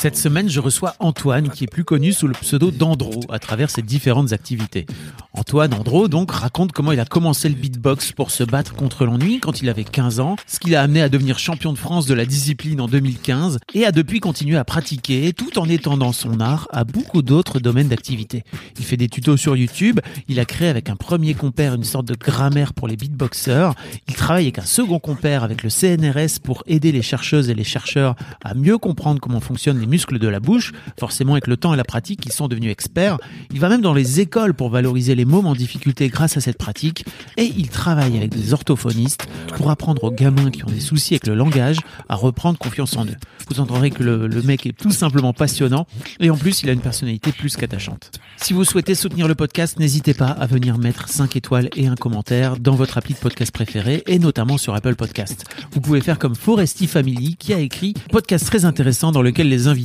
[0.00, 3.68] Cette semaine, je reçois Antoine, qui est plus connu sous le pseudo d'Andro à travers
[3.68, 4.86] ses différentes activités.
[5.32, 9.40] Antoine Andro, donc, raconte comment il a commencé le beatbox pour se battre contre l'ennui
[9.40, 12.14] quand il avait 15 ans, ce qui l'a amené à devenir champion de France de
[12.14, 16.68] la discipline en 2015 et a depuis continué à pratiquer tout en étendant son art
[16.70, 18.44] à beaucoup d'autres domaines d'activité.
[18.78, 22.06] Il fait des tutos sur YouTube, il a créé avec un premier compère une sorte
[22.06, 23.74] de grammaire pour les beatboxers,
[24.06, 27.64] il travaille avec un second compère avec le CNRS pour aider les chercheuses et les
[27.64, 30.72] chercheurs à mieux comprendre comment fonctionnent les muscles de la bouche.
[30.98, 33.18] Forcément, avec le temps et la pratique, ils sont devenus experts.
[33.52, 36.58] Il va même dans les écoles pour valoriser les mômes en difficulté grâce à cette
[36.58, 37.04] pratique.
[37.36, 39.26] Et il travaille avec des orthophonistes
[39.56, 41.78] pour apprendre aux gamins qui ont des soucis avec le langage
[42.08, 43.16] à reprendre confiance en eux.
[43.48, 45.86] Vous entendrez que le, mec est tout simplement passionnant.
[46.20, 48.10] Et en plus, il a une personnalité plus qu'attachante.
[48.36, 51.94] Si vous souhaitez soutenir le podcast, n'hésitez pas à venir mettre 5 étoiles et un
[51.94, 55.44] commentaire dans votre appli de podcast préféré et notamment sur Apple Podcast.
[55.72, 59.66] Vous pouvez faire comme Foresti Family qui a écrit podcast très intéressant dans lequel les
[59.66, 59.77] invités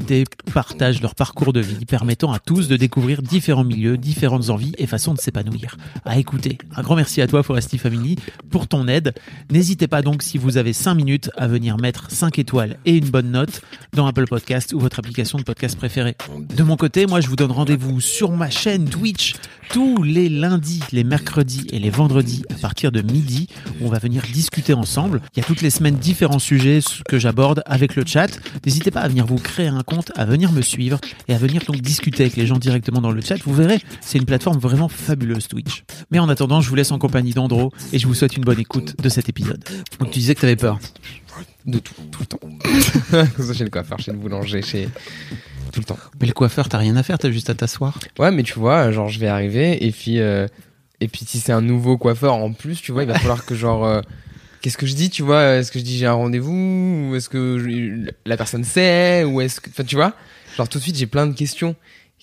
[0.53, 4.87] partagent leur parcours de vie, permettant à tous de découvrir différents milieux, différentes envies et
[4.87, 5.77] façons de s'épanouir.
[6.05, 6.57] À écouter.
[6.75, 8.17] Un grand merci à toi, Foresti Family,
[8.49, 9.13] pour ton aide.
[9.51, 13.09] N'hésitez pas donc, si vous avez 5 minutes, à venir mettre 5 étoiles et une
[13.09, 13.61] bonne note
[13.93, 16.15] dans Apple Podcast ou votre application de podcast préférée.
[16.55, 19.35] De mon côté, moi, je vous donne rendez-vous sur ma chaîne Twitch
[19.73, 23.47] tous les lundis, les mercredis et les vendredis à partir de midi,
[23.81, 25.19] on va venir discuter ensemble.
[25.33, 26.77] Il y a toutes les semaines différents sujets
[27.09, 28.27] que j'aborde avec le chat.
[28.63, 31.63] N'hésitez pas à venir vous créer un compte, à venir me suivre et à venir
[31.65, 33.37] donc discuter avec les gens directement dans le chat.
[33.43, 35.85] Vous verrez, c'est une plateforme vraiment fabuleuse Twitch.
[36.11, 38.59] Mais en attendant, je vous laisse en compagnie d'Andro et je vous souhaite une bonne
[38.59, 39.63] écoute de cet épisode.
[39.99, 40.77] Donc tu disais que tu peur.
[41.65, 42.39] De tout, tout le temps.
[43.53, 44.89] Chez le coiffeur, chez le boulanger, chez.
[45.71, 45.97] Tout le temps.
[46.19, 47.97] Mais le coiffeur, t'as rien à faire, t'as juste à t'asseoir.
[48.19, 50.19] Ouais, mais tu vois, genre, je vais arriver et puis.
[50.19, 50.47] euh,
[51.01, 53.55] et puis, si c'est un nouveau coiffeur en plus, tu vois, il va falloir que,
[53.55, 53.85] genre.
[53.85, 54.01] euh,
[54.61, 55.55] Qu'est-ce que je dis, tu vois?
[55.57, 57.09] Est-ce que je dis j'ai un rendez-vous?
[57.11, 59.23] Ou est-ce que je- la personne sait?
[59.25, 59.69] Ou est-ce que.
[59.69, 60.13] Enfin, tu vois?
[60.55, 61.75] Genre, tout de suite, j'ai plein de questions.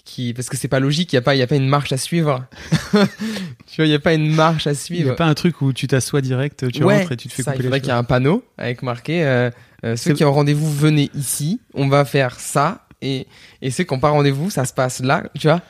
[0.04, 0.32] Qui...
[0.34, 1.96] Parce que c'est pas logique, il n'y a, pas- y a pas une marche à
[1.96, 2.44] suivre.
[2.92, 5.04] tu vois, il n'y a pas une marche à Il suivre.
[5.04, 7.34] n'y a pas un truc où tu t'assois direct, tu Ouais, rentres et tu te
[7.34, 7.98] fais ça, couper il faudrait qu'il y cheveux.
[8.00, 9.50] un panneau avec marqué euh,
[9.84, 13.26] euh, ceux qui ont rendez-vous venez ici on va faire ça et,
[13.62, 15.62] et ceux qui n'ont pas rendez-vous ça se passe là tu vois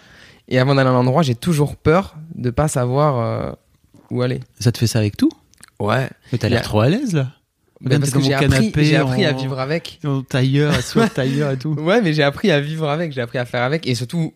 [0.48, 3.52] et avant d'aller à un endroit j'ai toujours peur de pas savoir euh,
[4.10, 5.30] où aller Ça te fait ça avec tout?
[5.78, 7.28] Ouais Mais t'as Il y l'air a- trop à l'aise là.
[7.88, 11.72] Parce que j'ai appris, j'ai appris à vivre avec En tailleur, en tailleur et tout.
[11.78, 14.34] ouais mais j'ai appris à vivre avec j'ai appris à faire avec et surtout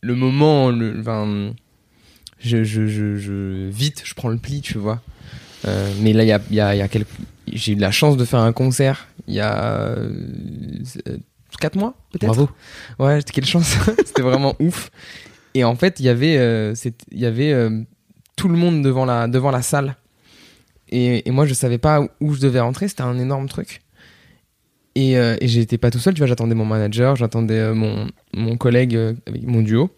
[0.00, 1.52] le moment le enfin
[2.40, 5.00] je, je, je, je vite je prends le pli tu vois
[5.66, 7.08] Euh, mais là il y a, y a, y a quelques
[7.52, 9.96] j'ai eu la chance de faire un concert il y a
[11.60, 12.50] 4 mois peut-être Bravo.
[12.98, 13.76] Ouais, quelle chance.
[14.06, 14.90] c'était vraiment ouf.
[15.54, 16.74] Et en fait, il y avait, euh,
[17.10, 17.82] y avait euh,
[18.36, 19.96] tout le monde devant la, devant la salle.
[20.90, 22.88] Et, moi, je savais pas où je devais rentrer.
[22.88, 23.80] C'était un énorme truc.
[24.94, 26.14] Et, euh, et j'étais pas tout seul.
[26.14, 29.90] Tu vois, j'attendais mon manager, j'attendais euh, mon, mon collègue euh, avec mon duo.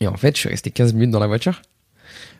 [0.00, 1.62] Et en fait, je suis resté 15 minutes dans la voiture.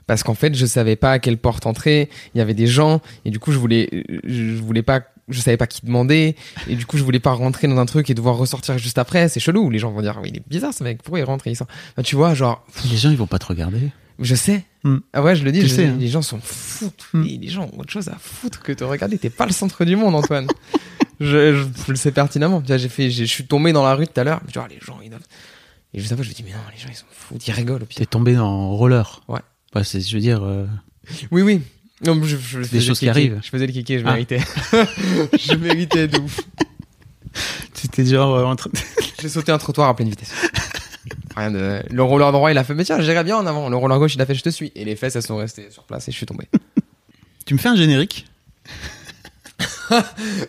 [0.07, 2.09] Parce qu'en fait, je savais pas à quelle porte entrer.
[2.35, 3.01] Il y avait des gens.
[3.25, 6.37] Et du coup, je voulais, je voulais pas, je savais pas qui demander.
[6.69, 9.29] Et du coup, je voulais pas rentrer dans un truc et devoir ressortir juste après.
[9.29, 9.69] C'est chelou.
[9.71, 11.03] Les gens vont dire, oui, il est bizarre ce mec.
[11.03, 11.55] Pourquoi il rentre et
[12.05, 13.91] tu vois, genre, Les gens, ils vont pas te regarder.
[14.21, 14.65] Je sais.
[14.85, 14.99] Hmm.
[15.13, 15.97] Ah ouais, je le dis, Tu je- sais, hein.
[15.99, 16.93] les gens sont fous.
[17.13, 17.23] Hmm.
[17.23, 19.19] Les gens ont autre chose à foutre que de regarder.
[19.19, 20.47] T'es pas le centre du monde, Antoine.
[21.21, 22.63] je, je, je le sais pertinemment.
[22.67, 24.41] J'ai fait, je suis tombé dans la rue tout à l'heure.
[24.47, 25.23] Dis, oh, les gens, ils doivent.
[25.95, 27.83] Et juste après, je me dis, mais non, les gens, ils sont fous, ils rigolent
[27.83, 27.99] au pire.
[27.99, 29.23] T'es tombé en roller.
[29.29, 29.41] Ouais.
[29.73, 30.67] Bah, c'est, je veux dire, euh,
[31.31, 31.61] Oui, oui.
[32.05, 33.41] Non, je, je faisais choses qui arrivent.
[33.43, 34.13] Je faisais le kéké, je Ah.
[34.13, 34.39] méritais.
[35.39, 36.41] je méritais de ouf.
[37.75, 38.55] t'étais genre euh,
[39.21, 40.33] J'ai sauté un trottoir à pleine vitesse.
[41.37, 41.83] Rien de...
[41.91, 43.69] Le roller droit, il a fait, mais tiens, j'irai bien en avant.
[43.69, 44.73] Le roller gauche, il a fait, je te suis.
[44.75, 46.47] Et les fesses, elles sont restées sur place et je suis tombé.
[47.47, 48.27] Tu me fais un générique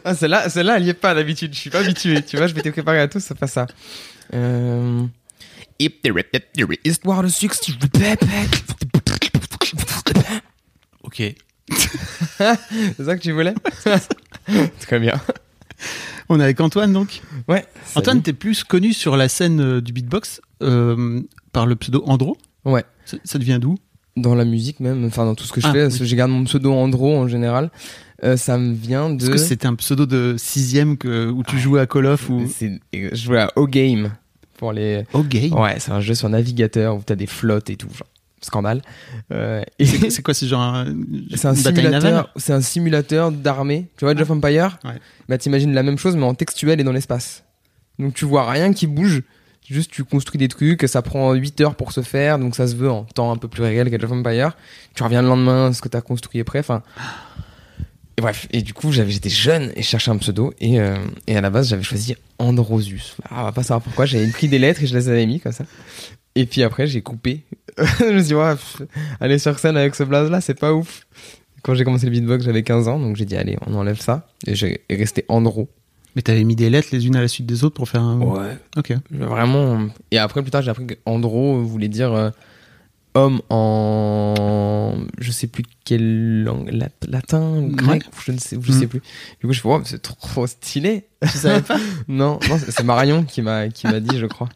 [0.03, 1.53] Ah, celle-là, celle-là, elle y est pas d'habitude.
[1.53, 2.23] Je suis pas habitué.
[2.23, 3.67] tu vois, je m'étais préparé à tout, c'est pas ça.
[4.33, 5.05] Euh...
[6.83, 7.73] Histoire de succès,
[11.03, 11.21] Ok.
[12.37, 13.53] C'est ça que tu voulais?
[14.81, 15.21] Très bien.
[16.29, 17.21] On est avec Antoine donc.
[17.47, 17.65] Ouais.
[17.95, 21.21] Antoine, t'es plus connu sur la scène euh, du beatbox euh,
[21.53, 22.37] par le pseudo Andro?
[22.65, 22.83] Ouais.
[23.05, 23.77] Ça, ça devient d'où?
[24.17, 25.87] Dans la musique même, enfin dans tout ce que je Ah, fais, oui.
[25.89, 27.69] parce que j'ai gardé mon pseudo Andro en général.
[28.23, 29.21] Euh, ça me vient de.
[29.23, 32.47] Est-ce que c'était un pseudo de sixième que, où tu jouais à Call of ou
[32.47, 34.11] C'est- Je jouais à O-Game
[34.57, 35.03] pour les.
[35.13, 35.37] Ok.
[35.51, 38.07] Ouais, c'est un jeu sur navigateur où t'as des flottes et tout, genre
[38.41, 38.81] scandale.
[39.31, 40.95] Euh, et C'est quoi C'est genre un,
[41.35, 43.87] c'est un simulateur, c'est un simulateur d'armée.
[43.97, 44.99] Tu vois, Age of Empire Ouais.
[45.27, 47.43] Bah t'imagines la même chose mais en textuel et dans l'espace.
[47.99, 49.23] Donc tu vois rien qui bouge.
[49.69, 52.75] Juste tu construis des trucs, ça prend 8 heures pour se faire, donc ça se
[52.75, 54.51] veut en temps un peu plus réel qu'Age of Empire.
[54.95, 56.59] Tu reviens le lendemain, ce que t'as construit est prêt.
[56.59, 56.83] Enfin.
[58.17, 60.97] Et bref, et du coup j'étais jeune et je cherchais un pseudo et, euh,
[61.27, 63.17] et à la base j'avais choisi Androsius.
[63.29, 65.39] Ah, on va pas savoir pourquoi, j'avais pris des lettres et je les avais mis
[65.39, 65.65] comme ça.
[66.39, 67.43] Et puis après j'ai coupé.
[67.77, 68.81] je me suis dit ouais, pff,
[69.19, 71.05] aller sur scène avec ce blaze là c'est pas ouf.
[71.63, 74.27] Quand j'ai commencé le beatbox j'avais 15 ans donc j'ai dit allez on enlève ça
[74.45, 75.69] et j'ai resté Andro.
[76.15, 78.19] Mais t'avais mis des lettres les unes à la suite des autres pour faire un.
[78.19, 78.57] Ouais.
[78.75, 78.91] Ok.
[79.11, 79.87] Vraiment.
[80.09, 82.31] Et après, plus tard, j'ai appris que Andro voulait dire euh,
[83.13, 84.95] homme en.
[85.19, 86.69] Je sais plus quelle langue.
[86.71, 88.79] lat- latin ou grec ou Je ne sais, je Mm.
[88.79, 89.01] sais plus.
[89.41, 91.05] Du coup, je fais, wow, c'est trop stylé.
[91.21, 94.49] Tu savais pas non, non, c'est c'est Marion qui m'a qui m'a dit, je crois.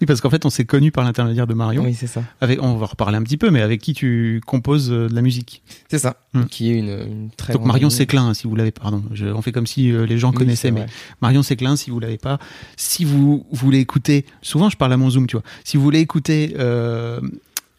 [0.00, 1.84] Oui, parce qu'en fait, on s'est connus par l'intermédiaire de Marion.
[1.84, 2.22] Oui, c'est ça.
[2.40, 5.22] Avec, on va reparler un petit peu, mais avec qui tu composes euh, de la
[5.22, 5.62] musique.
[5.90, 6.16] C'est ça.
[6.34, 6.44] Mm.
[6.44, 7.90] Qui est une, une très Donc Marion.
[7.90, 9.02] Séclin, hein, si vous l'avez, pardon.
[9.12, 10.86] Je- on fait comme si euh, les gens Oui, connaissaient, mais.
[11.20, 12.38] Marion Séclin, si vous l'avez pas,
[12.76, 15.44] si vous voulez écouter, souvent je parle à mon Zoom, tu vois.
[15.64, 17.20] Si vous voulez écouter euh,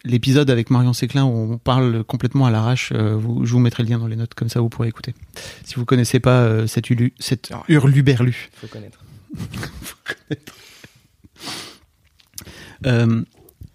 [0.04, 3.82] l'épisode avec Marion Séclin où on parle complètement à l'arrache, euh, vous- je vous mettrai
[3.82, 5.14] le lien dans les notes, comme ça vous pourrez écouter.
[5.64, 7.62] Si vous connaissez pas cette, ulu, cette Ah.
[7.68, 8.50] hurluberlu.
[8.54, 9.00] Faut connaître.
[10.30, 10.34] Euh,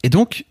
[0.03, 0.45] et donc,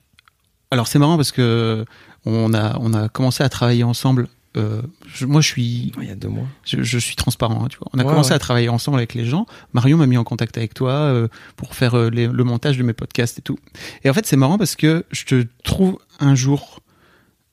[0.71, 1.85] alors c'est marrant parce que
[2.27, 4.29] on a, on a commencé à travailler ensemble.
[4.57, 6.47] Euh, je- moi, je suis, Il y a deux mois.
[6.65, 7.65] je, je suis transparent.
[7.65, 7.89] hein, tu vois.
[7.93, 8.37] On a Ouais, commencé ouais.
[8.37, 9.47] à travailler ensemble avec les gens.
[9.73, 12.83] Marion m'a mis en contact avec toi euh, pour faire euh, les- le montage de
[12.83, 13.59] mes podcasts et tout.
[14.05, 16.81] Et en fait, c'est marrant parce que je te trouve un jour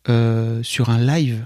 [0.10, 1.46] euh, sur un live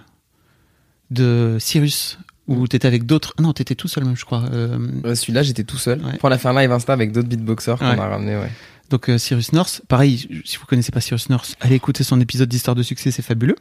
[1.12, 3.34] de Cyrus où t'étais avec d'autres.
[3.40, 4.44] Non, t'étais tout seul même, je crois.
[4.54, 6.00] Euh, Euh, Celui-là, j'étais tout seul.
[6.02, 6.14] Ouais.
[6.14, 8.00] Après, on a fait un live Insta avec d'autres beatboxers qu'on Ouais.
[8.00, 8.52] a ramené, ouais.
[8.90, 12.50] Donc euh, Cyrus North, pareil, si vous connaissez pas Cyrus North, allez écouter son épisode
[12.50, 13.56] d'Histoire de succès, c'est fabuleux.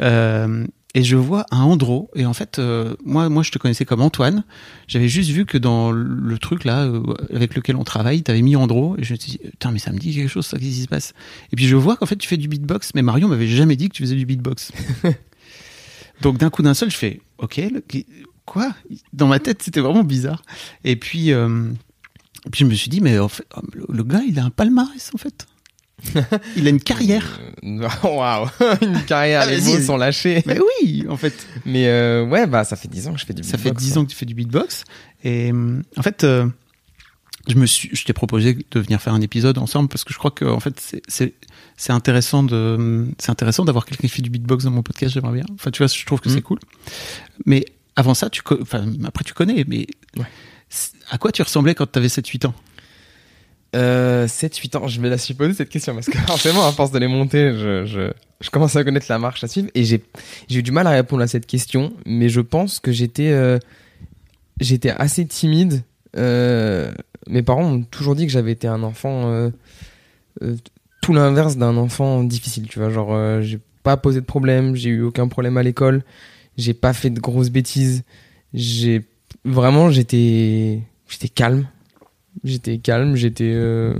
[0.00, 3.84] Euh, et je vois un Andro, et en fait, euh, moi, moi, je te connaissais
[3.84, 4.42] comme Antoine.
[4.88, 6.90] J'avais juste vu que dans le truc là
[7.32, 9.92] avec lequel on travaille, t'avais mis Andro, et je me suis dit, putain, mais ça
[9.92, 11.12] me dit quelque chose, ça, qu'est-ce qui se passe?
[11.52, 13.88] Et puis je vois qu'en fait, tu fais du beatbox, mais Marion m'avait jamais dit
[13.88, 14.72] que tu faisais du beatbox.
[16.22, 17.82] Donc d'un coup d'un seul, je fais, ok, le-
[18.44, 18.74] quoi?
[19.12, 20.42] Dans ma tête, c'était vraiment bizarre.
[20.84, 21.32] Et puis.
[21.32, 21.70] euh,
[22.50, 25.10] puis je me suis dit, mais en fait, oh, le- gars, il a un palmarès
[25.14, 25.46] en fait.
[26.56, 27.38] il a une carrière.
[27.62, 28.48] Euh, Waouh,
[28.82, 29.72] une carrière, Ah, les vas-y.
[29.74, 30.42] mots sont lâchés.
[30.46, 31.34] Mais oui, en fait.
[31.66, 33.82] Mais euh, ouais, bah ça fait 10 ans que je fais du Ça fait beatbox,
[33.84, 34.00] 10 hein.
[34.00, 34.84] ans que tu fais du beatbox.
[35.24, 36.46] Et hum, en fait, euh,
[37.48, 40.18] je me suis, je t'ai proposé de venir faire un épisode ensemble parce que je
[40.18, 41.34] crois que en fait, c'est-
[41.76, 45.12] c'est intéressant de, c'est intéressant d'avoir quelqu'un qui fait du beatbox dans mon podcast.
[45.14, 45.46] J'aimerais bien.
[45.54, 46.58] Enfin, tu vois, je trouve que c'est cool.
[47.46, 47.64] Mais
[47.96, 50.24] avant ça, tu, enfin, après tu connais, mais Ouais.
[51.10, 52.54] À quoi tu ressemblais quand tu avais 7-8 ans?
[53.76, 56.90] Euh, 7-8 ans, je me la suis posé cette question parce que forcément, à force
[56.90, 58.12] de les monter, je,
[58.50, 60.02] commence à connaître la marche à suivre et j'ai,
[60.50, 63.58] eu du mal à répondre à cette question, mais je pense que j'étais, euh,
[64.96, 65.82] assez timide.
[66.16, 66.90] Euh,
[67.28, 69.50] mes parents m'ont toujours dit que j'avais été un enfant, euh,
[71.00, 72.90] tout l'inverse d'un enfant difficile, tu vois.
[72.90, 76.02] Genre, j'ai pas posé de problème, j'ai eu aucun problème à l'école,
[76.56, 78.02] j'ai pas fait de grosses bêtises,
[78.52, 79.02] j'ai
[79.44, 81.66] vraiment, j'étais, j'étais calme.
[82.44, 83.94] J'étais calme, j'étais, euh,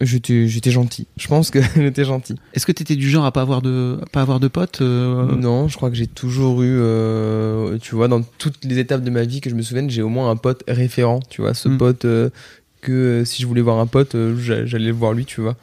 [0.00, 1.06] j'étais, j'étais gentil.
[1.16, 2.34] Je pense que j'étais gentil.
[2.54, 4.80] Est-ce que tu étais du genre à pas avoir de, à pas avoir de potes
[4.80, 9.02] euh, Non, je crois que j'ai toujours eu, euh, tu vois, dans toutes les étapes
[9.04, 11.54] de ma vie que je me souvienne, j'ai au moins un pote référent, tu vois,
[11.54, 11.78] ce Mm.
[11.78, 12.06] pote
[12.80, 15.56] que si je voulais voir un pote, j'a- j'allais voir lui, tu vois.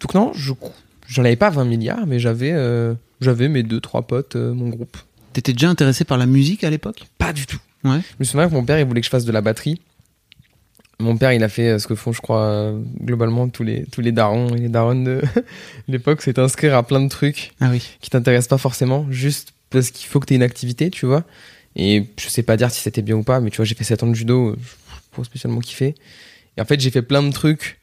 [0.00, 0.52] Donc non, je,
[1.08, 2.54] j'en avais pas 20 milliards, mais j'avais,
[3.20, 4.96] j'avais mes deux trois potes, mon groupe.
[5.32, 7.04] T'étais déjà intéressé par la musique à l'époque?
[7.18, 7.58] Pas du tout.
[7.84, 8.00] Ouais.
[8.00, 9.80] Je me souviens que mon père, il voulait que je fasse de la batterie.
[11.00, 13.84] Mon père, il a fait euh, ce que font, je crois, euh, globalement tous les,
[13.86, 15.22] tous les darons et les daronnes de
[15.88, 17.82] l'époque, c'est inscrire à plein de trucs Ah oui.
[18.00, 21.22] qui t'intéressent pas forcément, juste parce qu'il faut que tu aies une activité, tu vois.
[21.76, 23.84] Et je sais pas dire si c'était bien ou pas, mais tu vois, j'ai fait
[23.84, 24.56] 7 ans de judo,
[25.14, 25.94] pas spécialement kiffé.
[26.56, 27.78] Et en fait, j'ai fait plein de trucs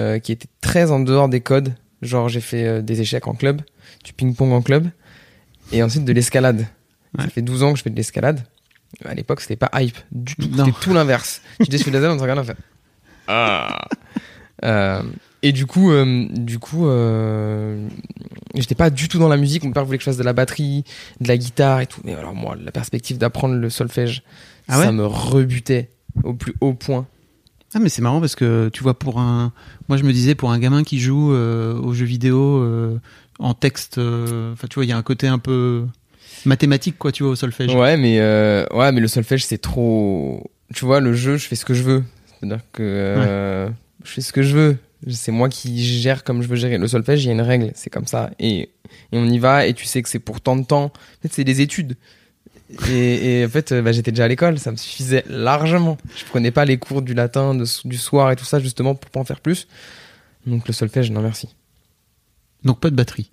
[0.00, 1.72] euh, qui étaient très en dehors des codes.
[2.02, 3.62] Genre, j'ai fait euh, des échecs en club,
[4.02, 4.88] du ping-pong en club,
[5.70, 6.66] et ensuite de l'escalade.
[7.16, 7.30] Ça Ouais.
[7.30, 8.42] fait 12 ans que je fais de l'escalade.
[9.04, 10.48] À l'époque, c'était pas hype du tout.
[10.56, 11.42] C'était tout l'inverse.
[11.60, 12.56] Tu dis, je fais de la zone, on te regarde, on fait.
[13.28, 13.88] Ah.
[14.64, 15.02] Euh,
[15.42, 17.88] et du coup, euh, du coup, euh,
[18.54, 19.64] j'étais pas du tout dans la musique.
[19.64, 20.84] Mon père voulait que je fasse de la batterie,
[21.20, 22.00] de la guitare et tout.
[22.04, 24.22] Mais alors moi, la perspective d'apprendre le solfège,
[24.68, 25.90] Ah ouais ça me rebutait
[26.24, 27.06] au plus haut point.
[27.74, 29.52] Ah mais c'est marrant parce que tu vois pour un
[29.88, 32.64] moi je me disais pour un gamin qui joue euh, aux jeux vidéo
[33.38, 35.84] en texte enfin tu vois il y a un côté un peu
[36.48, 37.74] mathématique quoi tu vois au solfège.
[37.74, 40.50] Ouais, mais euh, ouais, mais le solfège c'est trop.
[40.74, 42.04] Tu vois, le jeu, je fais ce que je veux.
[42.40, 43.68] C'est-à-dire que euh,
[44.04, 44.76] je fais ce que je veux.
[45.10, 46.78] C'est moi qui gère comme je veux gérer.
[46.78, 48.30] Le solfège, il y a une règle, c'est comme ça.
[48.40, 48.68] Et, et
[49.12, 50.84] on y va, et tu sais que c'est pour tant de temps.
[50.86, 51.96] En fait, c'est des études.
[52.90, 55.98] Et, et en fait, euh, bah, j'étais déjà à l'école, ça me suffisait largement.
[56.16, 59.10] Je prenais pas les cours du latin, de- du soir et tout ça, justement, pour
[59.10, 59.68] pas en faire plus.
[60.46, 61.48] Donc le solfège, non merci.
[62.64, 63.30] Donc pas de batterie.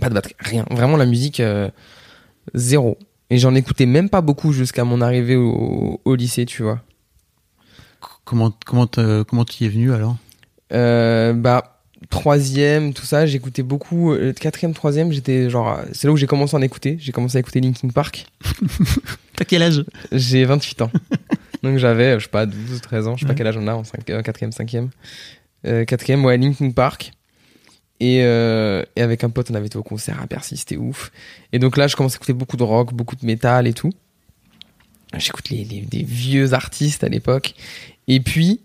[0.00, 0.66] Pas de batterie, rien.
[0.70, 1.70] Vraiment la musique, euh,
[2.52, 2.98] zéro.
[3.30, 6.80] Et j'en écoutais même pas beaucoup jusqu'à mon arrivée au, au lycée, tu vois.
[8.24, 10.16] Comment comment comment tu y es venu alors?
[10.72, 14.12] Euh, bah, troisième, tout ça, j'écoutais beaucoup.
[14.12, 15.80] euh, quatrième, troisième, j'étais genre.
[15.92, 16.96] C'est là où j'ai commencé à en écouter.
[17.00, 18.26] J'ai commencé à écouter Linkin Park.
[19.36, 19.84] T'as quel âge?
[20.12, 20.90] J'ai 28 ans.
[21.62, 23.16] Donc j'avais, je sais pas, 12, 13 ans.
[23.16, 24.90] Je sais pas quel âge on a en 5, euh, quatrième, cinquième.
[25.66, 27.12] Euh, quatrième, ouais, Linkin Park.
[28.00, 31.10] Et, euh, et avec un pote, on avait été au concert à Bercy, c'était ouf.
[31.52, 33.92] Et donc là, je commence à écouter beaucoup de rock, beaucoup de métal et tout.
[35.16, 37.54] J'écoute les, les- des vieux artistes à l'époque.
[38.08, 38.60] Et puis,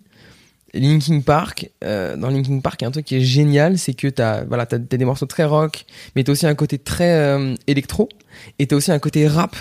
[0.74, 3.94] Linkin Park, euh, dans Linkin Park, il y a un truc qui est génial, c'est
[3.94, 7.56] que t'as voilà, t'as des morceaux très rock, mais t'as aussi un côté très euh,
[7.68, 8.10] électro,
[8.58, 9.56] et t'as aussi un côté rap.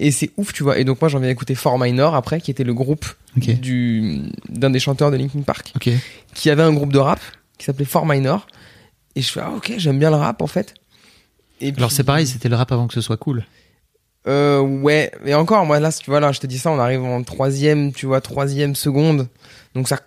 [0.00, 0.78] Et c'est ouf, tu vois.
[0.78, 3.06] Et donc moi, j'en viens écouter Four Minor après, qui était le groupe
[3.54, 5.72] du d'un des chanteurs de Linkin Park,
[6.34, 7.20] qui avait un groupe de rap
[7.58, 8.46] qui s'appelait Four Minor.
[9.16, 10.74] Et je fais ah ok, j'aime bien le rap en fait.
[11.60, 13.44] Et Alors puis- c'est pareil c'était le rap avant que ce soit cool.
[14.26, 17.02] euh, ouais, mais encore, moi là, tu vois, là, je te dis ça, on arrive
[17.02, 19.28] en troisième, tu vois, troisième seconde.
[19.74, 19.98] Donc ça,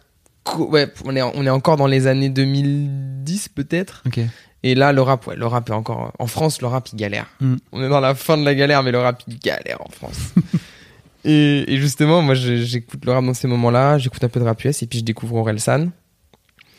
[0.58, 4.04] ouais, on est, on est encore dans les années 2010 peut-être.
[4.06, 4.20] Ok.
[4.64, 7.26] Et là, le rap, ouais, le rap est encore, en France, le rap, il galère.
[7.40, 7.56] Mm.
[7.72, 10.34] On est dans la fin de la galère, mais le rap, il galère en France.
[11.26, 14.64] et, et justement, moi, j'écoute le rap dans ces moments-là, j'écoute un peu de rap
[14.64, 15.90] US, et puis je découvre Orelsan.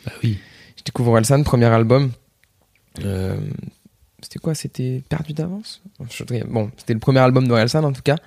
[0.05, 0.39] Bah oui.
[0.83, 2.11] Je découvre Orelsan, premier album.
[3.05, 3.37] Euh,
[4.21, 4.53] c'était quoi?
[4.53, 5.81] C'était Perdu d'avance?
[5.97, 8.17] Bon, c'était le premier album d'Orelsan en tout cas.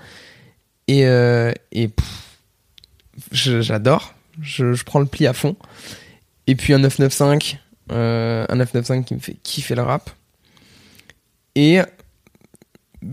[0.89, 1.91] Et, euh, et
[3.31, 4.15] j'adore.
[4.41, 5.55] Je, je prends le pli à fond.
[6.47, 7.59] Et puis un 995,
[7.93, 10.09] euh, un 995 qui me fait kiffer le rap.
[11.57, 11.81] Et,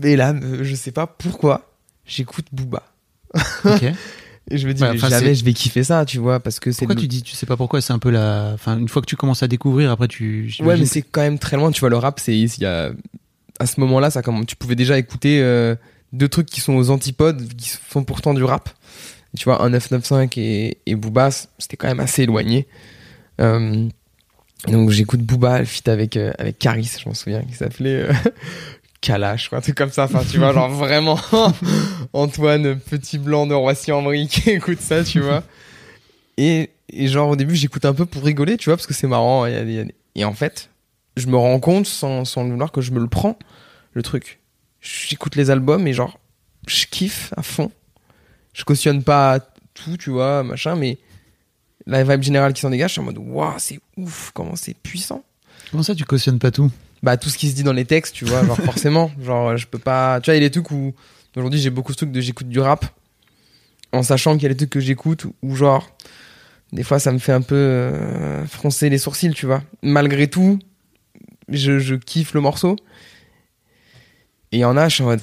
[0.02, 1.70] et là, je sais pas pourquoi,
[2.06, 2.82] j'écoute Booba.
[3.66, 3.84] Ok.
[4.50, 6.70] Et je me dis, mais enfin, jamais je vais kiffer ça, tu vois, parce que
[6.70, 8.88] c'est Pourquoi le- tu dis tu sais pas pourquoi c'est un peu la enfin une
[8.88, 11.70] fois que tu commences à découvrir après tu Ouais, mais c'est quand même très loin.
[11.70, 12.92] Tu vois, le rap, c'est il y a
[13.58, 15.74] à ce moment-là, ça comme tu pouvais déjà écouter euh,
[16.12, 18.68] deux trucs qui sont aux antipodes, qui sont pourtant du rap.
[19.36, 22.68] Tu vois, un 995 et, et Booba, c'était quand même assez éloigné.
[23.40, 23.88] Euh,
[24.68, 28.12] donc j'écoute Booba, le feat avec euh, avec Caris, je m'en souviens, qui s'appelait euh,
[29.04, 30.04] Kalash, quoi, un truc comme ça.
[30.04, 31.18] Enfin, tu vois, genre vraiment
[32.12, 35.42] Antoine, petit blanc de Roissy-en-Brie, qui écoute ça, tu vois.
[36.36, 39.06] Et, et genre au début, j'écoute un peu pour rigoler, tu vois, parce que c'est
[39.06, 39.46] marrant.
[39.46, 40.70] il y a des- il y a des- Et en fait,
[41.16, 43.38] je me rends compte sans, sans le vouloir que je me le prends,
[43.92, 44.40] le truc.
[44.80, 46.18] J'écoute les albums et genre,
[46.66, 47.70] je kiffe à fond.
[48.52, 49.38] Je cautionne pas
[49.74, 50.98] tout, tu vois, machin, mais
[51.86, 54.74] la vibe générale qui s'en dégage, je suis en mode, waouh, c'est ouf, comment c'est
[54.76, 55.22] puissant.
[55.70, 56.70] Comment ça tu cautionnes pas tout?
[57.04, 59.66] Bah, tout ce qui se dit dans les textes, tu vois, genre forcément, genre, je
[59.66, 60.22] peux pas.
[60.22, 60.94] Tu vois, il y a des trucs où,
[61.36, 62.86] aujourd'hui, j'ai beaucoup de trucs de j'écoute du rap,
[63.92, 65.94] en sachant qu'il y a des trucs que j'écoute où, genre,
[66.72, 69.62] des fois, ça me fait un peu euh, froncer les sourcils, tu vois.
[69.82, 70.58] Malgré tout,
[71.50, 72.76] je, je kiffe le morceau.
[74.50, 75.20] Et il y en a, je suis en mode.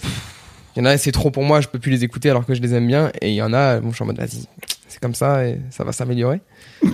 [0.76, 2.54] Il y en a, c'est trop pour moi, je peux plus les écouter alors que
[2.54, 3.12] je les aime bien.
[3.22, 4.46] Et il y en a, bon, je suis en mode, vas-y,
[4.88, 6.42] c'est comme ça et ça va s'améliorer.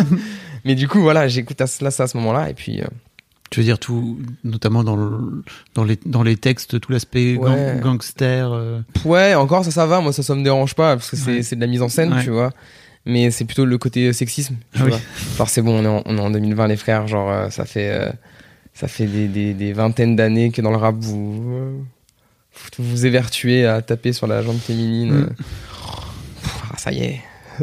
[0.64, 2.48] Mais du coup, voilà, j'écoute à, ça à ce moment-là.
[2.48, 2.86] Et puis, euh,
[3.50, 5.42] Tu veux dire tout, notamment dans, le-
[5.74, 8.52] dans, les, dans les textes, tout l'aspect gang- gangster.
[8.52, 10.00] euh, Ouais, encore ça, ça va.
[10.00, 11.42] Moi, ça, ça me dérange pas parce que c'est Ouais.
[11.42, 12.22] c'est de la mise en scène, Ouais.
[12.22, 12.52] tu vois.
[13.06, 14.92] Mais c'est plutôt le côté sexisme, tu Ah oui.
[15.38, 17.06] Genre, c'est bon, on est, en, on est en 2020, les frères.
[17.06, 18.10] Genre, euh, ça fait, euh,
[18.74, 21.78] ça fait des, des, des vingtaines d'années que dans le rap, vous, euh,
[22.78, 25.10] vous évertuez à taper sur la jambe féminine.
[25.12, 25.22] Mm.
[25.22, 27.20] euh, pff, ah, ça y est,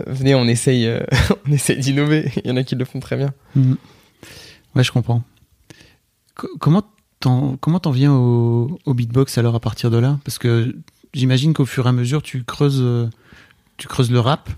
[0.08, 1.02] venez, on essaye, euh,
[1.48, 2.32] on essaye d'innover.
[2.44, 3.32] Il y en a qui le font très bien.
[3.56, 3.78] Mhm.
[4.76, 5.22] Ouais, je comprends.
[6.36, 6.84] Co- comment
[7.20, 10.20] t'en comment t'en viens au, au beatbox alors à partir de là?
[10.26, 10.76] Parce que
[11.14, 13.08] j'imagine qu'au fur et à mesure tu creuses euh,
[13.78, 14.50] tu creuses le rap.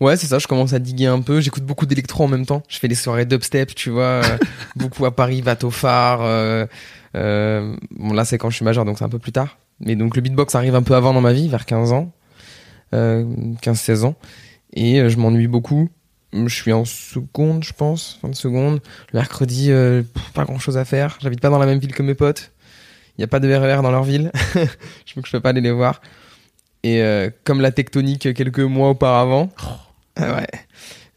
[0.00, 1.40] Ouais, c'est ça, je commence à diguer un peu.
[1.40, 2.64] J'écoute beaucoup d'électro en même temps.
[2.68, 4.36] Je fais des soirées dubstep, tu vois, euh,
[4.76, 6.22] beaucoup à Paris, Vato Phare.
[6.22, 6.66] euh,
[7.14, 9.58] euh, bon, là, c'est quand je suis majeur, donc c'est un peu plus tard.
[9.78, 12.10] Mais donc, le beatbox arrive un peu avant dans ma vie, vers 15 ans,
[12.94, 13.24] euh,
[13.62, 14.16] 15-16 ans.
[14.74, 15.88] Et euh, je m'ennuie beaucoup.
[16.32, 18.80] Je suis en seconde, je pense, fin de seconde.
[19.12, 20.02] Le mercredi, euh,
[20.34, 21.18] pas grand chose à faire.
[21.20, 22.52] J'habite pas dans la même ville que mes potes.
[23.16, 24.30] Il n'y a pas de RER dans leur ville.
[24.54, 26.00] je ne peux pas aller les voir.
[26.82, 29.52] Et euh, comme la tectonique quelques mois auparavant,
[30.16, 30.48] ah ouais,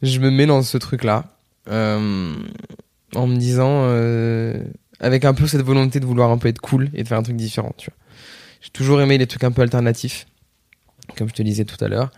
[0.01, 1.25] je me mets dans ce truc-là.
[1.69, 2.35] euh,
[3.15, 4.61] en me disant, euh,
[4.99, 7.23] avec un peu cette volonté de vouloir un peu être cool et de faire un
[7.23, 7.97] truc différent, tu vois.
[8.61, 10.27] J'ai toujours aimé les trucs un peu alternatifs,
[11.17, 12.11] comme je te disais tout à l'heure.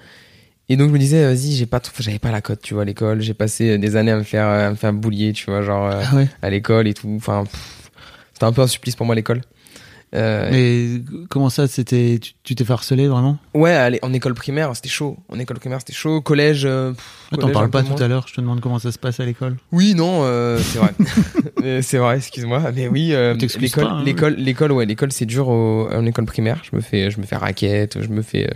[0.69, 2.83] Et donc je me disais, vas-y, j'ai pas, trop- j'avais pas la cote, tu vois,
[2.83, 3.21] à l'école.
[3.21, 6.01] J'ai passé des années à me faire, à me faire boulier, tu vois, genre euh,
[6.11, 6.27] Ah ouais.
[6.41, 7.09] à l'école et tout.
[7.15, 7.45] Enfin,
[8.33, 9.41] c'était un peu un supplice pour moi l'école.
[10.15, 13.37] Euh, Mais comment ça c'était tu t'es fait harceler vraiment?
[13.53, 15.17] Ouais, allez, en école primaire, c'était chaud.
[15.27, 16.21] En école primaire, c'était chaud.
[16.21, 16.63] Collège.
[16.65, 16.93] euh,
[17.37, 19.57] T'en parles pas tout à l'heure, je te demande comment ça se passe à l'école.
[19.73, 20.93] Oui, non, euh, c'est vrai.
[21.63, 22.71] Euh, c'est vrai, excuse-moi.
[22.75, 23.13] Mais oui,
[23.59, 26.61] l'école, hein, l'école, l'école, ouais, l'école, c'est dur au- en école primaire.
[26.69, 28.47] Je me fais, je me fais raquette, je me fais,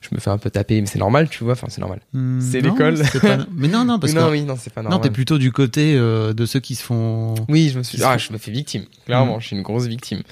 [0.00, 1.52] je me fais un peu taper, mais c'est normal, tu vois.
[1.52, 2.00] Enfin, c'est normal.
[2.14, 2.96] Hmm, C'est non, l'école.
[3.54, 5.08] Mais non non parce non, que oui, non, c'est pas non normal.
[5.08, 7.34] t'es plutôt du côté de ceux qui se font.
[7.48, 8.84] Oui, je me suis, ah, je me fais victime.
[9.04, 10.22] Clairement, je suis une grosse victime.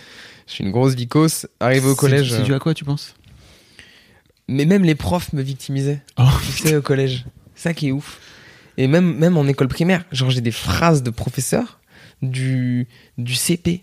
[0.46, 1.46] Je suis une grosse vicose.
[1.60, 3.14] Arrivé au collège, C'est dû à quoi tu penses?
[4.48, 6.00] Mais même les profs me victimisaient.
[6.18, 6.22] Oh.
[6.44, 7.24] tu sais, au collège.
[7.54, 8.20] Ça qui est ouf.
[8.76, 11.80] Et même, même en école primaire, genre j'ai des phrases de professeurs
[12.22, 12.86] du,
[13.18, 13.82] du CP.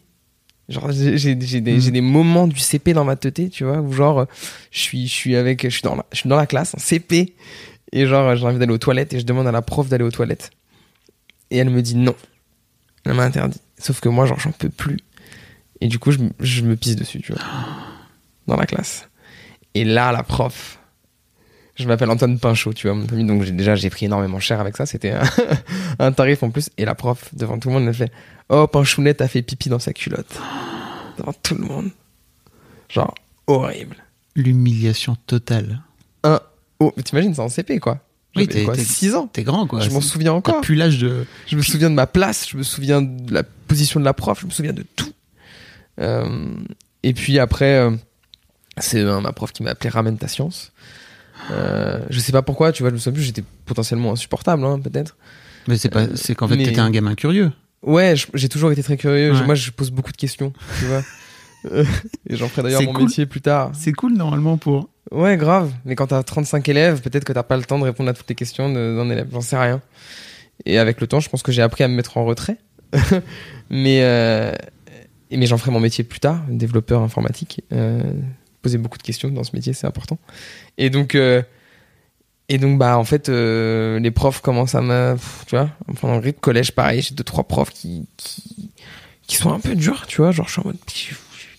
[0.69, 1.79] Genre j'ai des, Mm.
[1.81, 4.25] j'ai des moments du CP dans ma tête, tu vois, où genre euh,
[4.71, 6.77] je suis, je suis avec, je suis dans la, je suis dans la classe en
[6.77, 7.35] CP
[7.91, 10.11] et genre j'ai envie d'aller aux toilettes et je demande à la prof d'aller aux
[10.11, 10.51] toilettes
[11.51, 12.15] et elle me dit non.
[13.05, 13.59] Elle m'a interdit.
[13.77, 14.99] Sauf que moi genre j'en peux plus
[15.83, 17.41] et du coup je, me- je me pisse dessus, tu vois,
[18.47, 19.07] dans la classe.
[19.75, 20.79] Et là la prof,
[21.75, 23.25] je m'appelle Antoine Pinchot, tu vois, mon ami.
[23.25, 24.85] Donc déjà, j'ai pris énormément cher avec ça.
[24.85, 25.23] C'était un,
[25.99, 26.69] un tarif en plus.
[26.77, 28.11] Et la prof, devant tout le monde, elle fait
[28.49, 30.39] Oh, Pinchounette a fait pipi dans sa culotte.
[31.17, 31.89] Devant tout le monde.
[32.89, 33.13] Genre,
[33.47, 33.95] horrible.
[34.35, 35.81] L'humiliation totale.
[36.23, 36.39] Un.
[36.79, 37.99] Oh, mais t'imagines, c'est en CP, quoi.
[38.35, 39.25] Oui, t'es quoi, t'es- 6 ans.
[39.27, 39.79] T'es grand quoi.
[39.79, 40.61] je m'en souviens encore.
[40.61, 41.25] plus l'âge de.
[41.47, 44.39] Je me souviens de ma place, je me souviens de la position de la prof,
[44.41, 45.11] je me souviens de tout.
[45.99, 46.53] Euh,
[47.03, 47.91] et puis après, euh,
[48.77, 50.71] c'est euh, ma prof qui m'a appelé Ramène ta science.
[51.51, 54.79] Euh, je sais pas pourquoi, tu vois, je me souviens plus, j'étais potentiellement insupportable, hein,
[54.79, 55.17] peut-être.
[55.67, 56.07] Mais c'est pas.
[56.15, 57.51] C'est qu'en fait mais- t'étais un gamin curieux.
[57.81, 59.33] Ouais, j'ai toujours été très curieux.
[59.33, 59.45] Ouais.
[59.45, 61.01] Moi, je pose beaucoup de questions, tu vois.
[62.29, 63.05] Et j'en ferai d'ailleurs mon cool.
[63.05, 63.71] métier plus tard.
[63.73, 64.89] C'est cool normalement pour.
[65.11, 65.71] Ouais, grave.
[65.85, 68.27] Mais quand t'as 35 élèves, peut-être que t'as pas le temps de répondre à toutes
[68.29, 69.27] les questions d'un élève.
[69.31, 69.81] J'en sais rien.
[70.65, 72.57] Et avec le temps, je pense que j'ai appris à me mettre en retrait.
[73.69, 74.53] mais euh,
[75.31, 77.61] et- mais j'en ferai mon métier plus tard, développeur informatique.
[77.71, 78.01] Euh,
[78.61, 80.17] poser beaucoup de questions dans ce métier, c'est important.
[80.77, 81.41] Et donc, euh,
[82.49, 85.15] et donc bah en fait, euh, les profs commencent à me,
[85.47, 88.71] tu vois, pendant le collège, pareil, j'ai deux trois profs qui, qui
[89.25, 90.77] qui sont un peu durs, tu vois, genre je suis en mode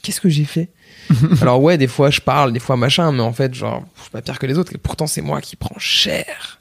[0.03, 0.69] qu'est-ce que j'ai fait?
[1.41, 4.11] Alors ouais, des fois je parle, des fois machin, mais en fait genre je suis
[4.11, 4.75] pas pire que les autres.
[4.75, 6.61] Et pourtant c'est moi qui prends cher.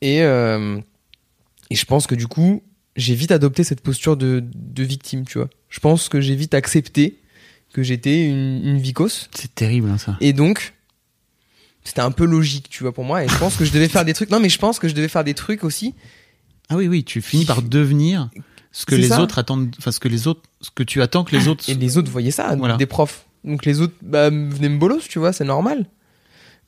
[0.00, 0.78] Et euh,
[1.70, 2.62] et je pense que du coup
[2.96, 5.48] j'ai vite adopté cette posture de de victime, tu vois.
[5.68, 7.18] Je pense que j'ai vite accepté
[7.72, 9.28] que j'étais une, une vicose.
[9.34, 10.16] C'est terrible hein, ça.
[10.20, 10.74] Et donc,
[11.84, 13.24] c'était un peu logique, tu vois, pour moi.
[13.24, 14.30] Et je pense que je devais faire des trucs.
[14.30, 15.94] Non, mais je pense que je devais faire des trucs aussi.
[16.70, 18.30] Ah oui oui, tu finis par devenir
[18.72, 19.20] ce que les ça.
[19.20, 19.74] autres attendent.
[19.78, 21.68] Enfin ce que les autres, ce que tu attends que les autres.
[21.68, 22.76] Et les autres voyaient ça, Voilà.
[22.76, 23.26] des profs.
[23.44, 25.86] Donc les autres bah, venaient me bolos, tu vois, c'est normal.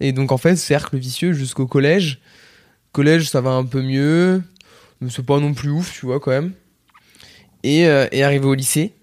[0.00, 2.18] Et donc en fait, cercle vicieux jusqu'au collège.
[2.92, 4.42] Collège, ça va un peu mieux.
[5.00, 6.52] Mais c'est pas non plus ouf, tu vois, quand même.
[7.62, 8.94] Et, euh, et arrivé au lycée,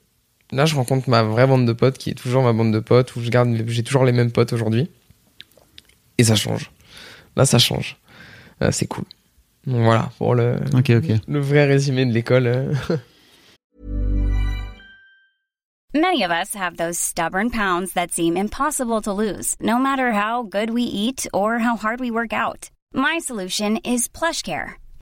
[0.51, 3.15] là, je rencontre ma vraie bande de potes, qui est toujours ma bande de potes,
[3.15, 4.89] où je garde, j'ai toujours les mêmes potes aujourd'hui.
[6.17, 6.71] Et ça change.
[7.36, 7.97] Là, ça change.
[8.62, 9.06] Euh, c'est cool.
[9.65, 11.19] Donc voilà, pour le, Ok ok.
[11.27, 12.47] le vrai résumé de l'école.
[12.47, 12.73] euh.
[15.95, 20.41] Many of us have those stubborn pounds that seem impossible to lose, no matter how
[20.43, 22.71] good we eat or how hard we work out.
[22.95, 24.73] My solution is PlushCare.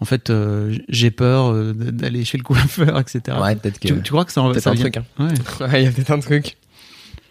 [0.00, 3.36] en fait, euh, j'ai peur euh, d'aller chez le coiffeur, etc.
[3.40, 3.88] Ouais, peut-être que.
[3.88, 4.96] Tu, tu crois que ça, en- ça un vient- truc.
[4.96, 5.04] hein.
[5.18, 5.66] Ouais.
[5.68, 6.56] Ouais, il y a peut-être un truc.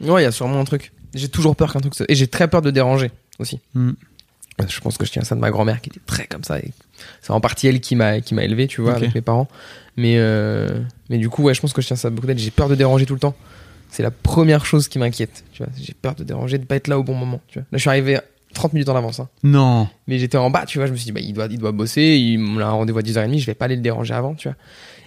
[0.01, 0.91] Ouais, il y a sûrement un truc.
[1.15, 2.03] J'ai toujours peur qu'un truc se...
[2.07, 3.59] Et j'ai très peur de déranger aussi.
[3.73, 3.91] Mm.
[4.67, 6.59] Je pense que je tiens ça de ma grand-mère qui était très comme ça.
[6.59, 6.71] Et
[7.21, 9.47] c'est en partie elle qui m'a qui m'a élevé, tu vois, avec mes parents.
[9.95, 10.67] Mais euh,
[11.09, 12.37] mais du coup, ouais, je pense que je tiens ça beaucoup d'elle.
[12.37, 13.35] J'ai peur de déranger tout le temps.
[13.89, 15.43] C'est la première chose qui m'inquiète.
[15.53, 17.41] Tu vois, j'ai peur de déranger, de pas être là au bon moment.
[17.47, 17.63] Tu vois.
[17.71, 18.19] Là, je suis arrivé
[18.53, 19.19] 30 minutes en avance.
[19.19, 19.29] hein.
[19.43, 19.87] Non.
[20.07, 20.87] Mais j'étais en bas, tu vois.
[20.87, 22.17] Je me suis dit, bah, il doit, il doit bosser.
[22.17, 23.39] Il l'a un rendez-vous à 10h30.
[23.39, 24.57] Je vais pas aller le déranger avant, tu vois.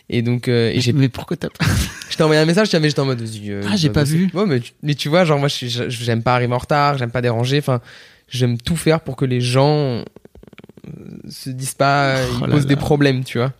[0.09, 1.65] Et donc, euh, et j'ai Mais pourquoi t'as pas
[2.11, 3.23] je t'ai envoyé un message, mais j'étais en mode.
[3.23, 4.17] euh, Ah, j'ai doit pas bosser.
[4.17, 4.31] vu.
[4.35, 7.23] Ouais, mais tu, mais tu vois, genre, moi, j'aime pas arriver en retard, j'aime pas
[7.23, 7.59] déranger.
[7.59, 7.81] Enfin,
[8.29, 10.03] j'aime tout faire pour que les gens euh,
[11.31, 12.69] se disent pas, Oh ils posent là.
[12.69, 13.53] des problèmes, tu vois.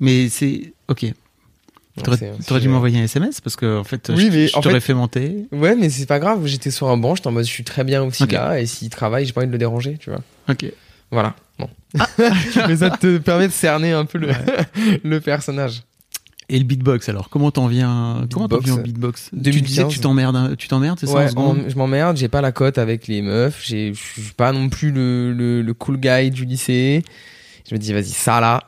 [0.00, 1.06] Mais c'est ok.
[2.02, 4.80] T'aurais C'est- t'aurais dû m'envoyer un SMS parce que en fait, Oui, je, t'aurais fait-
[4.88, 5.46] fait monter.
[5.52, 7.84] Ouais, mais c'est pas grave, j'étais sur un banc, j'étais en mode, je suis très
[7.84, 8.32] bien aussi Ok.
[8.32, 10.20] là, et s'il travaille, j'ai pas envie de le déranger, tu vois.
[10.48, 10.66] Ok.
[11.10, 11.34] Voilà.
[11.58, 11.68] Bon.
[12.68, 14.28] mais ça te permet de cerner un peu le,
[15.04, 15.82] le personnage.
[16.48, 19.30] Et le beatbox alors, comment t'en viens Comment t'en viens au euh, beatbox?
[19.30, 19.66] Tu 2015.
[19.68, 22.40] disais que tu t'emmerdes, tu t'emmerdes, c'est ça en Ouais, en- je m'emmerde, j'ai pas
[22.40, 25.96] la cote avec les meufs, j'ai- je suis pas non plus le, le, le cool
[25.98, 27.02] guy du lycée.
[27.68, 28.62] Je me dis, vas-y, ça là,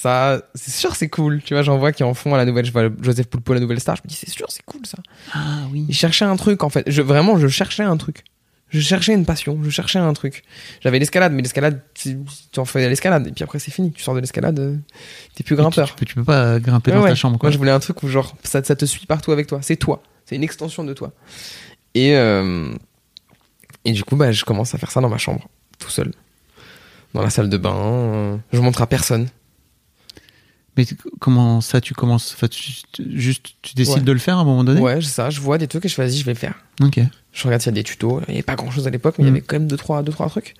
[0.00, 1.42] ça, c'est sûr, c'est cool.
[1.42, 3.58] Tu vois, j'en vois qui en font à la nouvelle, je vois Joseph Poulpo, la
[3.58, 4.98] nouvelle star, je me dis, c'est sûr, c'est cool ça.
[5.34, 5.86] Ah oui.
[5.88, 8.22] Il cherchait un truc en fait, je, vraiment, je cherchais un truc.
[8.70, 10.44] Je cherchais une passion, je cherchais un truc.
[10.82, 12.16] J'avais l'escalade, mais l'escalade, tu
[12.58, 13.90] en fais l'escalade, et puis après c'est fini.
[13.92, 14.76] Tu sors de l'escalade, euh,
[15.34, 15.88] t'es plus grimpeur.
[15.88, 17.08] tu peux, tu peux pas grimper Ouais, dans ouais.
[17.10, 17.48] ta chambre quoi.
[17.48, 19.60] Moi, je voulais un truc où, genre, ça, ça te suit partout avec toi.
[19.62, 20.02] C'est toi.
[20.26, 21.12] C'est une extension de toi.
[21.94, 22.72] Et, euh,
[23.86, 26.12] et du coup, bah, je commence à faire ça dans ma chambre, tout seul.
[27.14, 27.74] Dans la salle de bain.
[27.74, 29.28] euh, je montre à personne.
[30.78, 30.86] Mais
[31.20, 32.62] comment ça tu commences enfin, tu,
[32.92, 34.00] tu- Juste, tu décides Ouais.
[34.02, 34.80] de le faire à un moment donné?
[34.80, 35.28] Ouais, c'est ça.
[35.28, 36.54] Je vois des trucs et je fais, vas-y, je vais le faire.
[36.80, 37.00] Ok.
[37.32, 38.20] Je regarde s'il y a des tutos.
[38.28, 39.34] Il n'y avait pas grand chose à l'époque, mais il y Mm.
[39.34, 40.54] avait quand même deux trois, deux, trois trucs.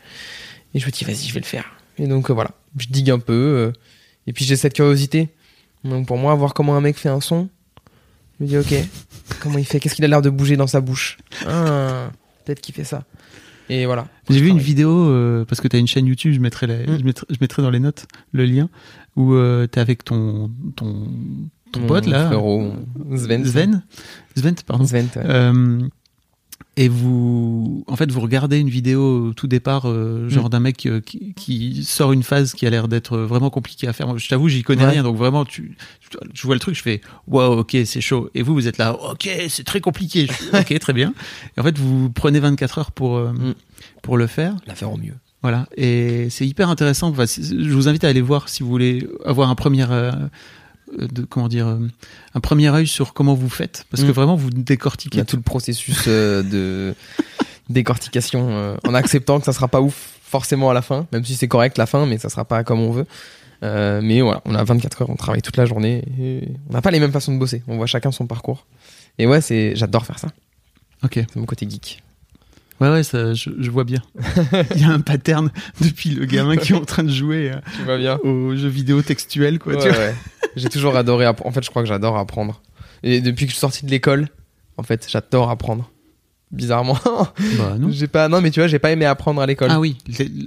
[0.74, 1.64] Et je me dis, vas-y, je vais le faire.
[1.98, 2.50] Et donc, euh, voilà.
[2.76, 3.32] Je digue un peu.
[3.32, 3.72] euh,
[4.26, 5.28] et puis, j'ai cette curiosité.
[5.84, 7.48] Donc, pour moi, voir comment un mec fait un son,
[8.38, 8.74] je me dis, ok,
[9.40, 9.78] comment il fait?
[9.80, 11.16] Qu'est-ce qu'il a l'air de bouger dans sa bouche?
[11.46, 12.10] Ah,
[12.44, 13.04] peut-être qu'il fait ça.
[13.70, 14.06] Et voilà.
[14.30, 16.98] J'ai vu une vidéo euh, parce que t'as une chaîne YouTube, je mettrai, Mm.
[16.98, 18.68] je mettrai, je mettrai dans les notes le lien
[19.16, 21.08] où euh, t'es avec ton ton
[21.72, 22.72] ton pote là, frérot,
[23.16, 23.44] Sven.
[23.44, 23.82] Sven,
[24.36, 24.86] Sven, pardon.
[24.86, 25.88] Sven, ouais.
[26.60, 30.50] Euh, et vous, en fait, vous regardez une vidéo au tout départ, euh, genre Mm.
[30.50, 33.92] d'un mec euh, qui, qui sort une phase qui a l'air d'être vraiment compliquée à
[33.92, 34.06] faire.
[34.06, 34.90] Moi, je t'avoue, j'y connais Ouais.
[34.90, 35.76] rien, donc vraiment, tu,
[36.34, 38.30] je vois le truc, je fais, waouh, ok, c'est chaud.
[38.34, 40.26] Et vous, vous êtes là, ok, c'est très compliqué.
[40.28, 41.12] Fais, ok, très bien.
[41.56, 43.54] Et en fait, vous prenez 24 heures pour euh, Mm.
[44.02, 44.54] pour le faire.
[44.66, 45.14] La faire au mieux.
[45.42, 47.10] Voilà, et c'est hyper intéressant.
[47.10, 50.12] Enfin, je vous invite à aller voir si vous voulez avoir un premier, euh, euh,
[50.96, 51.78] de, comment dire, euh,
[52.34, 54.12] un premier œil sur comment vous faites, parce que Mm.
[54.12, 56.94] vraiment vous Il y décortiquez a tout le processus euh, de
[57.68, 61.34] décortication euh, en acceptant que ça sera pas ouf forcément à la fin, même si
[61.34, 63.06] c'est correct la fin, mais ça sera pas comme on veut.
[63.62, 66.04] Euh, mais voilà, on a 24 heures, on travaille toute la journée.
[66.20, 67.62] Et on n'a pas les mêmes façons de bosser.
[67.66, 68.66] On voit chacun son parcours.
[69.18, 70.28] Et ouais, c'est, j'adore faire ça.
[71.02, 71.14] Ok.
[71.14, 72.02] C'est mon côté geek.
[72.80, 74.00] Ouais, ouais, ça, je, je vois bien.
[74.76, 77.52] Il y a un pattern depuis le gamin qui est en train de jouer
[77.88, 79.74] euh, aux jeux vidéo textuels, quoi.
[79.74, 79.98] Ouais, tu vois.
[79.98, 80.14] ouais.
[80.56, 81.26] J'ai toujours adoré.
[81.26, 82.60] En fait, je crois que j'adore apprendre.
[83.02, 84.28] Et depuis que je suis sorti de l'école,
[84.76, 85.90] en fait, j'adore apprendre.
[86.50, 86.98] Bizarrement.
[87.58, 87.88] Bah, non.
[87.90, 88.28] j'ai pas.
[88.28, 89.68] Non, mais tu vois, j'ai pas aimé apprendre à l'école.
[89.70, 89.98] Ah oui,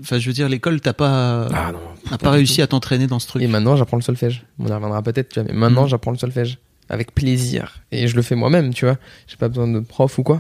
[0.02, 1.80] enfin, je veux dire, l'école, t'as pas, Ah non.
[2.10, 3.44] t'as pas réussi à t'entraîner dans ce truc.
[3.44, 4.44] Et maintenant, j'apprends le solfège.
[4.58, 5.48] On y reviendra peut-être, tu vois.
[5.52, 5.90] Mais maintenant, Mhm.
[5.90, 6.58] j'apprends le solfège.
[6.90, 7.82] Avec plaisir.
[7.92, 8.98] Et je le fais moi-même, tu vois.
[9.28, 10.40] J'ai pas besoin de prof ou quoi.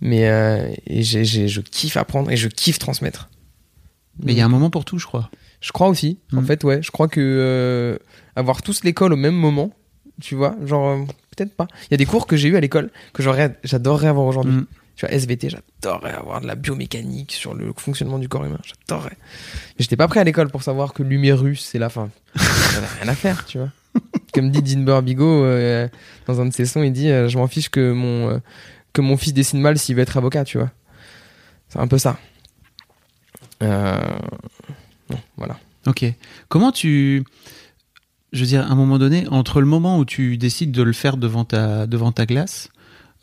[0.00, 3.28] Mais euh, et je kiffe apprendre et je kiffe transmettre.
[4.22, 5.30] Mais il y a un moment pour tout, je crois.
[5.60, 6.18] Je crois aussi.
[6.32, 6.46] En Mhm.
[6.46, 6.82] fait, ouais.
[6.82, 7.96] Je crois que euh,
[8.36, 9.72] avoir tous l'école au même moment,
[10.20, 11.04] tu vois, genre, euh,
[11.36, 11.66] peut-être pas.
[11.84, 14.52] Il y a des cours que j'ai eu à l'école que j'adorerais avoir aujourd'hui.
[14.52, 14.66] Mm.
[14.96, 18.60] Tu vois, SVT, j'adorerais avoir de la biomécanique sur le fonctionnement du corps humain.
[18.62, 19.16] J'adorerais.
[19.20, 22.10] Mais j'étais pas prêt à l'école pour savoir que l'humérus, c'est la fin.
[22.36, 23.70] Rien à faire, tu vois.
[24.34, 25.88] Comme dit Dinber Bigot euh,
[26.26, 28.40] dans un de ses sons, il dit Je m'en fiche que mon,
[28.94, 30.70] que mon fils dessine mal s'il veut être avocat, tu vois.
[31.68, 32.16] C'est un peu ça.
[33.62, 33.98] Euh...
[35.10, 35.58] Bon, voilà.
[35.86, 36.06] Ok.
[36.48, 37.24] Comment tu,
[38.32, 40.92] je veux dire, à un moment donné, entre le moment où tu décides de le
[40.92, 42.70] faire devant ta, devant ta glace,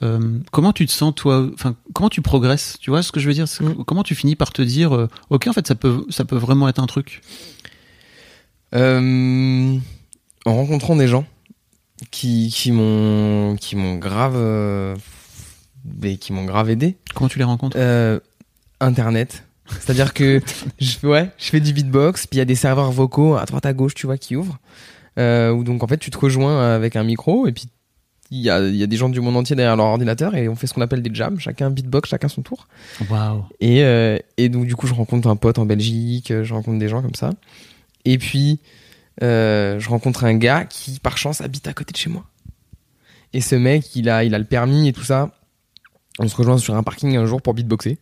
[0.03, 3.27] euh, comment tu te sens toi Enfin, comment tu progresses Tu vois ce que je
[3.27, 3.45] veux dire?
[3.45, 3.83] Mm.
[3.85, 6.67] Comment tu finis par te dire, euh, ok, en fait, ça peut, ça peut vraiment
[6.67, 7.21] être un truc?
[8.73, 9.77] Euh,
[10.45, 11.25] en rencontrant des gens
[12.09, 14.35] qui, qui m'ont qui m'ont grave
[15.85, 17.77] euh, mais qui m'ont grave aidé Comment tu les rencontres?
[17.79, 18.19] Euh,
[18.79, 19.43] internet
[19.79, 20.41] c'est à dire que
[20.79, 23.65] je ouais je fais du beatbox puis il y a des serveurs vocaux à droite
[23.65, 24.59] à gauche tu vois qui ouvrent
[25.17, 27.67] euh, où donc en fait tu te rejoins avec un micro et puis
[28.31, 30.47] il y a, il y a des gens du monde entier derrière leur ordinateur et
[30.47, 32.67] on fait ce qu'on appelle des jams, chacun beatbox, chacun son tour.
[33.09, 33.43] Waouh.
[33.59, 36.79] Et, euh, et donc, du coup, je rencontre un pote en Belgique, euh, je rencontre
[36.79, 37.31] des gens comme ça.
[38.05, 38.61] Et puis,
[39.21, 42.25] euh, je rencontre un gars qui, par chance, habite à côté de chez moi.
[43.33, 45.31] Et ce mec, il a, il a le permis et tout ça.
[46.21, 47.97] On se rejoint sur un parking un jour pour beatboxer.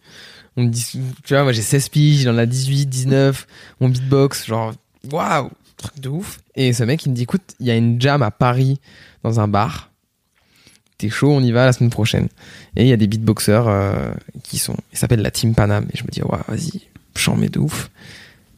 [0.58, 0.86] On me dit,
[1.24, 3.48] tu vois, moi j'ai 16 piges, il en a 18, 19.
[3.80, 4.74] On beatbox, genre,
[5.10, 6.40] waouh, truc de ouf.
[6.56, 8.82] Et ce mec, il me dit, écoute, il y a une jam à Paris
[9.24, 9.90] dans un bar.
[10.98, 12.28] T'es chaud, on y va la semaine prochaine.
[12.76, 14.12] Et il y a des beatboxers euh,
[14.44, 15.88] qui sont, ils s'appellent la Team Panam.
[15.94, 17.90] Et je me dis, ouais, vas-y, j'en mets de ouf.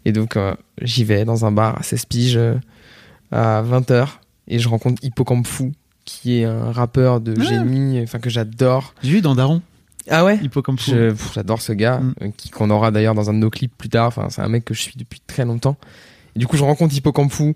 [0.05, 2.55] Et donc, euh, j'y vais dans un bar à 16 piges euh,
[3.31, 4.07] à 20h.
[4.47, 5.71] Et je rencontre Hippocampe Fou,
[6.05, 8.93] qui est un rappeur de génie, enfin que j'adore.
[9.03, 9.61] J'ai vu dans Daron,
[10.09, 10.39] Ah ouais?
[11.33, 12.13] J'adore ce gars, Mm.
[12.23, 14.07] euh, qu'on aura d'ailleurs dans un de nos clips plus tard.
[14.07, 15.77] Enfin, c'est un mec que je suis depuis très longtemps.
[16.35, 17.53] Et du coup, je rencontre Hippocampe Fou,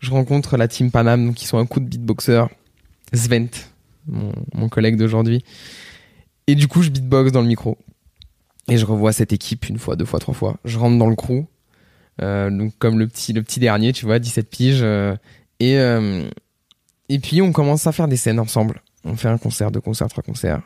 [0.00, 2.44] je rencontre la team Panam, qui sont un coup de beatboxer,
[3.12, 3.48] Svent,
[4.08, 5.44] mon, mon collègue d'aujourd'hui.
[6.46, 7.78] Et du coup, je beatbox dans le micro.
[8.68, 10.56] Et je revois cette équipe une fois, deux fois, trois fois.
[10.64, 11.44] Je rentre dans le crew,
[12.22, 14.80] euh, donc comme le petit, le petit dernier, tu vois, 17 piges.
[14.82, 15.14] euh,
[15.60, 16.28] et, euh,
[17.08, 18.82] et puis, on commence à faire des scènes ensemble.
[19.04, 20.60] On fait un concert, deux concerts, trois concerts.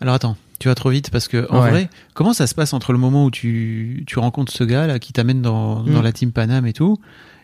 [0.00, 1.70] Alors attends, tu vas trop vite parce que en Ouais.
[1.70, 4.98] vrai, comment ça se passe entre le moment où tu, tu rencontres ce gars là
[4.98, 6.02] qui t'amène dans, dans Mm.
[6.02, 6.98] la team Panam et tout,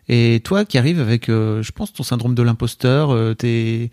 [0.08, 3.92] et toi qui arrives avec, euh, je pense, ton syndrome de l'imposteur, euh, tes,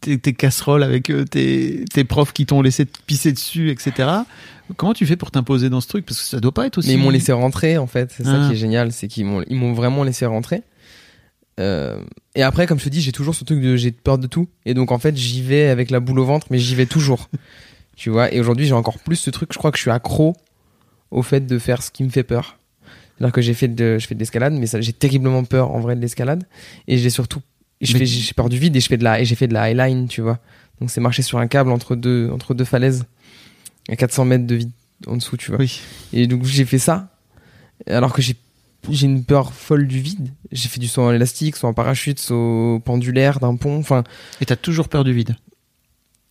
[0.00, 4.08] tes, casseroles avec euh, tes, tes profs qui t'ont laissé te pisser dessus, etc.
[4.78, 6.06] Comment tu fais pour t'imposer dans ce truc?
[6.06, 6.88] Parce que ça doit pas être aussi.
[6.88, 8.48] Mais ils m'ont laissé rentrer en fait, c'est ça Ah.
[8.48, 10.62] qui est génial, c'est qu'ils m'ont ils m'ont vraiment laissé rentrer.
[11.58, 12.02] Euh,
[12.34, 14.48] et après, comme je te dis, j'ai toujours ce truc de j'ai peur de tout,
[14.64, 17.28] et donc en fait j'y vais avec la boule au ventre, mais j'y vais toujours,
[17.96, 18.32] tu vois.
[18.32, 20.36] Et aujourd'hui j'ai encore plus ce truc, je crois que je suis accro
[21.10, 22.58] au fait de faire ce qui me fait peur.
[23.16, 25.96] C'est-à-dire que j'ai fait de, je fais de l'escalade, mais j'ai terriblement peur en vrai
[25.96, 26.44] de l'escalade,
[26.86, 27.40] et j'ai surtout,
[27.80, 30.08] j'ai peur du vide et je fais de la, et j'ai fait de la highline,
[30.08, 30.38] tu vois.
[30.80, 33.06] Donc c'est marcher sur un câble entre deux, entre deux falaises,
[33.88, 34.72] à 400 mètres de vide
[35.06, 35.60] en dessous, tu vois.
[35.60, 35.80] Oui.
[36.12, 37.08] Et donc j'ai fait ça,
[37.86, 38.36] alors que j'ai
[38.90, 40.28] j'ai une peur folle du vide.
[40.52, 43.78] J'ai fait du saut en élastique, saut en parachute, saut pendulaire d'un pont.
[43.78, 44.04] Enfin,
[44.40, 45.36] Et t'as toujours peur du vide.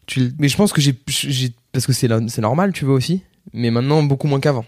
[0.06, 0.94] Tu, mais je pense que j'ai
[1.72, 2.08] parce que c'est
[2.40, 3.22] normal, tu vois aussi.
[3.54, 4.66] Mais maintenant beaucoup moins qu'avant.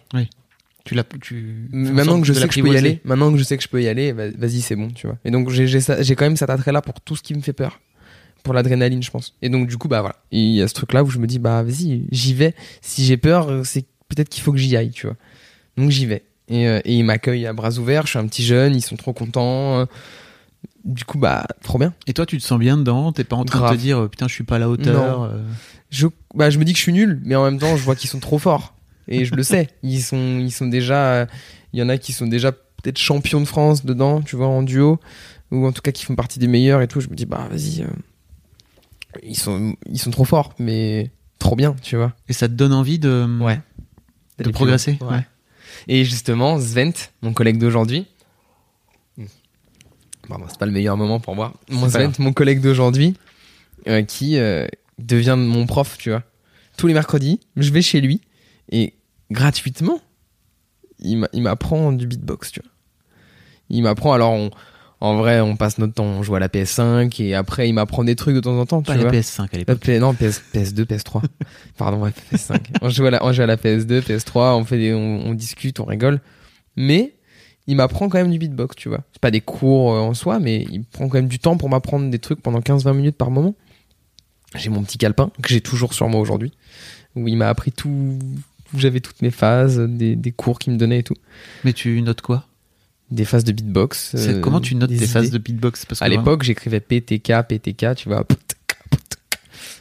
[0.84, 1.68] tu l'as, tu.
[1.72, 3.68] Maintenant que je sais que je peux y aller, maintenant que je sais que je
[3.68, 5.18] peux y aller, va- vas-y c'est bon, tu vois.
[5.26, 7.54] Et donc j'ai j'ai quand même cet attrait là pour tout ce qui me fait
[7.54, 7.82] peur,
[8.44, 9.36] pour l'adrénaline, je pense.
[9.42, 11.28] Et donc du coup bah voilà, il y a ce truc là où je me
[11.28, 12.56] dis bah vas-y j'y vais.
[12.82, 15.18] Si j'ai peur, euh, c'est peut-être qu'il faut que j'y aille, tu vois.
[15.76, 16.24] Donc j'y vais.
[16.50, 18.04] Et, euh, et ils m'accueillent à bras ouverts.
[18.06, 19.80] Je suis un petit jeune, ils sont trop contents.
[19.80, 19.86] euh.
[20.86, 21.94] Du coup bah trop bien.
[22.08, 23.12] Et toi, tu te sens bien dedans?
[23.12, 25.20] T'es pas en train de te dire, euh, putain, je suis pas à la hauteur.
[25.34, 25.42] Non.
[25.90, 27.96] je, bah, je me dis que je suis nul, mais en même temps, je vois
[27.96, 28.74] qu'ils sont trop forts.
[29.10, 29.68] Et je le sais.
[29.84, 31.28] Ils sont, ils sont déjà,
[31.74, 34.64] il y en a qui sont déjà peut-être champions de France dedans, tu vois, en
[34.64, 35.00] duo,
[35.52, 37.02] ou en tout cas qui font partie des meilleurs et tout.
[37.02, 37.86] Je me dis, bah, vas-y,
[39.24, 42.14] ils sont, ils sont trop forts, mais trop bien, tu vois.
[42.30, 43.60] Et ça te donne envie de, Ouais.
[44.40, 44.98] de progresser?
[45.02, 45.26] Ouais.
[45.88, 48.06] Et justement, Svent, mon collègue d'aujourd'hui,
[50.28, 51.54] pardon, c'est pas le meilleur moment pour moi.
[51.70, 53.16] Mon Svent, mon collègue d'aujourd'hui,
[53.88, 54.68] euh, qui euh,
[55.00, 56.24] devient mon prof, tu vois.
[56.78, 58.22] Tous les mercredis, je vais chez lui
[58.72, 58.94] et
[59.32, 60.00] gratuitement,
[61.00, 62.72] il m'apprend du beatbox, tu vois.
[63.70, 64.52] Il m'apprend, alors on-
[65.00, 68.04] en vrai, on passe notre temps, on joue à la PS5 et après, il m'apprend
[68.04, 69.12] des trucs de temps en temps, tu Pas la vois.
[69.12, 69.88] PS5 à l'époque.
[69.88, 71.22] Non, PS, PS2, PS3.
[71.78, 72.60] Pardon, ouais, PS5.
[72.82, 75.34] on, joue à la, on joue à la PS2, PS3, on, fait des, on, on
[75.34, 76.20] discute, on rigole.
[76.76, 77.14] Mais
[77.68, 79.04] il m'apprend quand même du beatbox, tu vois.
[79.12, 81.70] C'est pas des cours euh, en soi, mais il prend quand même du temps pour
[81.70, 83.56] m'apprendre des trucs pendant 15-20 minutes par moment.
[84.56, 86.54] J'ai mon petit calepin, que j'ai toujours sur moi aujourd'hui,
[87.16, 88.18] où il m'a appris tout,
[88.74, 91.18] où j'avais toutes mes phases, des, des cours qu'il me donnait et tout.
[91.66, 92.46] Mais tu notes quoi?
[93.10, 94.16] Des phases de beatbox.
[94.16, 95.86] Euh, Comment tu notes des phases de beatbox?
[95.86, 98.26] Parce que À l'époque, j'écrivais PTK, PTK, tu vois.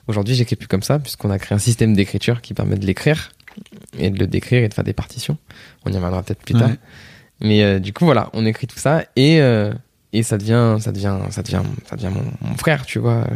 [0.07, 3.31] Aujourd'hui, j'écris plus comme ça, puisqu'on a créé un système d'écriture qui permet de l'écrire
[3.99, 5.37] et de le décrire et de faire des partitions.
[5.85, 6.71] On y reviendra peut-être plus tard.
[7.41, 9.73] Mais euh, du coup, voilà, on écrit tout ça et euh,
[10.13, 13.27] et ça devient, ça devient, ça devient, ça devient mon, mon frère, tu vois.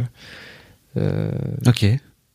[1.67, 1.85] Ok.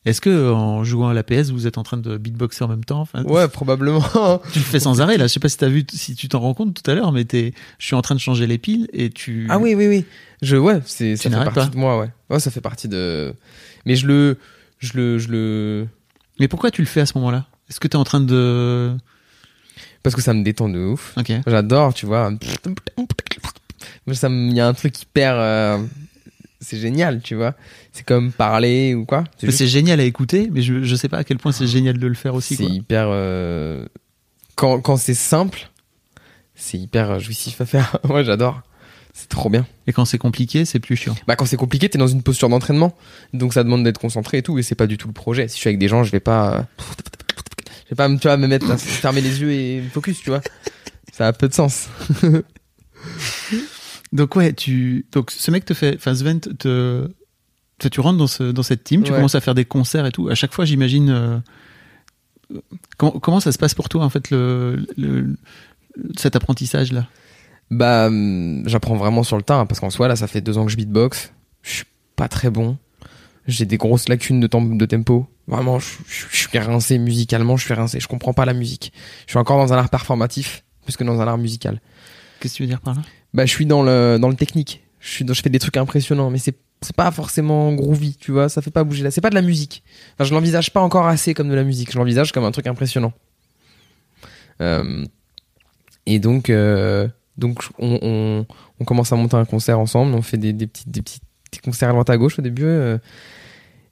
[0.06, 2.84] Est-ce que en jouant à la PS, vous êtes en train de beatboxer en même
[2.84, 4.00] temps Enfin, ouais, probablement.
[4.52, 5.26] Tu le fais sans arrêt là.
[5.26, 7.24] Je sais pas si t'as vu, si tu t'en rends compte tout à l'heure, mais
[7.24, 9.46] t'es, je suis en train de changer les piles et tu.
[9.50, 10.04] ah oui, oui, oui.
[10.42, 11.66] Je, ouais, c'est, ça fait partie pas.
[11.66, 12.08] de moi, ouais.
[12.30, 13.34] Ouais, ça fait partie de.
[13.84, 14.38] Mais je le,
[14.78, 15.88] je le, je le,
[16.38, 17.46] Mais pourquoi tu le fais à ce moment-là?
[17.68, 18.94] Est-ce que t'es en train de.
[20.04, 21.14] parce que ça me détend de ouf.
[21.16, 21.32] Ok.
[21.48, 22.30] J'adore, tu vois.
[24.12, 25.34] Ça il y a un truc hyper.
[25.36, 25.78] euh,
[26.60, 27.54] c'est génial, tu vois.
[27.92, 29.24] C'est comme parler ou quoi.
[29.42, 31.98] Juste- C'est génial à écouter, mais je, je sais pas à quel point c'est génial
[31.98, 32.56] de le faire aussi.
[32.56, 33.06] c'est hyper.
[33.10, 33.84] euh,
[34.54, 35.70] Quand, quand c'est simple,
[36.54, 37.98] c'est hyper jouissif à faire.
[38.04, 38.62] Moi, j'adore.
[39.12, 39.66] C'est trop bien.
[39.86, 41.14] Et quand c'est compliqué, c'est plus chiant.
[41.26, 42.94] Bah, quand c'est compliqué, t'es dans une posture d'entraînement.
[43.32, 44.58] Donc, ça demande d'être concentré et tout.
[44.58, 45.48] Et c'est pas du tout le projet.
[45.48, 46.62] Si je suis avec des gens, je vais pas, euh,
[47.86, 50.28] je vais pas, tu vois, me mettre, à fermer les yeux et me focus, tu
[50.28, 50.42] vois.
[51.14, 51.88] Ça a peu de sens.
[54.16, 56.48] Donc ouais, tu donc ce mec te fait enfin Sven te,
[57.78, 59.16] te- tu rentres dans ce dans cette team, tu Ouais.
[59.18, 60.28] commences à faire des concerts et tout.
[60.28, 61.38] À chaque fois, j'imagine euh,
[62.96, 65.36] comment, comment ça se passe pour toi en fait le, le
[66.16, 67.06] cet apprentissage là.
[67.70, 70.56] Bah, hum, j'apprends vraiment sur le tas, hein, parce qu'en soi, là, ça fait deux
[70.56, 71.32] ans que je beatbox.
[71.62, 72.78] Je suis pas très bon.
[73.48, 75.26] J'ai des grosses lacunes de, de tempo.
[75.48, 77.98] Vraiment, je, je- je suis rincé musicalement, je suis rincé.
[77.98, 78.92] Je comprends pas la musique.
[79.26, 81.80] Je suis encore dans un art performatif, plus que dans un art musical.
[82.40, 83.02] Qu'est-ce que tu veux dire par là?
[83.36, 84.82] Bah, je suis dans le, dans le technique.
[84.98, 86.56] Je suis je fais des trucs impressionnants, mais c'est,
[86.96, 88.48] pas forcément groovy, tu vois.
[88.48, 89.10] Ça fait pas bouger là.
[89.10, 89.82] C'est pas de la musique.
[90.14, 91.92] Enfin, je l'envisage pas encore assez comme de la musique.
[91.92, 93.12] Je l'envisage comme un truc impressionnant.
[94.62, 95.04] Euh,
[96.06, 98.46] et donc, euh, donc on,
[98.80, 100.14] on, commence à monter un concert ensemble.
[100.14, 102.64] On fait des, des petits, des des concerts à droite à gauche au début.
[102.64, 102.98] euh,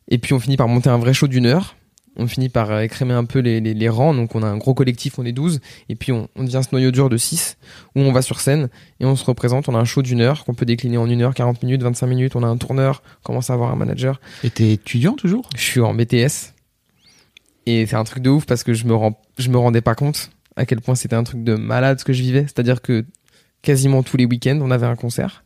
[0.09, 1.76] et puis on finit par monter un vrai show d'une heure.
[2.16, 4.14] On finit par euh, écrémer un peu les, les, les rangs.
[4.14, 5.61] Donc on a un gros collectif, on est 12.
[5.88, 7.57] Et puis on, on devient ce noyau dur de 6
[7.96, 8.68] où on va sur scène
[9.00, 9.68] et on se représente.
[9.68, 12.07] On a un show d'une heure qu'on peut décliner en une heure, 40 minutes, 25
[12.07, 12.37] minutes.
[12.37, 14.20] On a un tourneur, on commence à avoir un manager.
[14.42, 15.48] Et t'es étudiant toujours?
[15.57, 16.55] Je suis en BTS.
[17.66, 19.94] Et c'est un truc de ouf parce que je me, rends, je me rendais pas
[19.94, 22.42] compte à quel point c'était un truc de malade ce que je vivais.
[22.42, 23.05] C'est-à-dire que
[23.62, 25.44] quasiment tous les week-ends, on avait un concert.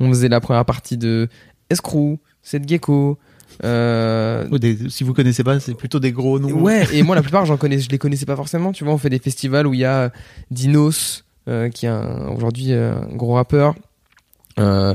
[0.00, 1.28] On faisait la première partie de
[1.70, 3.18] Escrew, Seth Gecko.
[3.64, 6.52] Euh, des- Si vous connaissez pas, c'est plutôt des gros noms.
[6.60, 8.72] Ouais, et moi la plupart j'en connais, je les connaissais pas forcément.
[8.72, 10.12] Tu vois, on fait des festivals où il y a
[10.50, 11.90] Dinos, euh, qui est
[12.34, 13.74] aujourd'hui euh, un gros rappeur,
[14.58, 14.94] euh,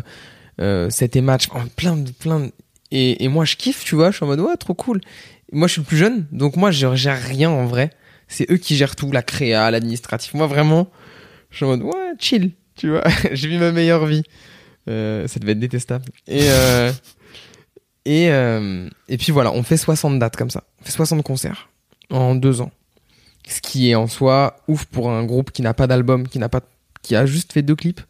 [0.62, 2.52] euh, C'était match, oh, plein de plein de...
[2.92, 5.02] et, et moi je kiffe, tu vois, je suis en mode ouais trop cool.
[5.52, 7.90] Moi je suis le plus jeune, donc moi je gère rien en vrai.
[8.28, 10.34] C'est eux qui gèrent tout, la créa, l'administratif.
[10.34, 10.90] Moi vraiment,
[11.52, 13.04] je suis en mode ouais chill, tu vois.
[13.34, 14.24] J'ai vu ma meilleure vie.
[14.90, 16.06] Euh, ça devait être détestable.
[16.28, 16.92] Et euh,
[18.06, 20.64] et, euh, et puis voilà, on fait 60 dates comme ça.
[20.82, 21.70] On fait 60 concerts
[22.10, 22.72] en deux ans.
[23.48, 26.50] Ce qui est en soi ouf pour un groupe qui n'a pas d'album, qui n'a
[26.50, 26.62] pas,
[27.02, 28.02] qui a juste fait deux clips.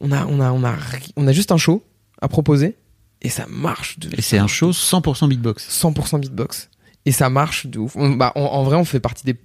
[0.00, 0.74] On a, on a, on a,
[1.16, 1.82] on a juste un show
[2.20, 2.76] à proposer
[3.22, 5.68] et ça marche de Et c'est un show 100% beatbox.
[5.82, 6.68] 100% beatbox
[7.06, 7.96] et ça marche de ouf.
[7.96, 9.36] On- bah, en, en vrai, on fait partie des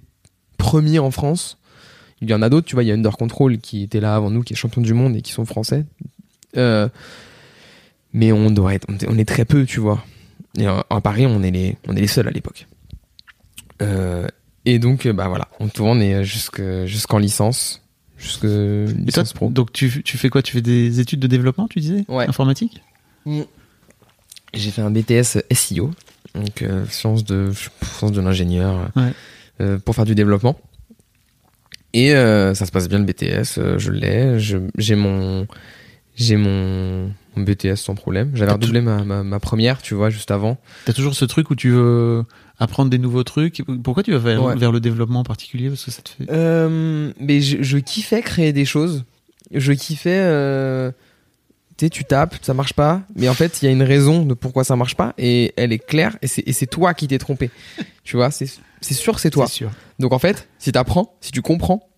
[0.58, 1.58] premiers en France.
[2.20, 2.82] Il y en a d'autres, tu vois.
[2.84, 5.16] Il y a Under Control qui était là avant nous, qui est champion du monde
[5.16, 5.84] et qui sont français.
[6.56, 6.88] Euh,
[8.12, 10.04] mais on doit être, on est- très peu, tu vois.
[10.58, 12.66] Et en Paris, on est les, on est les seuls à l'époque.
[13.80, 14.26] Euh,
[14.64, 17.82] et donc, euh, bah voilà, on tourne jusque, jusqu'en licence,
[18.18, 19.48] jusque toi, licence pro.
[19.48, 20.42] donc tu, tu fais quoi?
[20.42, 22.04] Tu fais des études de développement, tu disais?
[22.08, 22.28] Ouais.
[22.28, 22.82] Informatique?
[24.54, 25.90] J'ai fait un BTS SEO,
[26.34, 27.50] donc euh, sciences de
[27.96, 29.12] sciences de l'ingénieur, Ouais.
[29.62, 30.58] euh, pour faire du développement.
[31.94, 35.46] Et euh, ça se passe bien le BTS, euh, je l'ai, j'ai mon
[36.14, 38.30] j'ai mon, mon BTS sans problème.
[38.34, 40.58] J'avais redoublé ma, ma, ma première, tu vois, juste avant.
[40.84, 42.24] T'as toujours ce truc où tu veux
[42.58, 43.62] apprendre des nouveaux trucs?
[43.82, 44.56] Pourquoi tu vas vers, Ouais.
[44.56, 45.68] vers le développement en particulier?
[45.68, 46.26] Parce que ça te fait.
[46.30, 49.04] Euh, mais je, je kiffais créer des choses.
[49.52, 50.20] Je kiffais.
[50.22, 50.92] Euh,
[51.78, 53.02] tu sais, tu tapes, ça marche pas.
[53.16, 55.14] Mais en fait, il y a une raison de pourquoi ça marche pas.
[55.16, 56.16] Et elle est claire.
[56.20, 57.50] Et c'est toi qui t'es trompé.
[58.04, 58.46] tu vois, c'est
[58.82, 59.46] sûr, c'est toi.
[59.46, 59.70] Sûr.
[59.98, 61.88] Donc en fait, si t'apprends, si tu comprends,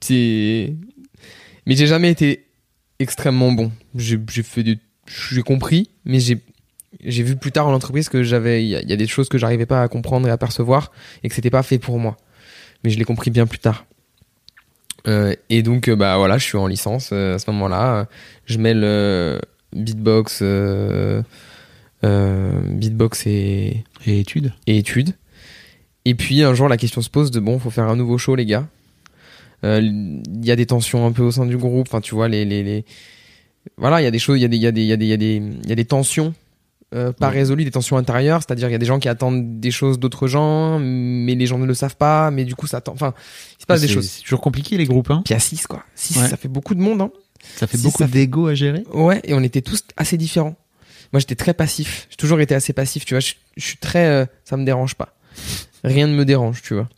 [0.00, 0.74] c'est.
[1.66, 2.46] Mais j'ai jamais été
[3.02, 3.70] extrêmement bon.
[3.96, 4.78] J'ai fait des.
[5.30, 6.38] J'ai compris, mais j'ai.
[7.04, 9.06] J'ai vu plus tard en entreprise que j'avais, il y, a- il y a des
[9.06, 10.92] choses que j'arrivais pas à comprendre et à percevoir
[11.24, 12.16] et que c'était pas fait pour moi.
[12.84, 13.86] Mais je l'ai compris bien plus tard.
[15.08, 18.06] Euh, et donc, euh, bah voilà, je suis en licence euh, à ce moment-là.
[18.44, 19.38] Je mêle euh,
[19.74, 20.42] beatbox,
[22.02, 25.14] beatbox et, Et études et études.
[26.04, 28.34] Et puis un jour, la question se pose de bon, faut faire un nouveau show,
[28.34, 28.66] les gars.
[29.64, 31.86] Euh, Il y a des tensions un peu au sein du groupe.
[31.88, 32.84] Enfin, tu vois, les, les, les...
[33.76, 34.86] voilà, il y a des choses, il y a des, il y a des, il
[34.88, 36.34] y a des, il y a des, il y a des tensions
[36.94, 37.34] euh, pas Ouais.
[37.38, 38.42] résolues, des tensions intérieures.
[38.46, 41.58] C'est-à-dire, il y a des gens qui attendent des choses d'autres gens, mais les gens
[41.58, 42.30] ne le savent pas.
[42.30, 42.92] Mais du coup, ça attend.
[42.92, 43.14] Enfin,
[43.58, 44.08] il se passe des choses.
[44.08, 45.10] C'est toujours compliqué les groupes.
[45.10, 45.84] Hein Puis à 6 quoi.
[45.94, 46.28] 6 Ouais.
[46.28, 47.00] ça fait beaucoup de monde.
[47.00, 47.10] Hein.
[47.56, 48.82] ça fait beaucoup fait- d'ego à gérer.
[48.92, 50.54] Ouais, et on était tous assez différents.
[51.14, 52.06] Moi, j'étais très passif.
[52.10, 53.20] J'ai toujours été assez passif, tu vois.
[53.20, 55.14] Je, je suis très, euh, ça me dérange pas.
[55.84, 56.88] Rien ne me dérange, tu vois.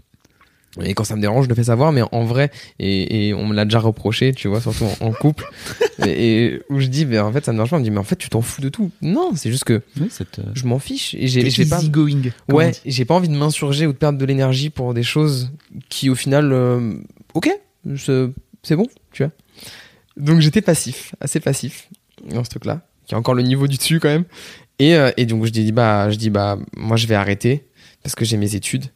[0.83, 2.51] Et quand ça me dérange, je le fais savoir, mais en vrai,
[2.81, 5.45] et, et on me l'a déjà reproché, tu vois, surtout en, en couple,
[6.05, 7.77] et, et où je dis, mais en fait, ça me dérange pas.
[7.77, 8.91] On me dit, mais en fait, tu t'en fous de tout.
[9.01, 10.41] Non, c'est juste que Oui, cette.
[10.55, 12.23] je m'en fiche et j'ai, j'ai pas, going.
[12.51, 15.53] ouais, j'ai pas envie de m'insurger ou de perdre de l'énergie pour des choses
[15.89, 16.95] qui, au final, euh,
[17.35, 17.51] ok,
[17.97, 18.27] c'est
[18.65, 19.33] c'est bon, tu vois.
[20.17, 21.89] Donc j'étais passif, assez passif
[22.31, 24.25] dans ce truc-là, qui a encore le niveau du dessus quand même.
[24.79, 27.67] Et, euh, et donc je dis bah, je dis bah, moi je vais arrêter
[28.03, 28.87] parce que j'ai mes études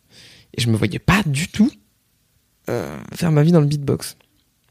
[0.59, 1.71] et je me voyais pas du tout
[2.69, 4.17] euh, faire ma vie dans le beatbox.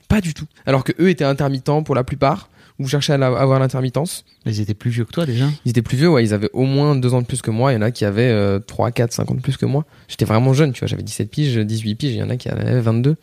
[0.08, 0.46] Pas du tout.
[0.66, 4.24] Alors que eux étaient intermittents pour la plupart, ou cherchaient à la- avoir l'intermittence.
[4.46, 5.48] Ils étaient plus vieux que toi déjà.
[5.66, 7.72] Ils étaient plus vieux, ouais, ils avaient au moins deux ans de plus que moi.
[7.72, 9.86] Il y en a qui avaient euh, 3, 4, 5 ans de plus que moi.
[10.08, 12.50] J'étais vraiment jeune, tu vois, j'avais 17 piges, 18 piges, il y en a qui
[12.52, 13.16] en avaient 22.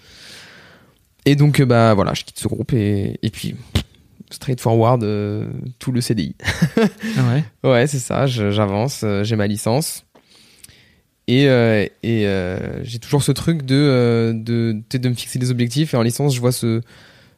[1.26, 3.54] Et donc, euh, bah voilà, je quitte ce groupe et, et puis,
[4.30, 5.46] straightforward, euh,
[5.78, 6.34] tout le CDI.
[7.16, 7.44] Ah ouais.
[7.70, 10.03] Ouais, c'est ça, j'avance, euh, j'ai ma licence.
[11.26, 15.50] Et, euh, et euh, j'ai toujours ce truc de, euh, de, de me fixer des
[15.50, 15.94] objectifs.
[15.94, 16.82] Et en licence, je vois ce,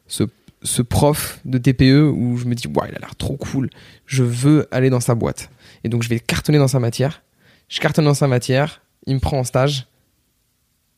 [0.07, 0.23] ce,
[0.61, 3.69] ce prof de TPE où je me dis, ouais, il a l'air trop cool.
[4.05, 5.49] Je veux aller dans sa boîte.
[5.83, 7.23] Et donc, je vais cartonner dans sa matière.
[7.69, 8.81] Je cartonne dans sa matière.
[9.05, 9.87] Il me prend en stage.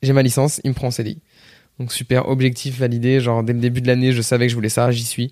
[0.01, 0.59] J'ai ma licence.
[0.63, 1.19] Il me prend en CDI.
[1.79, 3.19] Donc, super, objectif validé.
[3.19, 4.89] Genre, dès le début de l'année, je savais que je voulais ça.
[4.91, 5.31] J'y suis.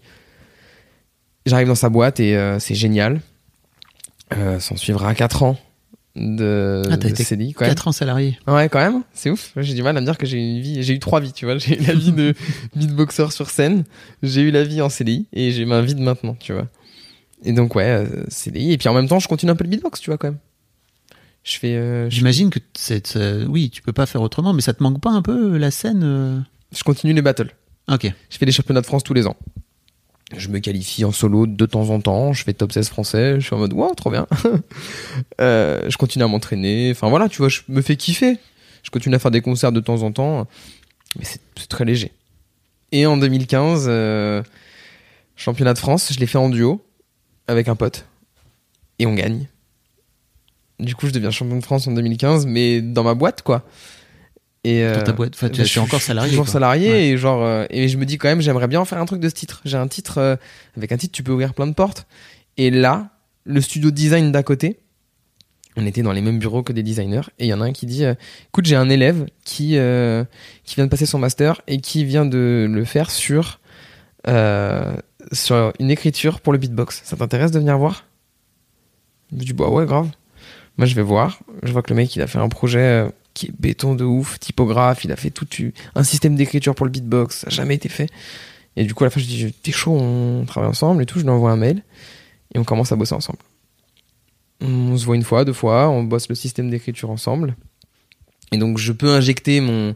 [1.47, 3.21] J'arrive dans sa boîte et euh, c'est génial.
[4.35, 5.57] Euh, S'en suivra 4 ans
[6.17, 7.53] de, Ah, de CDI.
[7.53, 7.69] Quand même.
[7.71, 8.37] 4 ans salarié.
[8.47, 9.53] Ouais, quand même, c'est ouf.
[9.57, 11.31] J'ai du mal à me dire que j'ai eu une vie, j'ai eu trois vies,
[11.33, 11.57] tu vois.
[11.57, 12.33] J'ai eu la vie de
[12.75, 13.83] beatboxer sur scène,
[14.23, 16.67] j'ai eu la vie en CDI et j'ai ma vie de maintenant, tu vois.
[17.43, 19.69] Et donc ouais, euh, CDI et puis en même temps, je continue un peu le
[19.69, 20.39] beatbox, tu vois quand même.
[21.43, 23.15] Je fais, euh, J'imagine que c'est-
[23.47, 26.01] oui, tu peux pas faire autrement, mais ça te manque pas un peu la scène
[26.03, 26.39] euh
[26.75, 27.55] je continue les battles.
[27.89, 28.11] Ok.
[28.29, 29.37] Je fais les championnats de France tous les ans.
[30.35, 32.33] Je me qualifie en solo de temps en temps.
[32.33, 33.39] Je fais top 16 français.
[33.39, 34.27] Je suis en mode, wow, trop bien.
[35.39, 36.91] Euh, je continue à m'entraîner.
[36.91, 38.37] Enfin voilà, tu vois, je me fais kiffer.
[38.83, 40.47] Je continue à faire des concerts de temps en temps.
[41.17, 42.11] Mais c'est c'est très léger.
[42.91, 44.43] Et en 2015, euh,
[45.35, 46.83] championnat de France, je l'ai fait en duo
[47.47, 48.05] avec un pote.
[48.99, 49.47] Et on gagne.
[50.79, 53.63] Du coup, je deviens champion de France en 2015, mais dans ma boîte, quoi.
[54.67, 55.33] Et, Dans ta euh, boîte.
[55.35, 56.29] Enfin, tu bah, es je encore suis salarié.
[56.29, 56.53] Toujours quoi.
[56.53, 57.07] salarié Ouais.
[57.07, 59.21] et genre euh, et je me dis quand même j'aimerais bien en faire un truc
[59.21, 59.61] de ce titre.
[59.63, 60.35] J'ai un titre euh,
[60.75, 62.05] avec un titre tu peux ouvrir plein de portes.
[62.57, 63.09] Et là,
[63.45, 64.79] le studio design d'à côté,
[65.77, 67.71] on était dans les mêmes bureaux que des designers et il y en a un
[67.71, 68.15] qui dit euh,
[68.49, 69.77] écoute, j'ai un élève qui
[70.63, 73.59] qui vient de passer son master et qui vient de le faire sur
[75.31, 77.01] sur une écriture pour le beatbox.
[77.05, 78.05] Ça t'intéresse de venir voir?
[79.31, 80.09] Je dis bah ouais, grave.
[80.77, 81.39] Moi, je vais voir.
[81.63, 83.07] Je vois que le mec, il a fait un projet
[83.37, 85.05] qui est béton de ouf, typographe.
[85.05, 85.47] Il a fait tout
[85.93, 87.41] un système d'écriture pour le beatbox.
[87.41, 88.09] Ça n'a jamais été fait.
[88.75, 91.19] Et du coup, à la fin, je dis T'es chaud, on travaille ensemble et tout.
[91.19, 91.83] Je lui envoie un mail
[92.53, 93.39] et on commence à bosser ensemble.
[94.61, 95.87] On se voit une fois, deux fois.
[95.89, 97.55] On bosse le système d'écriture ensemble.
[98.51, 99.95] Et donc, je peux injecter mon.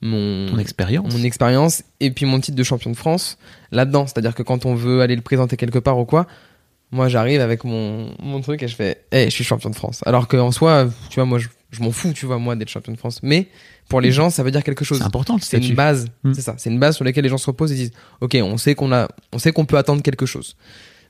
[0.00, 1.12] Mon, Ton expérience.
[1.12, 3.36] mon expérience et puis mon titre de champion de France
[3.72, 4.06] là-dedans.
[4.06, 6.28] C'est-à-dire que quand on veut aller le présenter quelque part ou quoi,
[6.92, 10.02] moi j'arrive avec mon, mon truc et je fais hey, je suis champion de France.
[10.06, 12.92] Alors qu'en soi, tu vois, moi je, je m'en fous, tu vois, moi d'être champion
[12.92, 13.20] de France.
[13.22, 13.48] Mais
[13.88, 14.98] pour les gens, ça veut dire quelque chose.
[14.98, 16.32] C'est important C'est une base, Mm.
[16.34, 16.54] c'est ça.
[16.58, 18.92] C'est une base sur laquelle les gens se reposent et disent ok, on sait qu'on
[18.92, 20.56] a, on sait qu'on peut attendre quelque chose.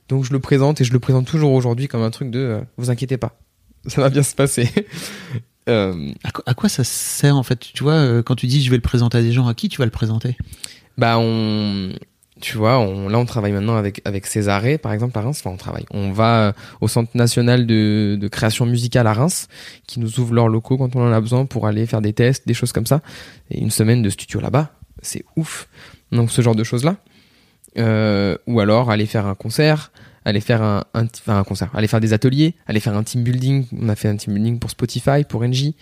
[0.09, 2.61] Donc je le présente et je le présente toujours aujourd'hui comme un truc de euh,
[2.77, 3.39] vous inquiétez pas,
[3.87, 4.69] ça va bien se passer.
[5.67, 7.59] Euh, À, quoi- à quoi ça sert en fait?
[7.59, 9.69] Tu vois, euh, quand tu dis je vais le présenter à des gens, à qui
[9.69, 10.35] tu vas le présenter?
[10.97, 11.91] bah on
[12.41, 15.41] tu vois on, là on travaille maintenant avec avec Césaré par exemple à Reims.
[15.41, 15.85] Enfin on travaille.
[15.91, 19.47] On va euh, au centre national de, de création musicale à Reims
[19.87, 22.47] qui nous ouvre leurs locaux quand on en a besoin pour aller faire des tests
[22.47, 23.01] des choses comme ça.
[23.51, 24.71] Et une semaine de studio là-bas
[25.01, 25.67] c'est ouf.
[26.11, 26.95] Donc ce genre de choses là
[27.77, 29.91] euh, ou alors aller faire un concert
[30.25, 31.69] aller faire un, un, enfin, un concert.
[31.73, 33.65] Aller faire des ateliers aller faire un team building.
[33.81, 35.73] On a fait un team building pour Spotify pour NJ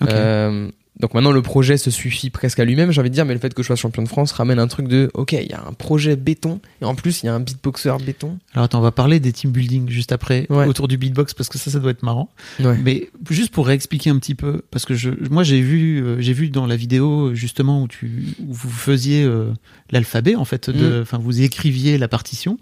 [0.00, 0.08] Ok.
[0.10, 0.70] euh,
[1.00, 3.40] donc maintenant le projet se suffit presque à lui-même, j'ai envie de dire, mais le
[3.40, 5.62] fait que je sois champion de France ramène un truc de ok, il y a
[5.66, 8.38] un projet béton et en plus il y a un beatboxer béton.
[8.54, 10.66] Alors attends, on va parler des team building juste après Ouais.
[10.66, 12.28] autour du beatbox parce que ça, ça doit être marrant.
[12.60, 12.76] Ouais.
[12.82, 16.32] Mais juste pour réexpliquer un petit peu, parce que je, moi j'ai vu, euh, j'ai
[16.32, 19.52] vu dans la vidéo justement où tu, où vous faisiez euh,
[19.90, 22.58] l'alphabet en fait, de, enfin vous écriviez la partition.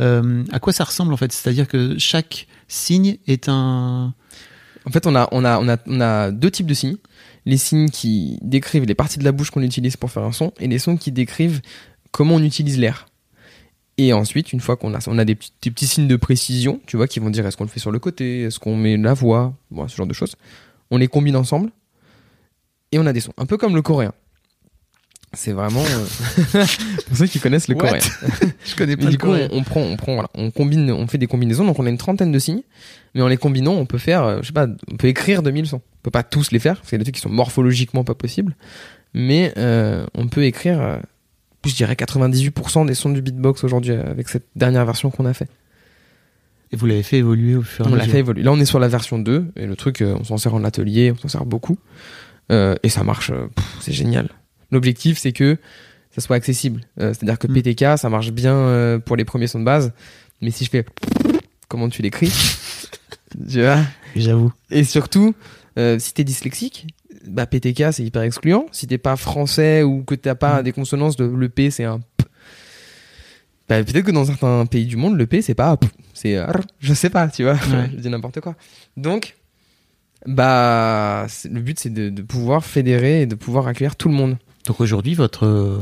[0.00, 1.32] Euh, à quoi ça ressemble en fait?
[1.32, 4.12] C'est-à-dire que chaque signe est un.
[4.84, 6.96] En fait, on a, on a, on a, on a deux types de signes.
[7.48, 10.52] Les signes qui décrivent les parties de la bouche qu'on utilise pour faire un son
[10.60, 11.62] et les sons qui décrivent
[12.10, 13.06] comment on utilise l'air.
[13.96, 17.08] Et ensuite, une fois qu'on a, on a des petits, signes de précision, tu vois,
[17.08, 19.54] qui vont dire est-ce qu'on le fait sur le côté, est-ce qu'on met la voix,
[19.70, 20.36] bon, ce genre de choses.
[20.90, 21.70] On les combine ensemble
[22.92, 23.32] et on a des sons.
[23.38, 24.12] Un peu comme le coréen.
[25.34, 26.64] C'est vraiment, euh,
[27.06, 28.00] pour ceux qui connaissent le What coréen.
[28.64, 31.18] Je connais Mais du coup, on, on prend, on prend, voilà, on combine, on fait
[31.18, 31.66] des combinaisons.
[31.66, 32.62] Donc, on a une trentaine de signes,
[33.14, 35.66] mais en les combinant, on peut faire, euh, je sais pas, on peut écrire 2000
[35.66, 35.82] sons.
[35.84, 38.04] On peut pas tous les faire, parce qu'il y a des trucs qui sont morphologiquement
[38.04, 38.56] pas possibles,
[39.12, 40.96] mais euh, on peut écrire, euh,
[41.66, 45.48] je dirais 98% des sons du beatbox aujourd'hui avec cette dernière version qu'on a fait.
[46.72, 48.12] Et vous l'avez fait évoluer au fur et à On l'a mesure.
[48.12, 48.42] fait évoluer.
[48.42, 51.12] Là, on est sur la version 2, et le truc, on s'en sert en atelier,
[51.12, 51.78] on s'en sert beaucoup,
[52.50, 53.30] Euh, et ça marche,
[53.80, 54.30] c'est génial.
[54.70, 55.56] L'objectif, c'est que
[56.10, 56.82] ça soit accessible.
[57.00, 57.54] Euh, C'est-à-dire que Mm.
[57.54, 59.92] PTK, ça marche bien euh, pour les premiers sons de base,
[60.42, 60.84] mais si je fais
[61.68, 62.32] comment tu l'écris,
[63.50, 63.78] tu vois?
[64.16, 64.52] J'avoue.
[64.70, 65.34] Et surtout,
[65.78, 66.86] euh, si t'es dyslexique,
[67.26, 68.66] bah PTK c'est hyper excluant.
[68.72, 70.64] Si t'es pas français ou que t'as pas Mm.
[70.64, 72.24] des consonances de le P c'est un P.
[73.68, 76.60] Bah, peut-être que dans certains pays du monde le P c'est pas P, c'est R.
[76.80, 77.52] je sais pas, tu vois.
[77.54, 77.90] Ouais.
[77.92, 78.54] je dis n'importe quoi.
[78.96, 79.36] Donc
[80.26, 84.36] bah le but c'est de, de pouvoir fédérer et de pouvoir accueillir tout le monde.
[84.66, 85.78] Donc aujourd'hui, votre, euh,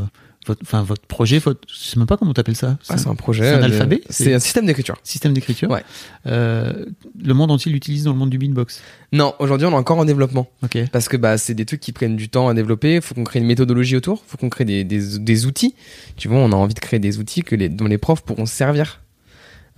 [0.46, 2.78] votre, enfin, votre projet, votre, je sais même pas comment t'appelles ça.
[2.88, 3.42] Ah, c'est un projet.
[3.42, 4.96] c'est un alphabet C'est un système d'écriture.
[5.02, 5.68] système d'écriture.
[5.70, 5.82] Ouais.
[6.26, 6.84] Euh,
[7.20, 8.80] le monde entier l'utilise dans le monde du beatbox.
[9.12, 10.48] Non, aujourd'hui on est encore en développement.
[10.62, 10.78] Ok.
[10.92, 13.00] Parce que bah, c'est des trucs qui prennent du temps à développer.
[13.00, 14.22] faut qu'on crée une méthodologie autour.
[14.26, 15.74] faut qu'on crée des, des, des outils.
[16.16, 18.46] Tu vois, on a envie de créer des outils que les, dont les profs pourront
[18.46, 19.00] se servir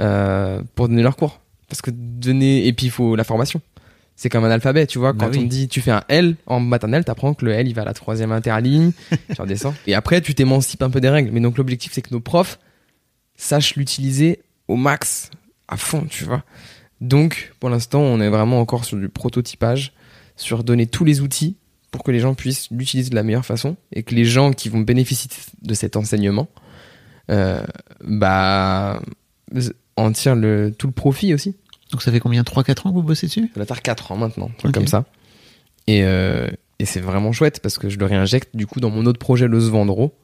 [0.01, 1.41] euh, pour donner leurs cours.
[1.69, 2.67] Parce que donner.
[2.67, 3.61] Et puis il faut la formation.
[4.21, 5.13] C'est comme un alphabet, tu vois.
[5.13, 5.39] Bah Quand oui.
[5.39, 7.83] on te dit tu fais un L en maternelle, t'apprends que le L il va
[7.83, 8.91] à la troisième interligne,
[9.35, 9.75] tu redescends.
[9.87, 11.31] Et après tu t'émancipes un peu des règles.
[11.31, 12.59] Mais donc l'objectif c'est que nos profs
[13.37, 15.31] sachent l'utiliser au max,
[15.69, 16.43] à fond, tu vois.
[17.01, 19.93] Donc pour l'instant on est vraiment encore sur du prototypage,
[20.35, 21.57] sur donner tous les outils
[21.93, 24.69] pour que les gens puissent l'utiliser de la meilleure façon et que les gens qui
[24.69, 25.31] vont bénéficier
[25.63, 26.49] de cet enseignement,
[27.31, 27.63] euh,
[28.03, 29.01] bah,
[29.97, 31.55] en tirent le, tout le profit aussi.
[31.93, 32.43] Donc ça fait combien?
[32.43, 33.51] 3-4 ans que vous bossez dessus?
[33.55, 34.75] Ça va faire 4 ans maintenant, un truc Ok.
[34.75, 35.05] comme ça.
[35.87, 39.07] Et, euh, et c'est vraiment chouette parce que je le réinjecte du coup dans mon
[39.07, 40.15] autre projet, le Svendro.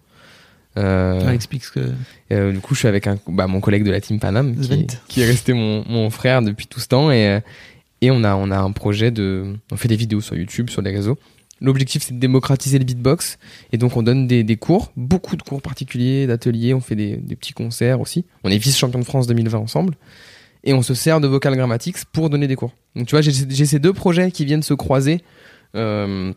[0.77, 1.93] Euh, Ouais, Explique ce que.
[2.33, 4.73] euh, du coup, je suis avec un, bah, mon collègue de la team Panam, qui,
[4.73, 7.11] est- qui est resté mon, mon frère depuis tout ce temps.
[7.13, 7.41] Et, euh,
[8.01, 9.55] et on, a, on a un projet de.
[9.71, 11.17] On fait des vidéos sur YouTube, sur les réseaux.
[11.61, 13.39] L'objectif, c'est de démocratiser le beatbox.
[13.73, 16.75] Et donc, on donne des, des cours, beaucoup de cours particuliers, d'ateliers.
[16.75, 18.25] On fait des, des petits concerts aussi.
[18.43, 19.95] On est vice-champion de France 2020 ensemble.
[20.65, 22.73] Et on se sert de Vocal Grammatics pour donner des cours.
[22.97, 25.23] Donc, tu vois, j'ai ces deux projets qui viennent se croiser.
[25.77, 26.33] Euh,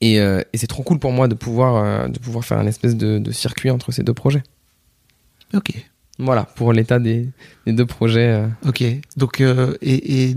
[0.00, 2.66] et, euh, et c'est trop cool pour moi de pouvoir, euh, de pouvoir faire un
[2.66, 4.42] espèce de, de circuit entre ces deux projets.
[5.54, 5.72] Ok.
[6.18, 7.28] Voilà, pour l'état des,
[7.66, 8.44] des deux projets.
[8.66, 8.84] Ok.
[9.16, 10.36] Donc et, et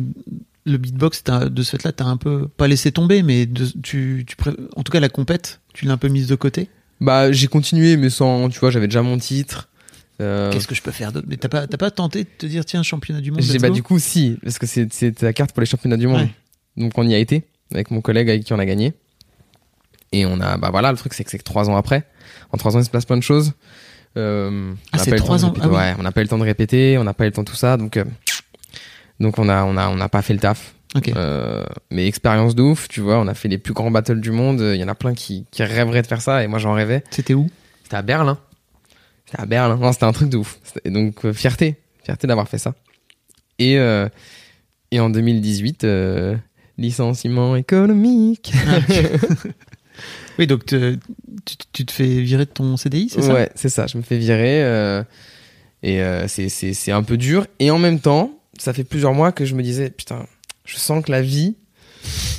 [0.66, 4.36] le beatbox, de ce fait-là, t'as un peu pas laissé tomber, mais de- tu, tu
[4.76, 6.70] en tout cas la compète, tu l'as un peu mise de côté?
[7.02, 9.70] Bah, j'ai continué, mais sans, tu vois, j'avais déjà mon titre.
[10.22, 11.28] Euh, Qu'est-ce que je peux faire d'autre?
[11.30, 13.42] Mais t'as pas, t'as pas tenté de te dire tiens championnat du monde.
[13.42, 16.08] j'ai, bah, du coup, si, parce que c'est, c'est la carte pour les championnats du
[16.08, 16.22] monde.
[16.22, 16.30] Ouais.
[16.78, 17.44] Donc, on y a été,
[17.74, 18.94] avec mon collègue avec qui on a gagné.
[20.12, 22.06] Et on a, bah voilà, le truc, c'est que c'est que trois ans après.
[22.52, 23.52] En trois ans, il se passe plein de choses.
[24.18, 25.68] Euh, Ah, c'est trois ans, répéter.
[25.68, 25.76] ah oui.
[25.76, 27.44] Ouais, on n'a pas eu le temps de répéter, on n'a pas eu le temps
[27.44, 28.06] de tout ça, donc, euh,
[29.20, 30.74] donc on a, on a, on n'a pas fait le taf.
[31.18, 34.32] Euh, mais expérience de ouf, tu vois, on a fait les plus grands battles du
[34.32, 34.62] monde.
[34.62, 37.04] Il y en a plein qui, qui rêveraient de faire ça, et moi j'en rêvais.
[37.12, 37.50] C'était où?
[37.84, 38.38] C'était à Berlin.
[39.26, 39.78] C'était à Berlin.
[39.78, 40.60] Non, c'était un truc de ouf.
[40.64, 41.76] C'était- Donc, euh, fierté.
[42.04, 42.76] Fierté d'avoir fait ça.
[43.60, 44.08] Et, euh,
[44.92, 46.36] et en 2018, euh,
[46.78, 48.54] licenciement économique.
[50.38, 50.98] Oui, donc te-
[51.46, 53.34] tu, tu te fais virer de ton CDI, c'est ça?
[53.34, 53.88] Ouais, c'est ça.
[53.88, 54.62] Je me fais virer.
[54.64, 55.02] euh,
[55.84, 57.48] et euh, c'est- c'est c'est un peu dur.
[57.60, 60.26] Et en même temps, ça fait plusieurs mois que je me disais, putain,
[60.66, 61.56] je sens que la vie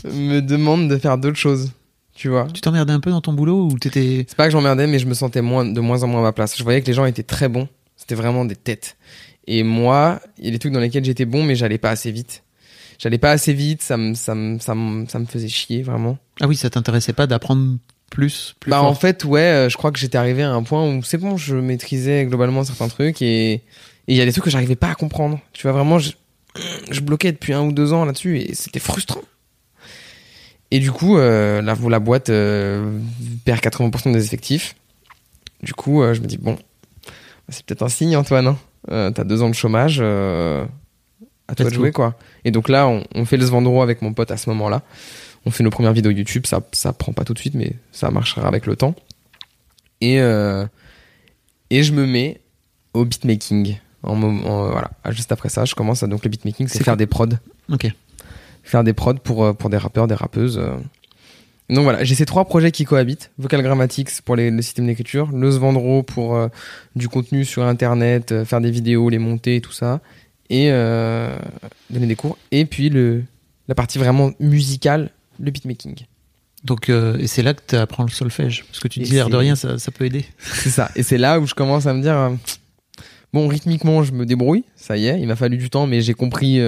[0.04, 1.72] me demande de faire d'autres choses.
[2.16, 4.86] Tu vois Tu t'emmerdais un peu dans ton boulot ou t'étais C'est pas que j'emmerdais,
[4.86, 6.56] mais je me sentais moins, de moins en moins à ma place.
[6.56, 7.68] Je voyais que les gens étaient très bons.
[7.96, 8.96] C'était vraiment des têtes.
[9.46, 12.10] Et moi, il y a des trucs dans lesquels j'étais bon, mais j'allais pas assez
[12.10, 12.42] vite.
[12.98, 16.18] J'allais pas assez vite, ça me, ça me, ça me, ça me faisait chier, vraiment.
[16.40, 17.76] Ah oui, ça t'intéressait pas d'apprendre
[18.10, 18.86] plus, plus bah, fort.
[18.86, 21.36] en fait, ouais, euh, je crois que j'étais arrivé à un point où c'est bon,
[21.36, 23.62] je maîtrisais globalement certains trucs et
[24.08, 25.40] et il y a des trucs que j'arrivais pas à comprendre.
[25.52, 26.12] Tu vois, vraiment, je,
[26.90, 29.22] je bloquais depuis un ou deux ans là-dessus et c'était frustrant.
[30.70, 32.98] Et du coup, euh, la, la boîte euh,
[33.44, 34.74] perd 80% des effectifs.
[35.62, 36.56] Du coup, euh, je me dis, bon,
[37.48, 38.48] c'est peut-être un signe, Antoine.
[38.48, 38.58] Hein.
[38.90, 42.18] Euh, T'as deux ans de chômage, à toi de jouer, quoi.
[42.44, 44.82] Et donc là, on, on fait le Svendro avec mon pote à ce moment-là.
[45.44, 48.10] On fait nos premières vidéos YouTube, ça, ça prend pas tout de suite, mais ça
[48.10, 48.94] marchera avec le temps.
[50.00, 50.16] Et,
[51.70, 52.40] et je me mets
[52.94, 53.76] au beatmaking.
[54.02, 54.90] En, mom- en- voilà.
[55.10, 57.26] Juste après ça, je commence à, donc le beatmaking, c'est faire des prods
[57.72, 57.86] Ok.
[58.66, 60.58] Faire des prods pour, euh, pour des rappeurs, des rappeuses.
[60.58, 60.76] euh.
[61.68, 63.30] Donc voilà, j'ai ces trois projets qui cohabitent.
[63.38, 66.48] Vocal Grammatics pour les- le système d'écriture, le Svendro pour euh,
[66.94, 70.00] du contenu sur Internet, euh, faire des vidéos, les monter et tout ça,
[70.48, 71.36] et euh,
[71.90, 72.38] donner des cours.
[72.52, 73.24] Et puis le,
[73.66, 75.10] la partie vraiment musicale,
[75.40, 75.94] le beatmaking.
[76.64, 79.36] Donc et c'est là que tu apprends le solfège parce que tu dis l'air de
[79.36, 80.24] rien, ça, ça peut aider.
[80.38, 80.90] C'est ça.
[80.96, 82.32] Et c'est là où je commence à me dire,
[83.32, 86.14] bon, rythmiquement, je me débrouille, ça y est, il m'a fallu du temps, mais j'ai
[86.14, 86.58] compris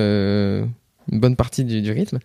[1.10, 2.18] une bonne partie du, du rythme.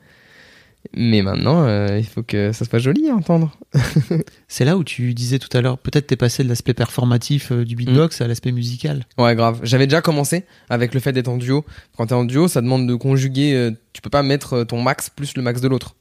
[0.95, 3.57] Mais maintenant, euh, il faut que ça soit joli à entendre.
[4.49, 7.63] C'est là où tu disais tout à l'heure, peut-être t'es passé de l'aspect performatif euh,
[7.63, 9.05] du beatbox à l'aspect musical.
[9.17, 9.61] Ouais, grave.
[9.63, 11.63] J'avais déjà commencé avec le fait d'être en duo.
[11.97, 13.53] Quand t'es en duo, ça demande de conjuguer.
[13.53, 15.95] euh, tu peux pas mettre euh, ton max plus le max de l'autre.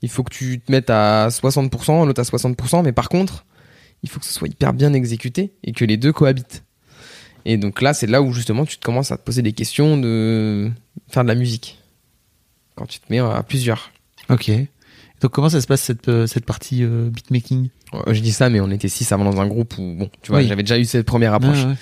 [0.00, 3.44] Il faut que tu te mettes à 60%, l'autre à 60%, mais par contre,
[4.02, 6.64] il faut que ce soit hyper bien exécuté et que les deux cohabitent.
[7.44, 9.98] Et donc là, c'est là où justement tu te commences à te poser des questions
[9.98, 10.70] de
[11.08, 11.78] faire de la musique.
[12.74, 13.90] Quand tu te mets à plusieurs.
[14.30, 14.50] Ok.
[15.20, 17.68] Donc comment ça se passe cette, euh, cette partie euh, beatmaking?
[18.08, 20.40] Je dis ça, mais on était six avant dans un groupe où, bon, tu vois,
[20.40, 20.48] Oui.
[20.48, 21.58] j'avais déjà eu cette première approche.
[21.64, 21.74] Ah, ouais.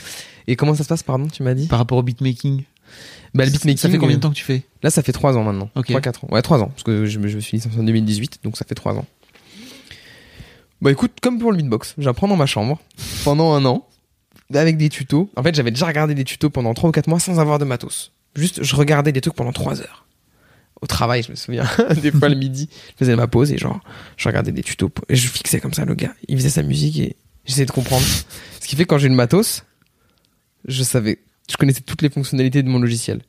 [0.49, 1.67] Et comment ça se passe, pardon, tu m'as dit?
[1.69, 2.65] Par rapport au beatmaking?
[3.35, 3.79] Bah, le beatmaking.
[3.79, 4.63] Ça fait combien de euh, temps que tu fais?
[4.83, 5.71] Là, ça fait trois ans maintenant.
[5.77, 5.87] Ok.
[5.87, 6.29] Trois, quatre ans.
[6.33, 6.67] Ouais, trois ans.
[6.67, 9.07] Parce que je, me- je me suis licencié en 2018, donc ça fait trois ans.
[10.83, 12.81] Bah écoute, comme pour le beatbox, j'apprends dans ma chambre
[13.25, 13.87] pendant un an,
[14.55, 15.31] avec des tutos.
[15.37, 17.65] En fait, j'avais déjà regardé des tutos pendant trois ou quatre mois sans avoir de
[17.65, 18.13] matos.
[18.35, 20.07] Juste, je regardais des trucs pendant trois heures.
[20.83, 21.65] Au travail, je me souviens.
[22.03, 23.81] des fois, le midi, je faisais ma pause et genre,
[24.17, 24.91] je regardais des tutos.
[25.09, 26.15] Et je fixais comme ça le gars.
[26.29, 28.05] Il faisait sa musique et j'essayais de comprendre.
[28.61, 29.65] Ce qui fait que quand j'ai eu le matos,
[30.67, 31.19] je savais,
[31.51, 33.21] je connaissais toutes les fonctionnalités de mon logiciel.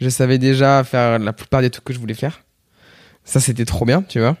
[0.00, 2.42] Je savais déjà faire la plupart des trucs que je voulais faire.
[3.24, 4.36] Ça, c'était trop bien, tu vois.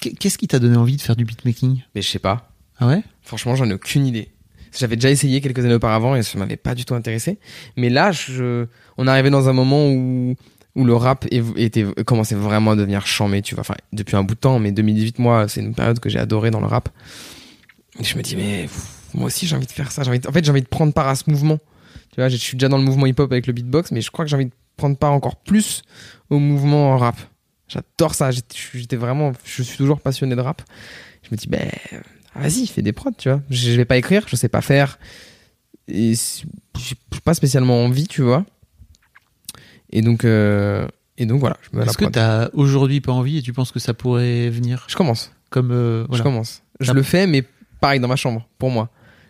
[0.00, 1.82] Qu- Qu'est-ce qui t'a donné envie de faire du beatmaking?
[1.94, 2.52] Mais je sais pas.
[2.78, 3.02] Ah ouais?
[3.22, 4.30] Franchement, j'en ai aucune idée.
[4.76, 7.38] J'avais déjà essayé quelques années auparavant et ça m'avait pas du tout intéressé.
[7.76, 8.66] Mais là, je,
[8.96, 10.36] on arrivait dans un moment où,
[10.80, 13.60] où le rap était, commençait vraiment à devenir chambé, tu vois.
[13.62, 16.50] Enfin, depuis un bout de temps, mais 2018, moi, c'est une période que j'ai adorée
[16.50, 16.88] dans le rap.
[17.98, 18.68] Et je me dis, mais
[19.14, 20.02] moi aussi, j'ai envie de faire ça.
[20.06, 21.58] Envie de- En fait, j'ai envie de prendre part à ce mouvement.
[22.12, 24.24] Tu vois, je suis déjà dans le mouvement hip-hop avec le beatbox, mais je crois
[24.24, 25.82] que j'ai envie de prendre part encore plus
[26.30, 27.16] au mouvement rap.
[27.68, 28.30] J'adore ça.
[28.30, 30.62] J'étais vraiment, je suis toujours passionné de rap.
[31.22, 31.68] Je me dis, ben,
[32.34, 33.42] vas-y, fais des prods, tu vois.
[33.50, 34.98] Je vais pas écrire, je sais pas faire.
[35.88, 36.14] Et
[36.78, 38.44] j'ai pas spécialement envie, tu vois.
[39.90, 40.86] Et donc, euh,
[41.18, 44.48] et donc voilà, Est-ce que t'as aujourd'hui pas envie et tu penses que ça pourrait
[44.50, 45.32] venir Je commence.
[45.50, 46.62] comme euh, Je commence.
[46.80, 47.44] Je le fais, mais
[47.80, 48.88] pareil dans ma chambre, pour moi.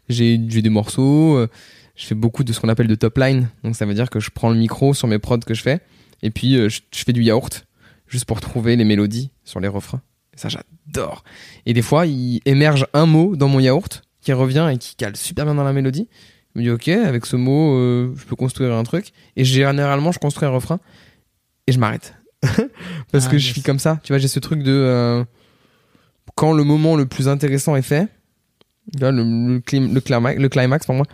[0.09, 1.49] J'ai des morceaux, euh,
[1.97, 3.49] je fais beaucoup de ce qu'on appelle de top line.
[3.65, 5.81] Donc ça veut dire que je prends le micro sur mes prods que je fais,
[6.23, 7.67] et puis je, je fais du yaourt,
[8.07, 10.03] juste pour trouver les mélodies sur les refrains.
[10.35, 11.25] Et ça, j'adore.
[11.67, 15.17] Et des fois, il émerge un mot dans mon yaourt qui revient et qui cale
[15.17, 16.09] super bien dans la mélodie.
[16.55, 19.13] Je me dis, ok, avec ce mot, euh, je peux construire un truc.
[19.37, 20.81] Et généralement, je construis un refrain
[21.67, 22.15] et je m'arrête.
[23.13, 23.53] Parce Ah, que je yes.
[23.53, 24.01] suis comme ça.
[24.03, 24.73] Tu vois, j'ai ce truc de.
[24.73, 25.25] euh,
[26.35, 28.09] quand le moment le plus intéressant est fait,
[28.99, 31.07] le, le, clim- le, climax, le climax pour moi,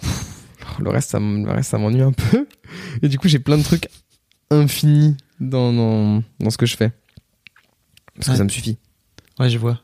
[0.00, 2.46] pff, le reste, ça, m- le reste, ça m'ennuie un peu.
[3.02, 3.88] Et du coup, j'ai plein de trucs
[4.50, 6.92] infinis dans, dans, dans ce que je fais.
[8.14, 8.78] Parce que ça me suffit.
[9.38, 9.80] Ouais, je vois.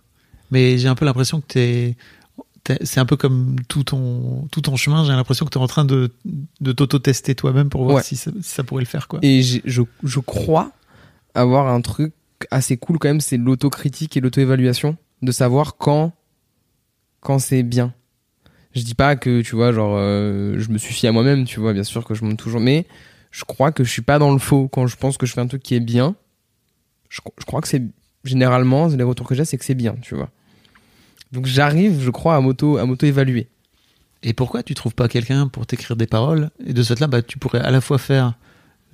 [0.51, 1.97] Mais j'ai un peu l'impression que t'es.
[2.83, 5.05] C'est un peu comme tout ton, tout ton chemin.
[5.05, 6.13] J'ai l'impression que t'es en train de,
[6.61, 8.03] de t'auto-tester toi-même pour voir Ouais.
[8.03, 9.19] si, ça, si ça pourrait le faire, quoi.
[9.23, 10.73] Et je, je crois
[11.35, 12.13] avoir un truc
[12.51, 16.13] assez cool quand même, c'est l'autocritique et l'auto-évaluation, de savoir quand,
[17.21, 17.95] quand c'est bien.
[18.75, 21.73] Je dis pas que, tu vois, genre, euh, je me suffis à moi-même, tu vois,
[21.73, 22.87] bien sûr que je monte toujours, mais
[23.31, 25.41] je crois que je suis pas dans le faux quand je pense que je fais
[25.41, 26.15] un truc qui est bien.
[27.09, 27.83] Je, je crois que c'est,
[28.25, 30.29] généralement, les retours que j'ai, c'est que c'est bien, tu vois.
[31.33, 33.49] Donc j'arrive, je crois, à m'auto, à m'auto-évaluer.
[34.23, 36.51] Et pourquoi tu trouves pas quelqu'un pour t'écrire des paroles?
[36.65, 38.35] Et de ce fait-là, bah, tu pourrais à la fois faire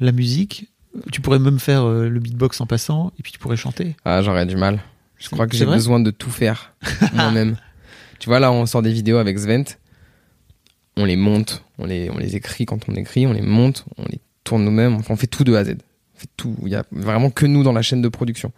[0.01, 0.69] la musique,
[1.11, 3.97] tu pourrais même faire euh, le beatbox en passant, et puis tu pourrais chanter.
[4.05, 4.81] Ah, j'aurais du mal.
[5.19, 6.75] Je crois que j'ai besoin de tout faire
[7.15, 7.57] moi-même.
[8.19, 9.77] tu vois, là, on sort des vidéos avec Svent.
[10.97, 14.05] On les monte, on les, on les écrit quand on écrit, on les monte, on
[14.05, 14.95] les tourne nous-mêmes.
[14.97, 15.77] Enfin, on fait tout de A à Z.
[16.17, 16.57] On fait tout.
[16.63, 18.53] Il y a vraiment que nous dans la chaîne de production.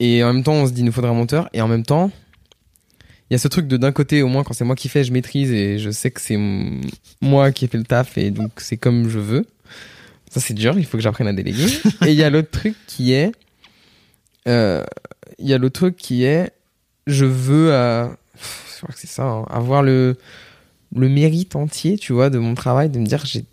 [0.00, 1.48] Et en même temps, on se dit, il nous faudrait un monteur.
[1.52, 2.10] Et en même temps,
[3.30, 5.04] il y a ce truc de d'un côté, au moins, quand c'est moi qui fais,
[5.04, 6.38] je maîtrise et je sais que c'est
[7.20, 9.46] moi qui ai fait le taf et donc c'est comme je veux.
[10.30, 11.66] Ça, c'est dur, il faut que j'apprenne à déléguer.
[12.06, 13.32] et il y a l'autre truc qui est,
[14.48, 14.84] euh,
[15.38, 16.52] il y a l'autre truc qui est
[17.06, 20.16] je veux euh, pff, je crois que c'est ça hein, avoir le
[20.94, 23.44] le mérite entier tu vois de mon travail de me dire j'ai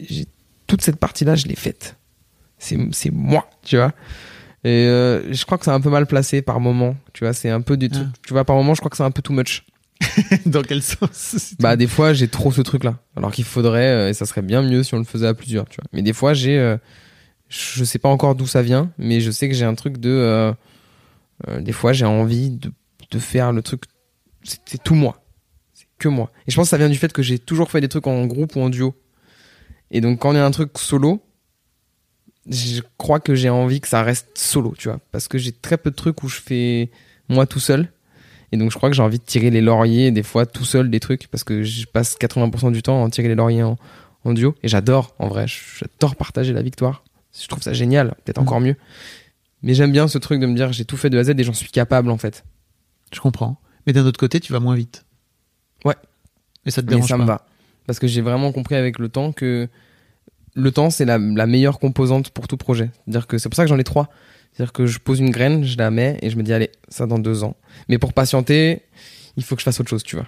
[0.00, 0.26] j'ai
[0.66, 1.96] toute cette partie là je l'ai faite
[2.58, 3.92] c'est c'est moi tu vois
[4.64, 6.96] et euh, je crois que c'est un peu mal placé par moment.
[7.12, 7.98] Tu vois c'est un peu du Ah.
[8.26, 9.64] tu vois par moment je crois que c'est un peu too much.
[10.46, 14.08] Dans quel sens bah des fois j'ai trop ce truc là alors qu'il faudrait euh,
[14.08, 15.84] et ça serait bien mieux si on le faisait à plusieurs tu vois.
[15.92, 16.78] Mais des fois j'ai euh,
[17.48, 20.08] je sais pas encore d'où ça vient mais je sais que j'ai un truc de
[20.08, 20.52] euh,
[21.48, 22.72] euh, des fois j'ai envie de,
[23.10, 23.82] de faire le truc
[24.42, 25.22] c'est tout moi.
[25.74, 26.30] C'est que moi.
[26.46, 28.26] Et je pense que ça vient du fait que j'ai toujours fait des trucs en
[28.26, 28.94] groupe ou en duo.
[29.90, 31.22] Et donc quand il y a un truc solo
[32.50, 34.98] je crois que j'ai envie que ça reste solo tu vois.
[35.12, 36.90] Parce que j'ai très peu de trucs où je fais
[37.28, 37.88] moi tout seul.
[38.52, 40.90] Et donc je crois que j'ai envie de tirer les lauriers des fois tout seul
[40.90, 41.28] des trucs.
[41.28, 43.78] Parce que je passe 80% du temps à en tirer les lauriers en,
[44.24, 44.54] en duo.
[44.62, 45.46] Et j'adore en vrai.
[45.46, 47.04] J'adore partager la victoire.
[47.40, 48.14] Je trouve ça génial.
[48.24, 48.76] Peut-être encore mieux.
[49.62, 51.30] Mais j'aime bien ce truc de me dire j'ai tout fait de A à Z
[51.38, 52.44] et j'en suis capable en fait.
[53.12, 53.60] Je comprends.
[53.86, 55.04] Mais d'un autre côté, tu vas moins vite.
[55.84, 55.96] Ouais.
[56.66, 57.22] Et ça te mais dérange ça pas.
[57.22, 57.46] me va.
[57.86, 59.68] Parce que j'ai vraiment compris avec le temps que
[60.54, 62.90] le temps c'est la, meilleure composante pour tout projet.
[63.04, 64.08] C'est dire que c'est pour ça que j'en ai trois.
[64.52, 66.52] C'est à dire que je pose une graine je la mets et je me dis
[66.52, 67.56] allez ça dans deux ans.
[67.88, 68.82] Mais pour patienter
[69.36, 70.26] il faut que je fasse autre chose tu vois.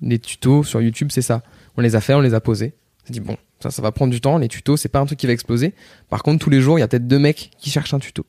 [0.00, 1.42] Les tutos sur YouTube c'est ça.
[1.76, 2.74] On les a fait on les a posés.
[3.02, 5.06] On s'est dit bon ça ça va prendre du temps les tutos c'est pas un
[5.06, 5.74] truc qui va exploser.
[6.08, 8.26] Par contre tous les jours il y a peut-être deux mecs qui cherchent un tuto.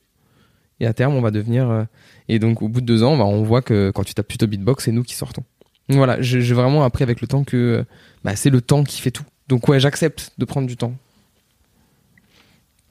[0.79, 1.83] Et à terme on va devenir euh,
[2.27, 4.47] et donc au bout de deux ans bah, on voit que quand tu tapes plutôt
[4.47, 5.43] beatbox c'est nous qui sortons.
[5.89, 7.83] Voilà j'ai j'ai vraiment appris avec le temps que euh,
[8.23, 10.93] bah, c'est le temps qui fait tout donc ouais j'accepte de prendre du temps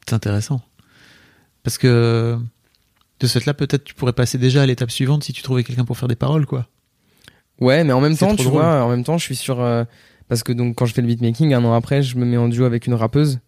[0.07, 0.61] C'est intéressant.
[1.63, 2.39] Parce que
[3.19, 5.87] de cette là, peut-être tu pourrais passer déjà à l'étape suivante si tu trouvais quelqu'un
[5.87, 6.67] pour faire des paroles, quoi.
[7.61, 8.53] Ouais, mais en même temps, tu drôle.
[8.53, 9.85] vois, en même temps, je suis sur euh,
[10.29, 12.49] parce que donc quand je fais le beatmaking, un an après, je me mets en
[12.49, 13.39] duo avec une rappeuse.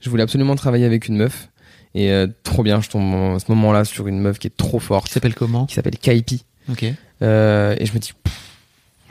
[0.00, 1.50] Je voulais absolument travailler avec une meuf
[1.94, 2.80] et euh, trop bien.
[2.80, 5.66] Je tombe en ce moment-là sur une meuf qui est trop Qui forte, s'appelle comment
[5.66, 6.44] qui s'appelle Kaipi.
[6.70, 6.86] Ok.
[7.20, 8.52] Euh, et je me dis pff,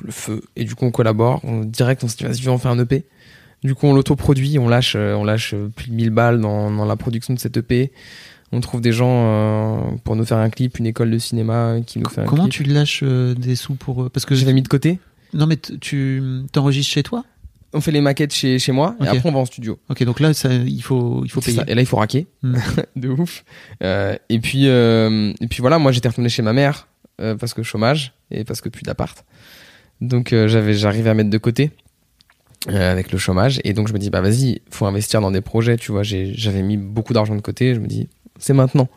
[0.03, 0.41] le feu.
[0.55, 1.41] Et du coup, on collabore.
[1.43, 3.05] On, direct, on se dit vas-y, on fait un EP.
[3.63, 4.57] Du coup, on l'autoproduit.
[4.59, 7.39] On lâche, euh, on lâche euh, plus de 1000 balles dans, dans la production de
[7.39, 7.91] cet EP.
[8.51, 11.99] On trouve des gens euh, pour nous faire un clip, une école de cinéma qui
[11.99, 12.53] nous fait un Comment clip.
[12.53, 14.09] tu lâches euh, des sous pour.
[14.09, 14.99] Parce que J'avais mis de côté.
[15.33, 17.23] Non, mais tu t'enregistres chez toi?
[17.73, 19.79] On fait les maquettes chez, chez moi et après on va en studio.
[19.89, 21.59] Ok, donc là, ça, il faut, il faut payer.
[21.59, 21.63] ça.
[21.69, 22.27] Et là, il faut raquer.
[22.43, 22.57] Hmm.
[22.97, 23.45] de ouf.
[23.81, 26.89] Euh, et puis, euh, et puis voilà, moi j'étais retourné chez ma mère
[27.21, 29.23] euh, parce que chômage et parce que plus d'appart.
[30.01, 31.71] Donc euh, j'avais, j'arrivais à mettre de côté
[32.69, 33.59] euh, avec le chômage.
[33.63, 35.77] Et donc je me dis, bah vas-y, faut investir dans des projets.
[35.77, 37.73] Tu vois, j'avais mis beaucoup d'argent de côté.
[37.75, 38.07] Je me dis,
[38.39, 38.89] c'est maintenant.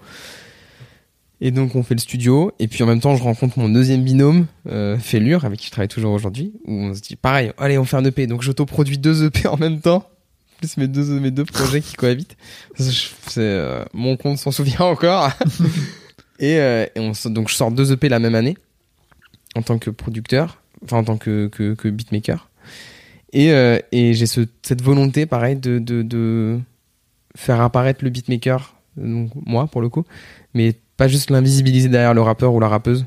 [1.41, 2.53] Et donc on fait le studio.
[2.59, 5.71] Et puis en même temps, je rencontre mon deuxième binôme, euh, Félure, avec qui je
[5.73, 6.53] travaille toujours aujourd'hui.
[6.67, 8.27] Où on se dit, pareil, allez, on fait un EP.
[8.27, 10.09] Donc j'autoproduis deux EP en même temps.
[10.59, 12.37] Plus mes deux, mes deux projets qui cohabitent.
[12.77, 15.31] C'est euh, mon compte s'en souvient encore.
[16.39, 18.57] et euh, et on, donc je sors deux EP la même année
[19.55, 22.49] en tant que producteur, enfin en tant que, que, que beatmaker.
[23.35, 26.59] Et, euh, et j'ai ce, cette volonté, pareil, de, de, de
[27.37, 30.05] faire apparaître le beatmaker, donc moi pour le coup,
[30.55, 33.05] mais pas juste l'invisibiliser derrière le rappeur ou la rappeuse.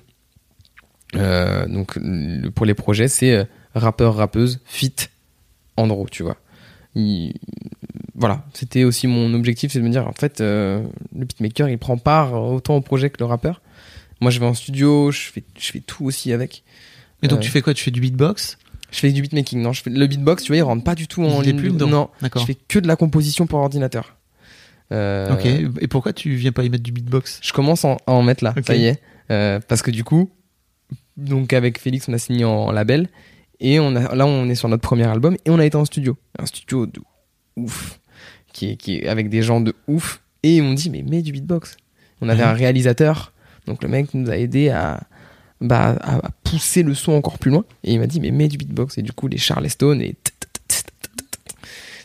[1.15, 4.93] Euh, donc le- pour les projets, c'est euh, rappeur, rappeuse, fit,
[5.77, 6.37] Andro, tu vois.
[6.95, 7.33] Il-
[8.15, 10.83] voilà, c'était aussi mon objectif, c'est de me dire en fait euh,
[11.17, 13.61] le beatmaker il prend part autant au projet que le rappeur.
[14.19, 16.63] Moi je vais en studio, je fais je fais tout aussi avec.
[17.23, 17.73] Et donc Euh, tu fais quoi?
[17.73, 18.57] Tu fais du beatbox?
[18.91, 21.07] Je fais du beatmaking, non, je fais le beatbox, tu vois, il rentre pas du
[21.07, 21.87] tout en ligne plus de- dedans.
[21.89, 24.15] Non, je fais que de la composition pour ordinateur.
[24.93, 25.45] Euh, Ok.
[25.81, 27.39] Et pourquoi tu viens pas y mettre du beatbox?
[27.43, 29.01] Je commence en- à en mettre là, ça y est.
[29.31, 30.29] Euh, parce que du coup,
[31.17, 33.09] donc avec Félix, on a signé en label.
[33.59, 35.35] Et on a, là, on est sur notre premier album.
[35.45, 36.17] Et on a été en studio.
[36.39, 37.01] Un studio de
[37.57, 37.99] ouf.
[38.53, 40.21] Qui est, qui est avec des gens de ouf.
[40.43, 41.75] Et ils m'ont dit, mais mets du beatbox.
[42.21, 42.49] On avait Mhm.
[42.49, 43.33] un réalisateur.
[43.65, 45.01] Donc le mec nous a aidé à,
[45.61, 47.65] bah, à à pousser le son encore plus loin.
[47.83, 48.97] Et il m'a dit, mais mets du beatbox.
[48.97, 50.15] Et du coup, les Charleston et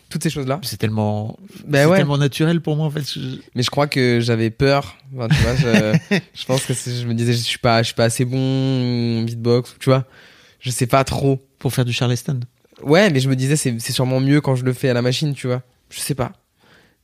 [0.08, 0.60] toutes ces choses-là.
[0.62, 1.96] C'est tellement, Ben ouais.
[1.96, 3.10] tellement naturel pour moi en fait.
[3.10, 4.96] Je- Mais je crois que j'avais peur.
[5.16, 7.94] Enfin, tu vois, je, je pense que je me disais, je suis pas, je suis
[7.94, 9.74] pas assez bon beatbox.
[9.80, 10.04] Tu vois,
[10.60, 11.40] je sais pas trop.
[11.58, 12.40] Pour faire du Charleston.
[12.82, 15.32] Ouais, mais je me disais, c'est sûrement mieux quand je le fais à la machine,
[15.32, 15.62] tu vois.
[15.90, 16.32] Je sais pas.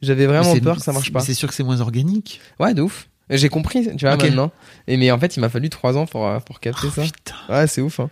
[0.03, 1.21] J'avais vraiment peur que ça marche pas.
[1.21, 2.41] C'est sûr que c'est moins organique.
[2.59, 3.09] Ouais, de ouf.
[3.31, 4.23] J'ai compris, tu vois, Ok.
[4.25, 4.51] maintenant.
[4.87, 7.03] Et mais en fait, il m'a fallu trois ans pour, euh, pour capter Oh, ça.
[7.03, 7.35] putain.
[7.49, 8.11] Ouais, c'est ouf, hein.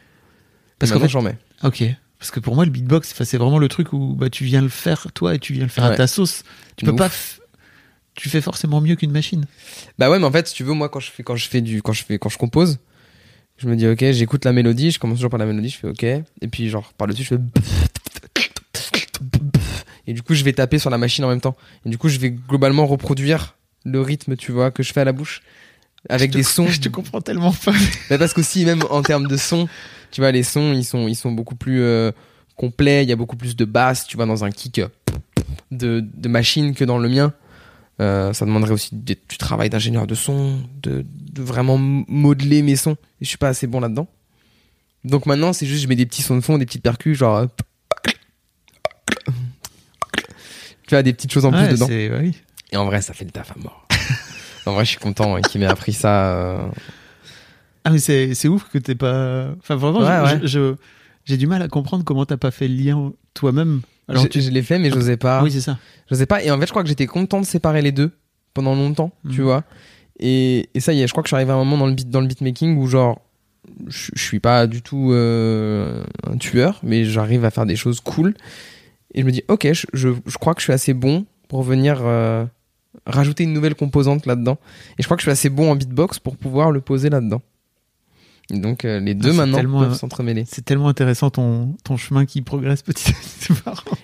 [0.78, 1.36] Parce qu'en fait, j'en mets.
[1.62, 1.84] ok.
[2.18, 4.68] Parce que pour moi, le beatbox, c'est vraiment le truc où bah, tu viens le
[4.70, 6.42] faire toi et tu viens le faire à ta sauce.
[6.76, 7.08] Tu peux pas.
[7.08, 7.38] f-
[8.14, 9.44] Tu fais forcément mieux qu'une machine.
[9.98, 11.60] Bah ouais, mais en fait, si tu veux, moi, quand je fais, quand je fais
[11.60, 12.78] du, quand je fais, quand je compose,
[13.58, 15.88] je me dis, ok, j'écoute la mélodie, je commence toujours par la mélodie, je fais
[15.88, 17.40] ok, et puis genre, par dessus, je fais.
[20.06, 21.56] Et du coup, je vais taper sur la machine en même temps.
[21.84, 23.56] Et du coup, je vais globalement reproduire
[23.87, 25.43] le rythme, tu vois, que je fais à la bouche.
[26.09, 26.68] Avec des sons.
[26.68, 27.72] Je te comprends tellement pas.
[28.11, 29.68] Mais parce qu'aussi, même en termes de son,
[30.11, 32.12] tu vois, les sons, ils sont, ils sont beaucoup plus euh,
[32.57, 34.80] complets, il y a beaucoup plus de basse, tu vois, dans un kick
[35.70, 37.32] de, de machine que dans le mien.
[37.99, 42.97] Euh, ça demanderait aussi du travail d'ingénieur de son, de, de vraiment modeler mes sons.
[43.20, 44.07] Et je suis pas assez bon là-dedans.
[45.05, 47.37] Donc maintenant, c'est juste, je mets des petits sons de fond, des petites percus, genre.
[47.37, 47.47] euh,
[50.87, 51.87] tu vois, des petites choses en plus dedans.
[51.87, 52.34] ouais, oui.
[52.72, 53.86] Et en vrai, ça fait le taf à mort.
[54.66, 56.34] en vrai, je suis content hein, qu'il m'ait appris ça.
[56.34, 56.58] euh,
[57.84, 59.50] Ah mais c'est c'est ouf que t'es pas.
[59.58, 60.40] Enfin vraiment, Ouais, je- ouais.
[60.42, 60.74] je- je-
[61.24, 63.82] j'ai du mal à comprendre comment t'as pas fait le lien toi-même.
[64.08, 64.40] Alors je, tu.
[64.40, 65.42] je l'ai fait, mais j'osais pas.
[65.42, 65.78] Oui c'est ça.
[66.10, 66.42] Je sais pas.
[66.42, 68.10] Et en fait, je crois que j'étais content de séparer les deux
[68.54, 69.44] pendant longtemps, tu Mhm.
[69.46, 69.64] vois.
[70.18, 71.86] Et, et ça y est, je crois que je suis arrivé à un moment dans
[71.86, 73.20] le beat, dans le beatmaking où genre,
[73.86, 78.00] je, je suis pas du tout euh, un tueur, mais j'arrive à faire des choses
[78.00, 78.34] cool.
[79.14, 81.62] Et je me dis, ok, je, je, je crois que je suis assez bon pour
[81.62, 82.46] venir euh,
[83.05, 84.59] rajouter une nouvelle composante là-dedans.
[84.99, 87.42] Et je crois que je suis assez bon en beatbox pour pouvoir le poser là-dedans.
[88.51, 90.44] Et donc euh, les deux c'est maintenant peuvent s'entremêler.
[90.47, 93.53] C'est tellement intéressant ton ton chemin qui progresse petit à petit.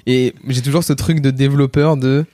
[0.07, 2.24] Et j'ai toujours ce truc de développeur de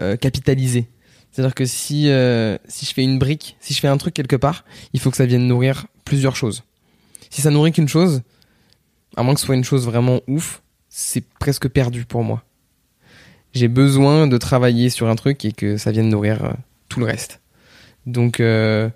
[0.00, 0.88] euh, capitaliser.
[1.30, 4.36] C'est-à-dire que si, euh, si je fais une brique, si je fais un truc quelque
[4.36, 6.62] part, il faut que ça vienne nourrir plusieurs choses.
[7.30, 8.20] Si ça nourrit qu'une chose,
[9.16, 12.44] à moins que ce soit une chose vraiment ouf, c'est presque perdu pour moi.
[13.54, 16.52] J'ai besoin de travailler sur un truc et que ça vienne nourrir euh,
[16.88, 17.40] tout le reste.
[18.06, 18.88] Donc, euh,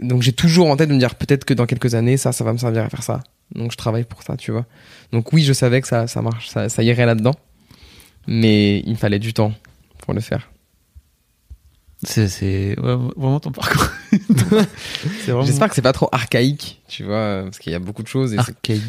[0.00, 2.44] donc j'ai toujours en tête de me dire peut-être que dans quelques années, ça, ça
[2.44, 3.20] va me servir à faire ça.
[3.54, 4.66] Donc je travaille pour ça, tu vois.
[5.12, 7.34] Donc oui, je savais que ça, ça marche, ça, ça irait là-dedans.
[8.26, 9.52] Mais il me fallait du temps
[9.98, 10.50] pour le faire.
[12.02, 13.86] C'est c'est- ouais, vraiment ton parcours.
[15.26, 18.08] vraiment J'espère que c'est pas trop archaïque, tu vois, parce qu'il y a beaucoup de
[18.08, 18.36] choses et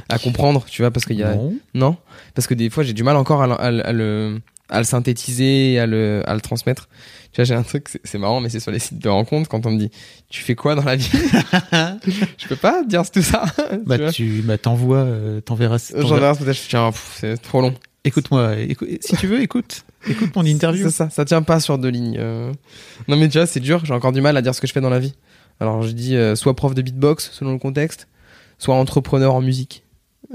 [0.09, 1.53] à comprendre, tu vois, parce qu'il y a Non.
[1.73, 1.97] non,
[2.33, 5.73] parce que des fois j'ai du mal encore à, à à le à le synthétiser,
[5.73, 6.87] et à le à le transmettre.
[7.31, 9.65] Tu vois, j'ai un truc, c'est- marrant, mais c'est sur les sites de rencontres quand
[9.65, 9.91] on me dit
[10.29, 11.09] tu fais quoi dans la vie,
[12.37, 13.43] je peux pas dire tout ça.
[13.69, 14.11] tu Bah vois.
[14.11, 17.73] tu bah t'envoies euh, t'enverras J'en t'enverras- verrai peut-être, tiens, c'est trop long.
[18.03, 20.85] écoute-moi écoute, si tu veux écoute écoute mon interview.
[20.85, 22.17] C'est ça, ça tient pas sur deux lignes.
[22.19, 22.51] euh.
[23.07, 24.73] Non mais tu vois, c'est dur, j'ai encore du mal à dire ce que je
[24.73, 25.13] fais dans la vie.
[25.59, 28.07] Alors je dis euh, soit prof de beatbox selon le contexte,
[28.59, 29.83] soit entrepreneur en musique.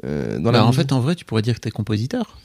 [0.05, 0.83] Euh, dans Bah, la en musique.
[0.83, 2.39] fait en vrai tu pourrais dire que t'es compositeur.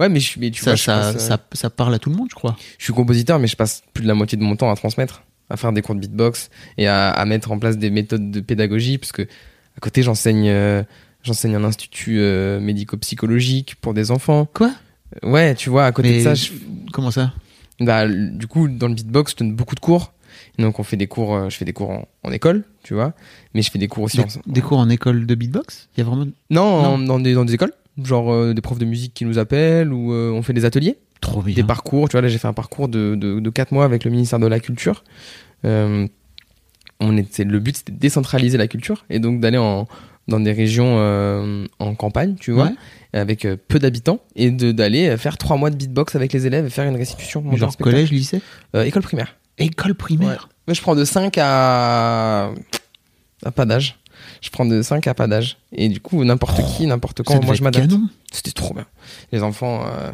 [0.00, 1.98] Ouais, mais je mais tu Ça vois, je, ça, passe, euh, ça ça parle à
[1.98, 2.56] tout le monde je crois.
[2.78, 5.22] je suis compositeur, mais je passe plus de la moitié de mon temps à transmettre,
[5.50, 8.40] à faire des cours de beatbox et à, à mettre en place des méthodes de
[8.40, 10.82] pédagogie, parce que à côté j'enseigne, euh,
[11.22, 14.46] j'enseigne un institut euh, médico-psychologique pour des enfants.
[14.52, 14.72] Quoi?
[15.22, 16.50] Ouais, tu vois, à côté Mais de ça, je,
[16.92, 17.32] comment ça?
[17.80, 20.12] Bah, du coup, dans le beatbox, je donne beaucoup de cours.
[20.58, 23.12] Donc, on fait des cours, je fais des cours en, en école, tu vois.
[23.54, 24.26] Mais je fais des cours aussi des, en.
[24.46, 25.88] des cours en école de beatbox?
[25.96, 27.04] Il y a vraiment Non, en- Non.
[27.06, 27.72] dans, des, dans des écoles.
[28.02, 30.98] Genre euh, des profs de musique qui nous appellent ou euh, on fait des ateliers,
[31.20, 31.54] trop bien.
[31.54, 32.08] des parcours.
[32.08, 34.38] Tu vois, là, j'ai fait un parcours de, de, de 4 mois avec le ministère
[34.38, 35.02] de la Culture.
[35.64, 36.06] Euh,
[37.00, 39.86] on était, le but, c'était de décentraliser la culture et donc d'aller en,
[40.28, 40.96] dans des régions
[41.78, 43.20] en campagne, tu vois, Ouais.
[43.20, 46.88] avec peu d'habitants et d'aller faire 3 mois de beatbox avec les élèves et faire
[46.88, 47.44] une restitution.
[47.56, 48.40] Genre collège lycée?
[48.74, 49.36] École primaire.
[49.58, 50.48] école primaire?
[50.66, 52.50] Moi, je prends de 5 à.
[53.44, 53.98] à pas d'âge.
[54.40, 55.56] Je prends de 5 à pas d'âge.
[55.72, 57.90] Et du coup, n'importe qui, n'importe quand, moi je m'adapte.
[58.32, 58.86] C'était trop bien.
[59.32, 59.84] Les enfants.
[59.86, 60.10] euh,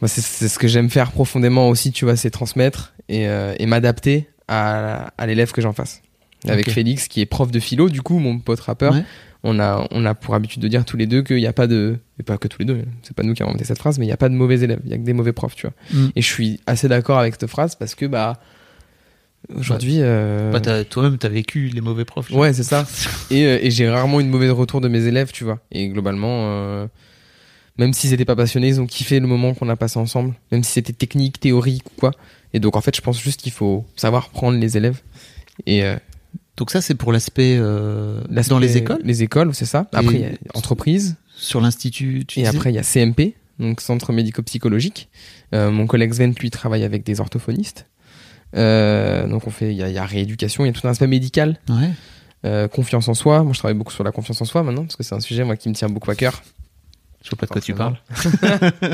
[0.00, 3.66] moi, c'est- ce que j'aime faire profondément aussi, tu vois, c'est transmettre et, euh, et
[3.66, 6.02] m'adapter à, à l'élève que j'en face.
[6.46, 6.70] Avec.
[6.70, 9.02] Félix, qui est prof de philo, du coup, mon pote rappeur, Ouais.
[9.42, 11.66] on, a, on a pour habitude de dire tous les deux qu'il n'y a pas
[11.66, 11.98] de.
[12.20, 14.04] Et pas que tous les deux, c'est pas nous qui avons inventé cette phrase, mais
[14.04, 15.66] il n'y a pas de mauvais élèves, il y a que des mauvais profs, tu
[15.66, 15.74] vois.
[15.92, 16.08] Mm.
[16.14, 18.38] Et je suis assez d'accord avec cette phrase parce que, bah.
[19.54, 19.98] Aujourd'hui.
[20.00, 22.30] euh, Bah, toi-même t'as vécu les mauvais profs.
[22.30, 22.86] Ouais, c'est ça.
[23.30, 25.60] Et, euh, et j'ai rarement une mauvaise retour de mes élèves, tu vois.
[25.72, 26.86] Et globalement, euh,
[27.78, 30.62] même s'ils étaient pas passionnés, ils ont kiffé le moment qu'on a passé ensemble, même
[30.64, 32.10] si c'était technique, théorique ou quoi.
[32.54, 35.00] Et donc en fait, je pense juste qu'il faut savoir prendre les élèves.
[35.66, 35.96] Et euh,
[36.56, 39.88] Donc ça c'est pour l'aspect euh, dans les écoles, Les écoles, c'est ça.
[39.92, 41.16] Et- Après, il y a entreprise.
[41.36, 42.24] sur l'institut.
[42.26, 42.56] tu Et disais?
[42.56, 45.08] après, il y a CMP, donc centre médico-psychologique.
[45.54, 47.86] Euh, mon collègue Sven, lui, travaille avec des orthophonistes.
[48.54, 50.86] Euh, donc on fait, il y, a- il y a rééducation, il y a tout
[50.86, 51.58] un aspect médical.
[51.68, 51.90] Ouais.
[52.44, 53.42] Euh, confiance en soi.
[53.42, 55.42] Moi, je travaille beaucoup sur la confiance en soi maintenant, parce que c'est un sujet
[55.44, 56.42] moi qui me tient beaucoup à cœur.
[57.24, 57.96] Je vois pas de quoi tu parles.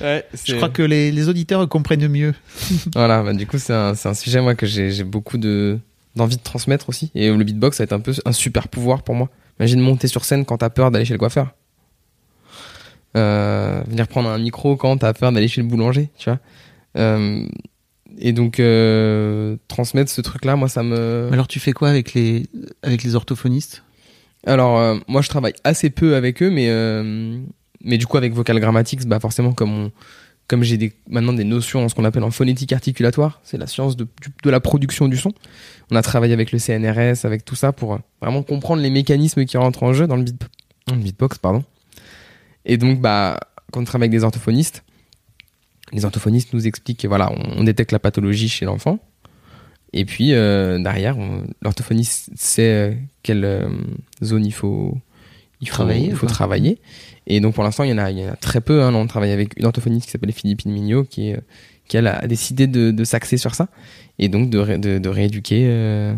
[0.00, 2.34] Ouais, Je crois que les, les auditeurs comprennent mieux.
[2.94, 5.78] voilà, bah, du coup, c'est un, c'est un sujet moi que j'ai j'ai beaucoup de
[6.14, 7.10] d'envie de transmettre aussi.
[7.14, 9.28] Et le beatbox, ça va être un peu un super pouvoir pour moi.
[9.58, 11.52] Imagine monter sur scène quand t'as peur d'aller chez le coiffeur.
[13.16, 16.38] Euh, venir prendre un micro quand t'as peur d'aller chez le boulanger, tu vois.
[16.96, 17.46] Euh,
[18.18, 21.28] et donc euh, transmettre ce truc-là, moi, ça me.
[21.32, 22.46] Alors tu fais quoi avec les
[22.82, 23.82] avec les orthophonistes?
[24.46, 27.38] Alors, euh, moi, je travaille assez peu avec eux, mais, euh,
[27.84, 29.92] mais du coup, avec Vocal Grammatics, bah, forcément, comme, on-
[30.48, 33.68] comme j'ai des, maintenant des notions en ce qu'on appelle en phonétique articulatoire, c'est la
[33.68, 34.04] science de,
[34.42, 35.32] de la production du son.
[35.92, 39.56] On a travaillé avec le CNRS, avec tout ça, pour vraiment comprendre les mécanismes qui
[39.56, 40.42] rentrent en jeu dans le, beat,
[40.88, 41.38] dans le beatbox.
[41.38, 41.62] Pardon.
[42.64, 43.38] Et donc, bah,
[43.70, 44.82] quand on travaille avec des orthophonistes,
[45.92, 48.98] les orthophonistes nous expliquent que voilà, on, on détecte la pathologie chez l'enfant.
[49.92, 53.68] Et puis euh, derrière, on- l'orthophoniste sait euh, quelle euh,
[54.24, 54.96] zone il faut,
[55.60, 56.78] il faut Travailler, il faut travailler.
[57.26, 58.82] Et donc pour l'instant, il y en a, il y en a très peu.
[58.82, 58.94] Hein.
[58.94, 61.40] On travaille avec une orthophoniste qui s'appelle Philippine Mignot, qui, est,
[61.88, 63.68] qui elle a décidé de, de s'axer sur ça
[64.18, 66.14] et donc de, ré- de, de rééduquer euh,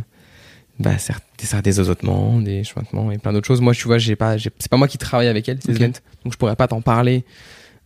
[0.79, 3.61] bah, certes, des, des osotements, des chuintements et plein d'autres choses.
[3.61, 5.79] Moi, tu vois, j'ai pas, c'est pas moi qui travaille avec elle, c'est Ok.
[5.79, 6.01] Svent.
[6.25, 7.25] donc je pourrais pas t'en parler.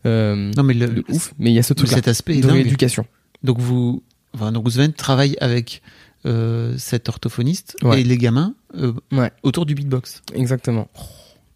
[0.07, 2.47] Euh, Non mais le, de ouf, mais il y a ce truc cet aspect de
[2.47, 3.05] rééducation.
[3.43, 4.03] Donc vous,
[4.35, 5.83] enfin, donc Sven travaille avec
[6.27, 8.01] euh, cet orthophoniste Ouais.
[8.01, 9.31] et les gamins euh, Ouais.
[9.43, 10.23] autour du beatbox.
[10.35, 10.89] Exactement.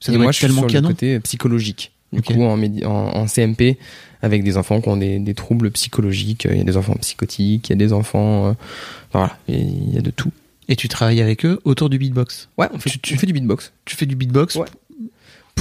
[0.01, 0.89] Ça et doit moi, être je suis tellement sur canon.
[0.89, 1.93] le côté psychologique.
[2.13, 2.27] Du Ok.
[2.35, 3.79] coup, en, en, en CMP,
[4.21, 6.47] avec des enfants qui ont des, des troubles psychologiques.
[6.51, 8.49] Il y a des enfants psychotiques, il y a des enfants.
[8.51, 8.53] euh,
[9.13, 10.31] voilà, il y a de tout.
[10.69, 12.49] Et tu travailles avec eux autour du beatbox.
[12.59, 13.73] Ouais, on fait, Tu- fait du beatbox.
[13.85, 14.55] Tu fais du beatbox.
[14.57, 14.67] Ouais.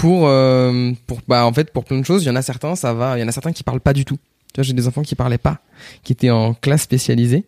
[0.01, 2.75] Pour, euh, pour, bah, en fait, pour plein de choses, il y en a certains,
[2.75, 3.19] ça va.
[3.19, 4.17] Il y en a certains qui parlent pas du tout.
[4.51, 5.59] Tu vois, j'ai des enfants qui parlaient pas,
[6.01, 7.45] qui étaient en classe spécialisée,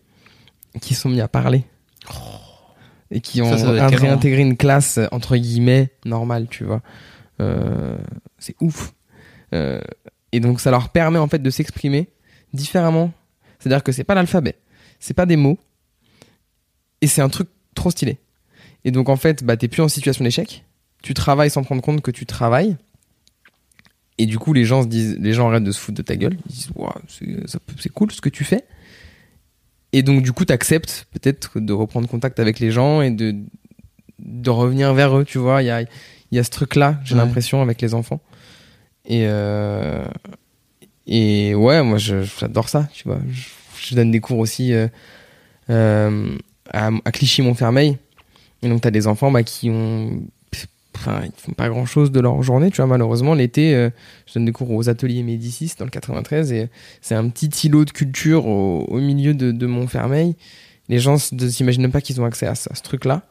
[0.80, 1.64] qui sont mis à parler.
[3.10, 6.84] Et qui ont Ça, ça réintégré une classe, entre guillemets, normale, tu vois.
[7.42, 7.98] Euh,
[8.38, 8.94] c'est ouf.
[9.56, 9.82] Euh,
[10.32, 12.10] et donc, ça leur permet, en fait, de s'exprimer
[12.54, 13.12] différemment.
[13.58, 14.60] C'est-à-dire que c'est pas l'alphabet,
[15.00, 15.58] c'est pas des mots,
[17.02, 18.20] Et c'est un truc trop stylé.
[18.86, 20.66] Et donc en fait, bah t'es plus en situation d'échec.
[21.04, 22.76] Tu travailles sans prendre compte que tu travailles.
[24.18, 26.16] Et du coup, les gens se disent, les gens arrêtent de se foutre de ta
[26.16, 26.38] gueule.
[26.50, 26.96] Ils disent, Ouah,
[27.80, 28.64] c'est cool ce que tu fais.
[29.92, 33.36] Et donc, du coup, t'acceptes peut-être de reprendre contact avec les gens et de,
[34.20, 35.62] de revenir vers eux, tu vois.
[35.62, 35.84] Il y a,
[36.32, 37.22] y a ce truc-là, j'ai Ouais.
[37.22, 38.22] l'impression, avec les enfants.
[39.06, 40.06] Et, euh,
[41.06, 43.20] et ouais, moi, j'adore ça, tu vois.
[43.30, 43.42] Je,
[43.90, 44.88] je donne des cours aussi euh,
[45.70, 46.38] euh,
[46.72, 47.98] à, à Clichy-Montfermeil.
[48.62, 50.24] Et donc, t'as des enfants bah, qui ont.
[50.96, 52.88] Enfin, ils font pas grand chose de leur journée, tu vois.
[52.88, 53.90] Malheureusement, l'été, euh,
[54.28, 56.70] je donne des cours aux ateliers Médicis dans le 93 et
[57.02, 60.36] c'est un petit îlot de culture au, milieu de, Montfermeil.
[60.90, 63.24] Les gens ne s'imaginent pas qu'ils ont accès à, ce- truc-là.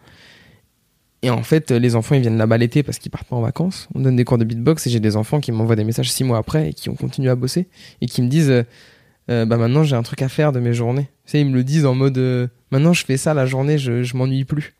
[1.22, 3.88] Et en fait, les enfants, ils viennent là-bas l'été parce qu'ils partent pas en vacances.
[3.94, 6.24] On donne des cours de beatbox et j'ai des enfants qui m'envoient des messages six
[6.24, 7.68] mois après et qui ont continué à bosser
[8.00, 8.64] et qui me disent euh,
[9.30, 11.08] euh, bah maintenant j'ai un truc à faire de mes journées.
[11.26, 13.78] Tu sais, ils me le disent en mode euh, maintenant je fais ça la journée,
[13.78, 14.74] je, je m'ennuie plus.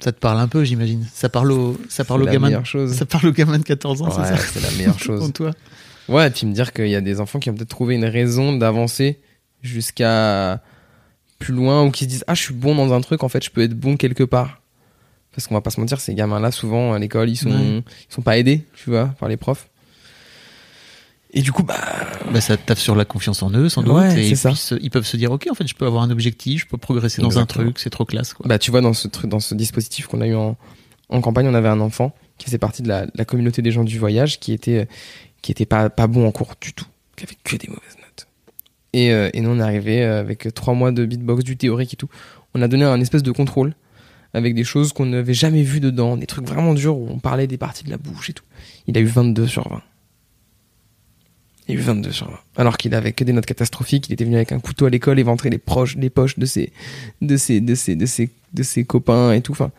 [0.00, 1.06] Ça te parle un peu, j'imagine.
[1.12, 2.46] Ça parle au, ça parle au gamin.
[2.48, 2.94] meilleure chose.
[2.94, 5.20] Ça parle au gamin de 14 ans, Ouais, c'est ça c'est la meilleure chose.
[5.20, 5.50] Pour toi.
[6.08, 8.04] Ouais, et puis me dire qu'il y a des enfants qui ont peut-être trouvé une
[8.04, 9.20] raison d'avancer
[9.62, 10.62] jusqu'à
[11.38, 13.42] plus loin ou qui se disent ah je suis bon dans un truc en fait
[13.44, 14.60] je peux être bon quelque part
[15.32, 18.12] parce qu'on va pas se mentir ces gamins là souvent à l'école ils sont ils
[18.14, 19.68] sont pas aidés tu vois par les profs
[21.32, 21.76] et du coup bah
[22.32, 23.94] Bah, ça taffe sur la confiance en eux, sans doute.
[23.94, 24.50] Ouais, et ça.
[24.50, 26.76] puis, ils peuvent se dire, ok, en fait, je peux avoir un objectif, je peux
[26.78, 27.62] progresser dans Exactement.
[27.62, 28.46] un truc, c'est trop classe, quoi.
[28.48, 30.56] bah tu vois dans ce truc dans ce dispositif qu'on a eu en,
[31.08, 33.84] en campagne on avait un enfant qui faisait partie de la, la communauté des gens
[33.84, 34.88] du voyage qui était
[35.42, 38.26] qui était pas pas bon en cours du tout qui avait que des mauvaises notes
[38.92, 41.92] et, euh, et nous on est arrivé euh, avec trois mois de beatbox du théorique
[41.94, 42.08] et tout
[42.54, 43.74] on a donné un espèce de contrôle
[44.32, 47.46] avec des choses qu'on n'avait jamais vues dedans des trucs vraiment durs où on parlait
[47.46, 48.44] des parties de la bouche et tout
[48.86, 49.82] il a eu 22 sur 20
[51.70, 54.24] il a eu 22 sur 20 alors qu'il avait que des notes catastrophiques il était
[54.24, 56.72] venu avec un couteau à l'école éventrer les proches les poches de ses
[57.20, 59.70] de ses de ses de ses de ses copains et tout enfin.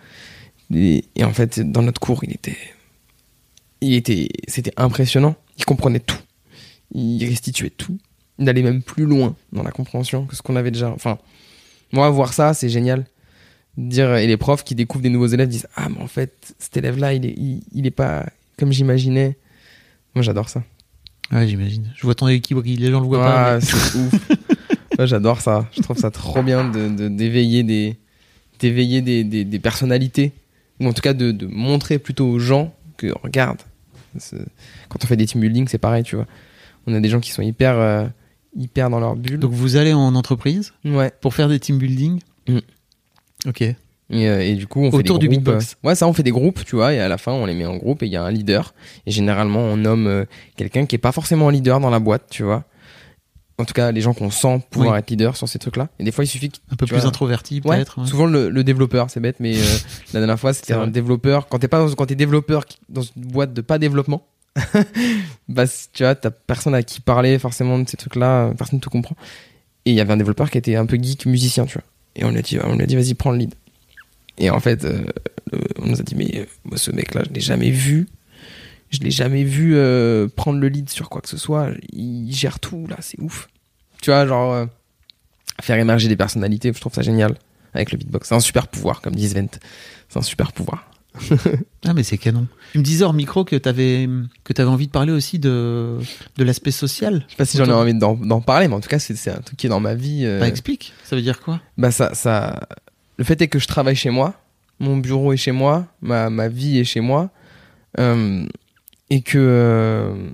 [0.73, 2.57] Et, en fait dans notre cours il était
[3.81, 5.35] il était c'était impressionnant.
[5.57, 6.19] Il comprenait tout.
[6.93, 7.97] Il restituait tout.
[8.39, 10.89] Il allait même plus loin dans la compréhension que ce qu'on avait déjà.
[10.89, 11.17] Enfin
[11.91, 13.05] moi voir ça c'est génial.
[13.77, 16.77] Dire et les profs qui découvrent des nouveaux élèves disent ah mais en fait cet
[16.77, 17.35] élève là il est
[17.71, 18.25] il est pas
[18.57, 19.37] comme j'imaginais
[20.13, 20.61] moi j'adore ça
[21.31, 21.91] Ouais, j'imagine.
[21.95, 23.55] Je vois ton équipe, les gens le voient ah, pas.
[23.55, 24.13] mais- c'est ouf
[24.97, 27.97] Moi, j'adore ça je trouve ça trop bien de de- d'éveiller des
[28.59, 30.33] d'éveiller des, des, des personnalités
[30.79, 33.57] ou en tout cas de, de montrer plutôt aux gens que regarde
[34.89, 36.27] quand on fait des team building c'est pareil tu vois
[36.85, 38.05] on a des gens qui sont hyper euh,
[38.55, 42.19] hyper dans leur bulle Donc, vous allez en entreprise ouais pour faire des team building.
[42.47, 42.59] Mm.
[43.47, 43.63] Ok.
[44.11, 45.75] Et, euh, et du coup on fait Autour des du groupes, beatbox.
[45.83, 47.53] euh, ouais ça on fait des groupes tu vois et à la fin on les
[47.53, 48.73] met en groupe et il y a un leader
[49.05, 50.25] et généralement on nomme euh,
[50.57, 52.65] quelqu'un qui est pas forcément un leader dans la boîte tu vois
[53.57, 54.99] en tout cas les gens qu'on sent pouvoir Oui.
[54.99, 57.05] être leader sur ces trucs là et des fois il suffit Un peu plus vois.
[57.07, 57.99] introverti, peut-être.
[58.01, 58.07] ouais.
[58.07, 59.61] souvent le, le développeur, c'est bête, mais euh,
[60.13, 61.47] la dernière fois c'était un développeur.
[61.47, 64.25] Quand t'es pas dans, quand t'es développeur dans une boîte de pas développement,
[65.47, 68.89] bah tu vois, t'as personne à qui parler forcément de ces trucs-là, personne ne te
[68.89, 69.15] comprend.
[69.85, 71.83] Et il y avait un développeur qui était un peu geek musicien, tu vois.
[72.15, 73.53] Et on lui a dit, on lui a dit, vas-y, prends le lead.
[74.37, 75.03] Et en fait, euh,
[75.79, 78.07] on nous a dit, mais euh, moi, ce mec-là, je l'ai jamais vu.
[78.89, 81.69] Je l'ai jamais vu euh, prendre le lead sur quoi que ce soit.
[81.93, 83.47] Il gère tout, là, c'est ouf.
[84.01, 84.65] Tu vois, genre, euh,
[85.61, 87.35] faire émerger des personnalités, je trouve ça génial
[87.73, 88.27] avec le beatbox.
[88.29, 89.47] C'est un super pouvoir, comme dit Svent.
[90.09, 90.87] C'est un super pouvoir.
[91.83, 92.45] Ah, mais c'est canon.
[92.73, 94.07] Tu me disais hors micro que t'avais,
[94.43, 95.97] que t'avais envie de parler aussi de,
[96.37, 97.23] de l'aspect social.
[97.27, 99.31] Je sais pas si j'en ai envie d'en parler, mais en tout cas, c'est c'est
[99.31, 100.21] un truc qui est dans ma vie.
[100.25, 100.93] euh, Bah, explique.
[101.03, 101.59] Ça veut dire quoi?
[101.79, 102.67] Bah, ça, ça.
[103.21, 104.33] Le fait est que je travaille chez moi,
[104.79, 107.29] mon bureau est chez moi, ma, vie est chez moi,
[107.99, 108.47] euh,
[109.11, 109.37] et que.
[109.37, 110.31] euh,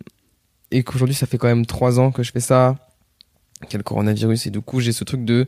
[0.71, 2.77] et qu'aujourd'hui, ça fait quand même trois ans que je fais ça,
[3.63, 5.47] qu'il y a le coronavirus, et du coup, j'ai ce truc de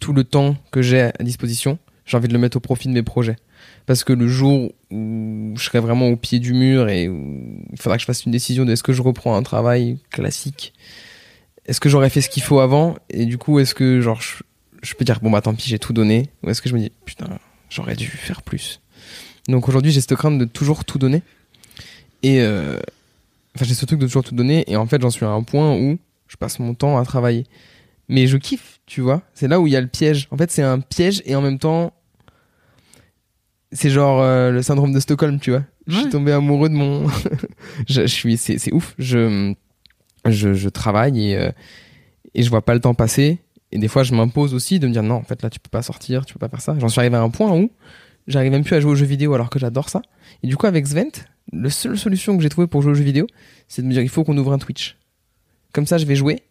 [0.00, 2.94] tout le temps que j'ai à disposition, j'ai envie de le mettre au profit de
[2.94, 3.36] mes projets.
[3.86, 7.80] Parce que le jour où je serai vraiment au pied du mur et où il
[7.80, 10.72] faudra que je fasse une décision de est-ce que je reprends un travail classique,
[11.64, 14.42] est-ce que j'aurais fait ce qu'il faut avant, et du coup, est-ce que genre je,
[14.82, 16.80] je peux dire bon bah tant pis, j'ai tout donné, ou est-ce que je me
[16.80, 16.92] dis?
[17.04, 17.38] Putain,
[17.70, 18.80] j'aurais dû faire plus.
[19.48, 21.22] Donc aujourd'hui, j'ai cette crainte de toujours tout donner.
[22.22, 22.78] Et euh,
[23.54, 25.42] enfin, j'ai ce truc de toujours tout donner, et en fait, j'en suis à un
[25.42, 27.44] point où je passe mon temps à travailler.
[28.08, 29.22] Mais je kiffe, tu vois.
[29.34, 30.28] C'est là où il y a le piège.
[30.30, 31.92] En fait, c'est un piège et en même temps,
[33.70, 35.64] c'est genre euh, le syndrome de Stockholm, tu vois.
[35.86, 37.08] Je suis tombé amoureux de mon.
[37.88, 38.94] je, je suis, c'est, c'est ouf.
[38.98, 39.54] Je,
[40.26, 41.50] je, je travaille et, euh,
[42.34, 43.38] et je vois pas le temps passer.
[43.72, 45.70] Et des fois, je m'impose aussi de me dire non, en fait, là, tu peux
[45.70, 46.76] pas sortir, tu peux pas faire ça.
[46.78, 47.70] J'en suis arrivé à un point où
[48.26, 50.02] j'arrive même plus à jouer aux jeux vidéo alors que j'adore ça.
[50.42, 53.02] Et du coup, avec Svent, la seule solution que j'ai trouvée pour jouer aux jeux
[53.02, 53.26] vidéo,
[53.68, 54.98] c'est de me dire il faut qu'on ouvre un Twitch.
[55.72, 56.42] Comme ça, je vais jouer.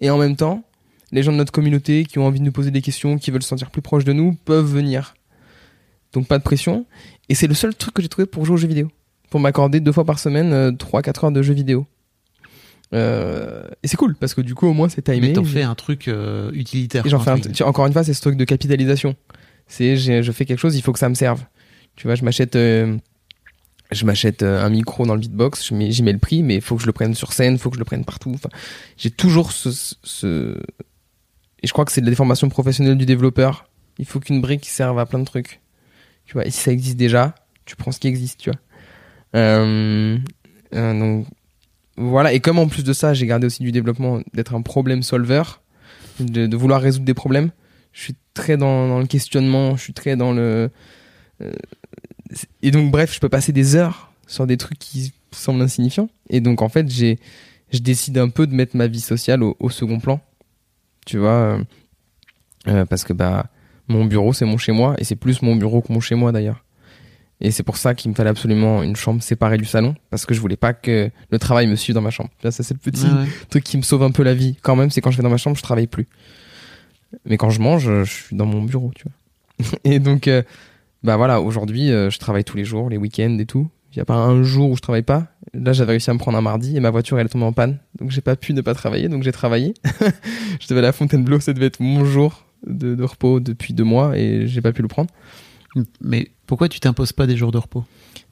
[0.00, 0.64] Et en même temps,
[1.12, 3.42] les gens de notre communauté qui ont envie de nous poser des questions, qui veulent
[3.42, 5.14] se sentir plus proches de nous, peuvent venir.
[6.14, 6.86] Donc pas de pression.
[7.28, 8.90] Et c'est le seul truc que j'ai trouvé pour jouer aux jeux vidéo.
[9.28, 11.86] Pour m'accorder deux fois par semaine, 3-4 heures de jeux vidéo.
[12.94, 15.20] Euh, et c'est cool parce que du coup au moins c'est timé.
[15.20, 17.04] Mais t'en fais un truc euh, utilitaire.
[17.06, 19.14] Et j'en fais un- tu- encore une fois c'est ce truc de capitalisation.
[19.66, 21.42] C'est je fais quelque chose, il faut que ça me serve.
[21.96, 22.96] Tu vois, je m'achète euh,
[23.92, 26.54] je m'achète euh, un micro dans le beatbox, je mets- j'y mets le prix, mais
[26.56, 28.32] il faut que je le prenne sur scène, il faut que je le prenne partout.
[28.34, 28.48] Enfin,
[28.96, 30.58] j'ai toujours ce, ce- ce-
[31.62, 33.68] et je crois que c'est de la déformation professionnelle du développeur.
[33.98, 35.60] Il faut qu'une brique serve à plein de trucs.
[36.24, 37.34] Tu vois, et si ça existe déjà,
[37.64, 38.58] tu prends ce qui existe, tu vois.
[39.34, 40.16] Euh,
[40.74, 41.26] euh, donc
[41.98, 45.02] voilà, et comme en plus de ça, j'ai gardé aussi du développement d'être un problème
[45.02, 45.42] solver,
[46.20, 47.50] de, de vouloir résoudre des problèmes.
[47.92, 50.70] Je suis très dans, dans le questionnement, je suis très dans le.
[51.42, 51.52] euh,
[52.62, 56.08] et donc, bref, je peux passer des heures sur des trucs qui semblent insignifiants.
[56.30, 57.18] Et donc, en fait, j'ai,
[57.72, 60.20] je décide un peu de mettre ma vie sociale au, au second plan.
[61.06, 61.64] Tu vois, euh,
[62.68, 63.46] euh, parce que bah,
[63.88, 66.30] mon bureau, c'est mon chez moi, et c'est plus mon bureau que mon chez moi
[66.32, 66.64] d'ailleurs.
[67.40, 70.34] Et c'est pour ça qu'il me fallait absolument une chambre séparée du salon, parce que
[70.34, 72.30] je voulais pas que le travail me suive dans ma chambre.
[72.42, 73.28] Là, ça, c'est le petit ouais.
[73.48, 75.30] truc qui me sauve un peu la vie quand même, c'est quand je vais dans
[75.30, 76.08] ma chambre, je travaille plus.
[77.24, 79.78] Mais quand je mange, je suis dans mon bureau, tu vois.
[79.84, 80.42] Et donc, euh,
[81.04, 83.68] bah voilà, aujourd'hui, euh, je travaille tous les jours, les week-ends et tout.
[83.92, 85.28] Il y a pas un jour où je travaille pas.
[85.54, 87.52] Là, j'avais réussi à me prendre un mardi et ma voiture, elle est tombée en
[87.52, 87.78] panne.
[87.98, 89.74] Donc, j'ai pas pu ne pas travailler, donc j'ai travaillé.
[90.60, 93.84] je devais aller à Fontainebleau, ça devait être mon jour de, de repos depuis deux
[93.84, 95.10] mois et j'ai pas pu le prendre.
[96.00, 97.84] Mais pourquoi tu t'imposes pas des jours de repos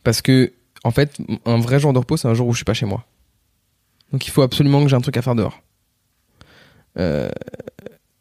[0.03, 0.53] Parce que,
[0.85, 2.87] en fait, un vrai jour de repos, c'est un jour où je suis pas chez
[2.87, 3.05] moi.
[4.13, 5.61] Donc il faut absolument que j'ai un truc à faire dehors.
[6.99, 7.29] Euh,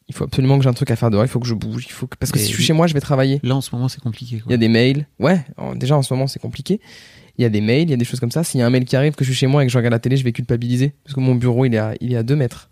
[0.08, 1.86] il faut absolument que j'ai un truc à faire dehors, il faut que je bouge,
[1.88, 2.16] il faut que...
[2.18, 3.40] parce que Mais si je suis chez moi, je vais travailler.
[3.44, 4.42] Là, en ce moment, c'est compliqué.
[4.46, 5.08] Il y a des mails.
[5.20, 6.80] Ouais, en- déjà en ce moment, c'est compliqué.
[7.38, 8.44] Il y a des mails, il y a des choses comme ça.
[8.44, 9.78] S'il y a un mail qui arrive, que je suis chez moi et que je
[9.78, 10.94] regarde la télé, je vais culpabiliser.
[11.04, 12.70] Parce que mon bureau, il est à, il est à deux mètres.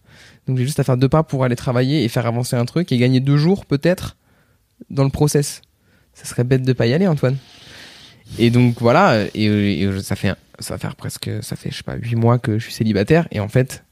[0.48, 2.92] Donc j'ai juste à faire deux pas pour aller travailler et faire avancer un truc
[2.92, 4.16] et gagner deux jours, peut-être,
[4.90, 5.62] dans le process.
[6.14, 7.38] Ça serait bête de pas y aller, Antoine.
[8.40, 11.84] Et donc voilà, et, et ça fait ça va faire presque ça fait je sais
[11.84, 13.84] pas huit mois que je suis célibataire et en fait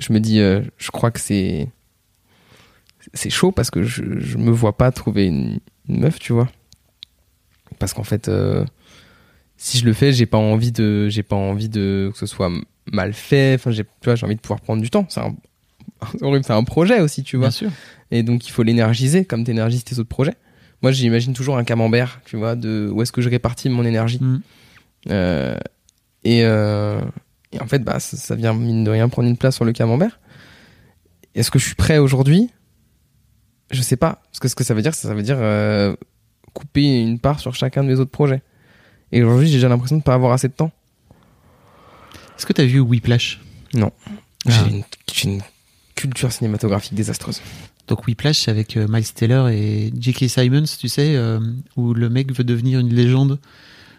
[0.00, 1.66] je me dis euh, je crois que c'est
[3.14, 5.58] c'est chaud parce que je, je me vois pas trouver une,
[5.88, 6.48] une meuf tu vois
[7.78, 8.64] parce qu'en fait euh,
[9.56, 12.50] si je le fais j'ai pas envie de j'ai pas envie de que ce soit
[12.92, 15.34] mal fait enfin j'ai tu vois j'ai envie de pouvoir prendre du temps c'est un
[16.42, 17.70] c'est un projet aussi tu vois Bien sûr.
[18.10, 20.34] et donc il faut l'énergiser comme t'énergises tes autres projets.
[20.82, 24.18] Moi j'imagine toujours un camembert, tu vois, de où est-ce que je répartis mon énergie.
[24.20, 24.42] Mm.
[25.10, 25.58] Euh,
[26.24, 27.00] et, euh,
[27.52, 29.72] et en fait, bah, ça, ça vient mine de rien prendre une place sur le
[29.72, 30.20] camembert.
[31.34, 32.50] Est-ce que je suis prêt aujourd'hui?
[33.70, 34.22] Je sais pas.
[34.30, 35.96] Parce que ce que ça veut dire, ça, ça veut dire euh,
[36.52, 38.42] couper une part sur chacun de mes autres projets.
[39.12, 40.72] Et aujourd'hui, j'ai déjà l'impression de pas avoir assez de temps.
[42.36, 43.40] Est-ce que tu as vu Whiplash?
[43.74, 43.92] Non.
[44.46, 44.50] Ah.
[44.50, 45.42] J'ai une, j'ai une
[45.94, 47.40] culture cinématographique désastreuse.
[47.88, 50.28] Donc Whiplash, avec euh, Miles Taylor et J.K.
[50.28, 51.40] Simons, tu sais, euh,
[51.76, 53.38] où le mec veut devenir une légende.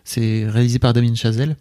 [0.06, 1.58] C'est réalisé par Damien Chazelle.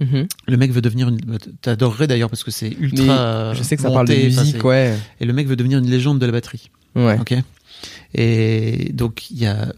[0.00, 1.18] Le mec veut devenir une.
[1.62, 3.50] T'adorerais d'ailleurs parce que c'est ultra.
[3.52, 4.98] Mais je sais que ça monté, parle de musique, ouais.
[5.20, 6.70] Et le mec veut devenir une légende de la batterie.
[6.94, 7.18] Ouais.
[7.18, 7.34] Ok.
[8.14, 9.72] Et donc il y a,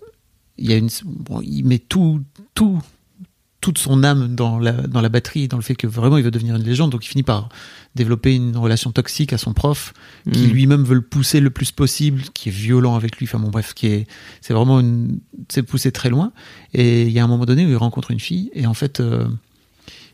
[0.59, 2.22] il y a une, bon, il met tout,
[2.55, 2.80] tout,
[3.61, 6.30] toute son âme dans la, dans la batterie, dans le fait que vraiment il veut
[6.30, 6.90] devenir une légende.
[6.90, 7.49] Donc il finit par
[7.97, 9.92] développer une relation toxique à son prof,
[10.32, 10.51] qui Mm.
[10.51, 13.26] lui-même veut le pousser le plus possible, qui est violent avec lui.
[13.26, 14.07] Enfin bon bref, qui est,
[14.40, 15.18] c'est vraiment une,
[15.49, 16.32] c'est poussé très loin.
[16.74, 19.01] Et il y a un moment donné où il rencontre une fille et en fait,
[19.01, 19.26] euh,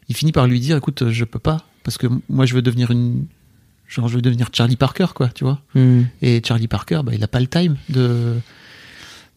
[0.09, 2.91] il finit par lui dire, écoute, je peux pas parce que moi je veux devenir
[2.91, 3.27] une,
[3.89, 5.61] genre je veux devenir Charlie Parker quoi, tu vois.
[5.75, 6.03] Mm.
[6.23, 8.35] Et Charlie Parker, bah, il a pas le time de.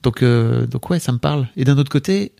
[0.03, 1.48] Donc, euh, donc ouais, ça me parle.
[1.57, 2.32] Et d'un autre côté,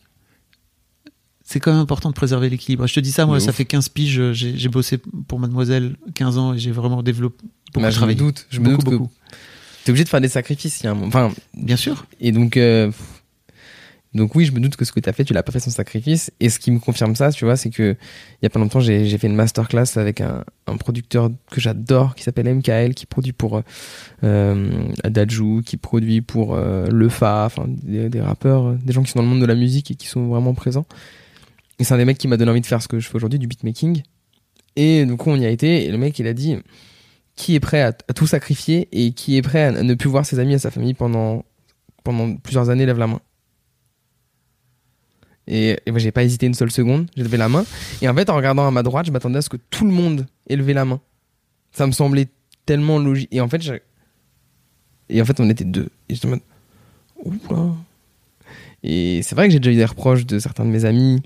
[1.48, 2.88] c'est quand même important de préserver l'équilibre.
[2.88, 3.56] Je te dis ça, moi, De ça ouf.
[3.56, 4.98] fait 15 piges, euh, j'ai bossé
[5.28, 8.66] pour Mademoiselle 15 ans et j'ai vraiment développé beaucoup Bah, je me doute, je me
[8.66, 9.12] beaucoup, doute que beaucoup.
[9.84, 10.82] t'es obligé de faire des sacrifices.
[10.82, 11.08] il y a un moment.
[11.08, 12.06] Enfin, Bien sûr.
[12.20, 12.92] et donc, euh,
[14.16, 15.72] donc oui, je me doute que ce que t'as fait, tu l'as pas fait sans
[15.72, 16.32] sacrifice.
[16.40, 17.96] Et ce qui me confirme ça, tu vois, c'est que
[18.42, 22.16] il y a pas longtemps, j'ai fait une masterclass avec un, un producteur que j'adore,
[22.16, 23.62] qui s'appelle MKL, qui produit pour euh,
[24.24, 29.12] euh, Adagio, qui produit pour euh, Le Fa, enfin des, des rappeurs, des gens qui
[29.12, 30.86] sont dans le monde de la musique et qui sont vraiment présents.
[31.80, 33.16] Et c'est un des mecs qui m'a donné envie de faire ce que je fais
[33.16, 34.02] aujourd'hui, du beatmaking.
[34.76, 36.58] Et du coup, on y a été, et le mec, il a dit
[37.36, 40.40] qui est prêt à, tout sacrifier et qui est prêt à ne plus voir ses
[40.40, 41.44] amis et sa famille pendant,
[42.04, 43.20] pendant plusieurs années, lève la main.
[45.48, 47.66] Et, et moi, j'ai pas hésité une seule seconde, j'ai levé la main.
[48.02, 49.92] Et en fait, en regardant à ma droite, je m'attendais à ce que tout le
[49.92, 51.02] monde ait levé la main.
[51.72, 52.28] Ça me semblait
[52.66, 53.30] tellement logique.
[53.32, 53.62] Et en fait,
[55.10, 55.90] et en fait, on était deux.
[56.10, 56.42] Et j'étais en mode,
[57.24, 57.74] Oula.
[58.84, 61.22] Et c'est vrai que j'ai déjà eu des reproches de certains de mes amis.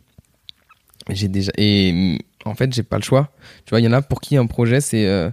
[1.10, 3.32] J'ai déjà, et mm, en fait, j'ai pas le choix.
[3.66, 5.30] Tu vois, il y en a pour qui un projet, c'est euh,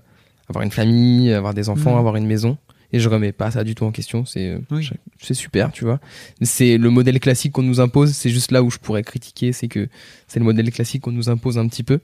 [0.49, 1.99] avoir une famille, avoir des enfants, Mhm.
[1.99, 2.57] avoir une maison.
[2.93, 4.25] Et je remets pas ça du tout en question.
[4.25, 4.89] C'est euh, Oui.
[5.21, 5.99] c'est super, tu vois.
[6.41, 8.13] C'est le modèle classique qu'on nous impose.
[8.13, 9.89] C'est juste là où je pourrais critiquer, c'est que
[10.29, 11.99] c'est le modèle classique qu'on nous impose un petit peu.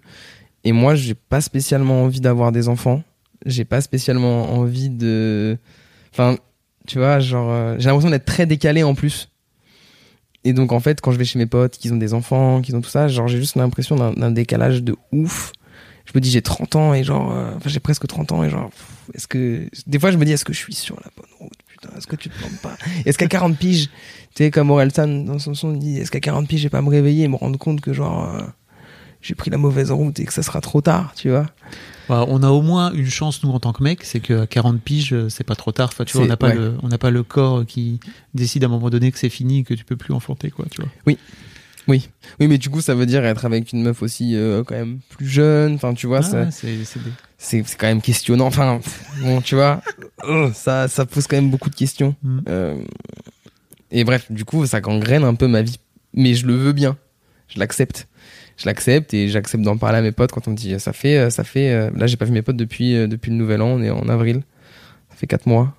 [0.65, 3.03] Et moi, j'ai pas spécialement envie d'avoir des enfants.
[3.47, 5.57] J'ai pas spécialement envie de.
[6.12, 6.36] Enfin,
[6.86, 9.28] tu vois, genre, euh, j'ai l'impression d'être très décalé en plus.
[10.44, 12.74] Et donc, en fait, quand je vais chez mes potes, qui ont des enfants, qui
[12.74, 15.52] ont tout ça, genre, j'ai juste l'impression d'un- décalage de ouf.
[16.05, 18.51] Je me dis, j'ai 30 ans et genre, euh, enfin, j'ai presque 30 ans et
[18.51, 18.70] genre,
[19.14, 19.69] est-ce que.
[19.86, 22.06] Des fois, je me dis, est-ce que je suis sur la bonne route Putain, est-ce
[22.09, 22.77] que tu te plantes pas?
[23.06, 23.86] Est-ce qu'à 40 piges,
[24.35, 26.82] tu sais, comme Orelsan dans son son, dit, est-ce qu'à 40 piges, je vais pas
[26.82, 28.43] me réveiller et me rendre compte que genre, euh,
[29.23, 31.47] j'ai pris la mauvaise route et que ça sera trop tard, tu vois
[32.09, 34.81] Bah, on a au moins une chance, nous, en tant que mec, c'est qu'à 40
[34.82, 35.90] piges, c'est pas trop tard.
[35.93, 36.55] Enfin, tu vois, on n'a pas, ouais.
[36.57, 38.01] le, on n'a pas le corps qui
[38.35, 40.82] décide à un moment donné que c'est fini, que tu peux plus enfanter, quoi, tu
[40.82, 40.90] vois.
[41.07, 41.19] Oui,
[41.89, 44.99] oui, mais du coup, ça veut dire être avec une meuf aussi euh, quand même
[45.09, 45.74] plus jeune.
[45.74, 48.47] Enfin, tu vois, Ah, ça- c'est, c'est des- c'est c'est quand même questionnant.
[48.47, 48.78] Enfin,
[49.20, 49.81] bon, tu vois,
[50.28, 52.15] euh, ça, ça pose quand même beaucoup de questions.
[52.23, 52.39] Mm.
[52.49, 52.77] Euh,
[53.90, 55.78] et bref, du coup, ça gangrène un peu ma vie.
[56.15, 56.97] Mais je le veux bien.
[57.49, 58.07] Je l'accepte.
[58.63, 61.19] Je l'accepte et j'accepte d'en parler à mes potes quand on me dit ça fait,
[61.19, 61.71] euh, ça fait.
[61.73, 63.67] euh, Là, j'ai pas vu mes potes depuis, euh, depuis le nouvel an.
[63.69, 64.43] On est en avril.
[65.11, 65.75] Ça fait 4 mois.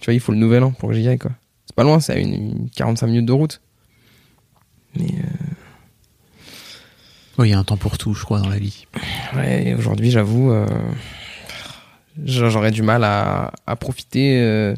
[0.00, 1.32] Tu vois, il faut le nouvel an pour que j'y aille, quoi.
[1.66, 3.60] C'est pas loin, c'est à une, une 45 minutes de route.
[4.96, 5.26] Mais euh,
[7.38, 8.86] Ouais, il y a un temps pour tout, je crois, dans la vie.
[9.34, 10.66] Ouais, aujourd'hui, j'avoue, euh,
[12.24, 14.40] j'a- j'aurais du mal à, à profiter.
[14.42, 14.74] euh,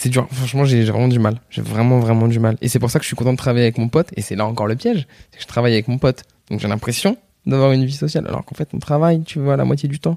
[0.00, 0.28] c'est dur.
[0.30, 1.40] Franchement, j'ai vraiment du mal.
[1.50, 2.56] J'ai vraiment, vraiment du mal.
[2.60, 4.08] Et c'est pour ça que je suis content de travailler avec mon pote.
[4.16, 5.08] Et c'est là encore le piège.
[5.32, 6.22] C'est que je travaille avec mon pote.
[6.50, 7.16] Donc j'ai l'impression
[7.46, 8.24] d'avoir une vie sociale.
[8.28, 10.16] Alors qu'en fait, on travaille, tu vois, la moitié du temps.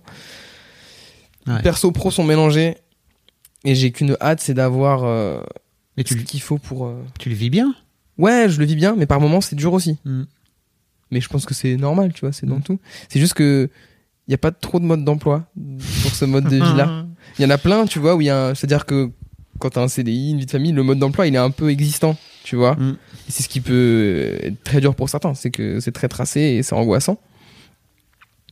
[1.47, 1.61] Ouais.
[1.63, 2.77] Perso, pro sont mélangés.
[3.65, 5.41] Et j'ai qu'une hâte, c'est d'avoir euh,
[5.97, 6.85] ce qu'il faut pour.
[6.85, 7.73] euh, tu le vis bien?
[8.17, 9.97] Ouais, je le vis bien, mais par moments, c'est dur aussi.
[10.05, 10.23] Mm.
[11.11, 12.63] Mais je pense que c'est normal, tu vois, c'est dans Mm.
[12.63, 12.79] tout.
[13.09, 13.69] C'est juste que
[14.27, 15.45] il y a pas trop de mode d'emploi
[16.03, 17.05] pour ce mode de vie-là.
[17.39, 18.55] Il y en a plein, tu vois, où il y a un...
[18.55, 19.11] C'est-à-dire que
[19.61, 21.69] quand t'as un CDI, une vie de famille, le mode d'emploi, il est un peu
[21.69, 22.75] existant, tu vois.
[22.75, 22.97] Mm.
[23.27, 25.33] Et c'est ce qui peut être très dur pour certains.
[25.35, 27.21] C'est que c'est très tracé et c'est angoissant.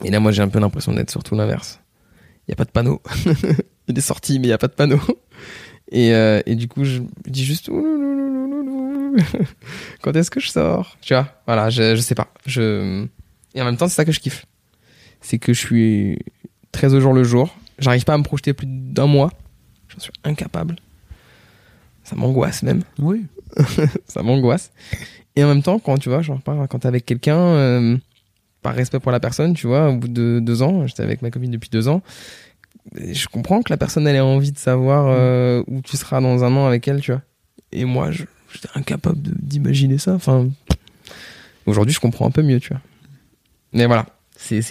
[0.05, 1.81] Et là, moi, j'ai un peu l'impression d'être surtout l'inverse.
[2.47, 3.01] Il y a pas de panneau.
[3.25, 3.33] il
[3.87, 4.99] y a des sorties, mais il y a pas de panneau.
[5.91, 7.69] Et, euh, et du coup, je me dis juste
[10.01, 10.97] quand est-ce que je sors?
[11.01, 12.31] Tu vois, voilà, je, je sais pas.
[12.45, 13.07] Je...
[13.55, 14.45] Et en même temps, c'est ça que je kiffe.
[15.21, 16.19] C'est que je suis
[16.71, 17.55] très au jour le jour.
[17.79, 19.31] J'arrive pas à me projeter plus d'un mois.
[19.87, 20.75] J'en suis incapable.
[22.09, 22.81] Ça m'angoisse même.
[22.97, 23.25] Oui.
[24.07, 24.71] ça m'angoisse.
[25.35, 27.97] Et en même temps, quand tu vois, genre, quand t'es avec quelqu'un, euh,
[28.63, 31.29] par respect pour la personne, tu vois, au bout de deux ans, j'étais avec ma
[31.29, 32.01] copine depuis deux ans,
[32.95, 36.43] je comprends que la personne, elle ait envie de savoir euh, où tu seras dans
[36.43, 37.21] un an avec elle, tu vois.
[37.71, 40.13] Et moi, j'étais incapable d'imaginer ça.
[40.15, 40.49] Enfin,
[41.67, 42.81] aujourd'hui, je comprends un peu mieux, tu vois.
[43.73, 44.63] Mais voilà, c'est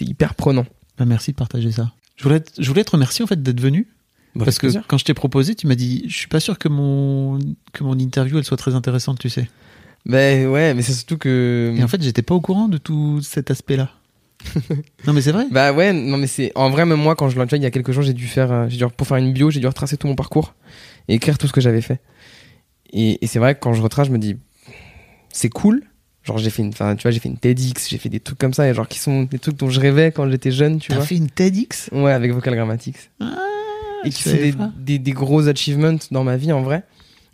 [0.00, 0.64] hyper prenant.
[0.98, 1.92] Bah, merci de partager ça.
[2.16, 3.88] Je voulais, te- je voulais te remercier en fait d'être venu
[4.34, 6.68] Bah, parce que quand je t'ai proposé, tu m'as dit, je suis pas sûr que
[6.68, 7.38] mon
[7.72, 9.48] que mon interview elle soit très intéressante, tu sais.
[10.06, 11.72] Ben ouais, mais c'est surtout que.
[11.76, 13.90] Et en fait, j'étais pas au courant de tout cet aspect-là.
[15.06, 15.46] non mais c'est vrai.
[15.50, 17.70] Bah ouais, non mais c'est en vrai même moi quand je l'ai il y a
[17.70, 19.96] quelques jours j'ai dû faire euh, j'ai dû pour faire une bio j'ai dû retracer
[19.96, 20.54] tout mon parcours
[21.08, 22.00] et écrire tout ce que j'avais fait.
[22.92, 24.36] Et, et c'est vrai que quand je retrace je me dis
[25.30, 25.82] c'est cool.
[26.24, 28.52] Genre j'ai fait une tu vois j'ai fait une TEDx j'ai fait des trucs comme
[28.54, 30.96] ça et genre qui sont des trucs dont je rêvais quand j'étais jeune tu T'as
[30.96, 31.04] vois.
[31.06, 31.88] fait une TEDx?
[31.92, 32.96] Ouais avec Vocal Grammatics.
[33.20, 33.36] Ah,
[34.04, 34.72] et qui sont des, pas.
[34.76, 36.84] des, des gros achievements dans ma vie en vrai.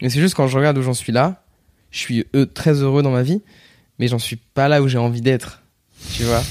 [0.02, 1.42] Mais c'est juste quand je regarde où j'en suis là,
[1.90, 3.42] je suis euh, très heureux dans ma vie,
[3.98, 5.62] mais j'en suis pas là où j'ai envie d'être.
[6.14, 6.42] Tu vois?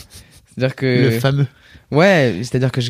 [0.45, 1.47] C'est-à-dire que Le fameux.
[1.91, 2.81] Ouais, c'est-à-dire que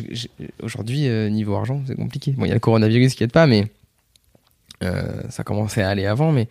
[0.62, 2.32] aujourd'hui, euh, niveau argent, c'est compliqué.
[2.32, 3.68] Bon, il y a le coronavirus qui aide pas, mais
[4.82, 6.32] euh, ça commençait à aller avant.
[6.32, 6.48] Mais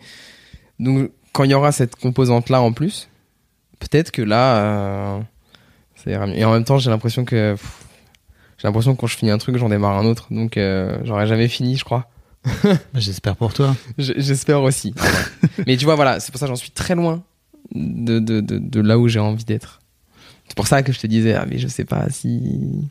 [0.80, 3.08] donc, quand il y aura cette composante-là en plus,
[3.78, 5.20] peut-être que là,
[5.94, 6.36] ça ira mieux.
[6.36, 7.84] Et en même temps, j'ai l'impression que pff,
[8.60, 10.26] j'ai l'impression que quand je finis un truc, j'en démarre un autre.
[10.30, 12.10] Donc, euh, j'aurais jamais fini, je crois.
[12.62, 13.74] Bah, J'espère pour toi.
[13.96, 14.92] J'espère aussi.
[15.66, 17.22] mais tu vois, voilà, c'est pour ça que j'en suis très loin
[17.74, 19.80] de, de, de, de là où j'ai envie d'être.
[20.46, 22.86] C'est pour ça que je te disais, ah, mais je sais pas si.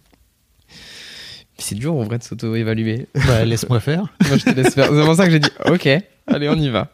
[1.60, 3.08] C'est dur en vrai de s'auto-évaluer.
[3.28, 4.08] Bah, laisse-moi faire.
[4.28, 4.88] Moi, je te laisse faire.
[4.88, 5.88] C'est pour ça que j'ai dit, ok,
[6.26, 6.88] allez, on y va.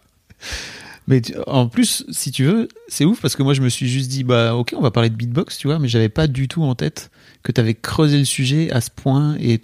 [1.08, 3.88] Mais tu- en plus, si tu veux, c'est ouf parce que moi je me suis
[3.88, 6.48] juste dit bah ok, on va parler de beatbox, tu vois, mais j'avais pas du
[6.48, 7.12] tout en tête
[7.44, 9.60] que tu avais creusé le sujet à ce point et, et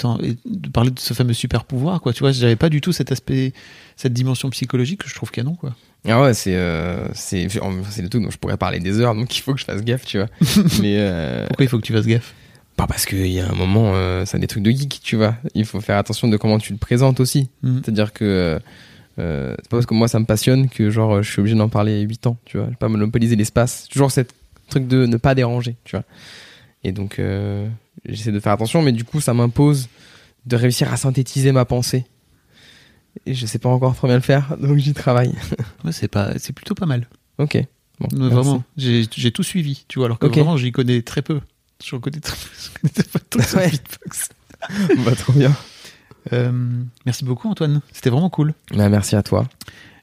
[0.46, 2.14] de parler de ce fameux super pouvoir, quoi.
[2.14, 3.54] Tu vois, j'avais pas du tout cet aspect,
[3.96, 5.76] cette dimension psychologique que je trouve canon, quoi.
[6.08, 9.42] Ah ouais, c'est euh, c'est le truc dont je pourrais parler des heures, donc il
[9.42, 10.28] faut que je fasse gaffe, tu vois.
[10.82, 12.34] mais euh, Pourquoi il faut que tu fasses gaffe?
[12.78, 15.36] Pas parce qu'il y a un moment, euh, c'est des trucs de geek, tu vois.
[15.56, 17.50] Il faut faire attention de comment tu le présentes aussi.
[17.64, 17.82] Mhm.
[17.84, 18.60] C'est-à-dire que
[19.22, 21.70] euh, c'est pas parce que moi ça me passionne que genre je suis obligé d'en
[21.70, 22.66] parler 8 ans, tu vois.
[22.68, 23.88] Je vais pas monopoliser l'espace.
[23.90, 24.34] Toujours cette
[24.70, 26.06] truc de ne pas déranger, tu vois.
[26.84, 27.68] Et donc euh,
[28.06, 29.88] j'essaie de faire attention, mais du coup, ça m'impose
[30.46, 32.06] de réussir à synthétiser ma pensée.
[33.26, 35.34] Et je sais pas encore trop bien le faire, donc j'y travaille.
[35.84, 37.08] Ouais, c'est pas, c'est plutôt pas mal.
[37.38, 37.58] ok.
[38.00, 40.34] Bon, vraiment, j'ai j'ai tout suivi, tu vois, alors que Ok.
[40.36, 41.40] vraiment, j'y connais très peu.
[41.84, 42.50] Je connais très peu.
[42.64, 44.30] Je connais pas tout le beatbox.
[45.06, 45.56] Bah, trop bien.
[46.34, 46.52] Euh,
[47.06, 47.82] merci beaucoup, Antoine.
[47.92, 48.54] C'était vraiment cool.
[48.74, 49.48] Bah, merci à toi.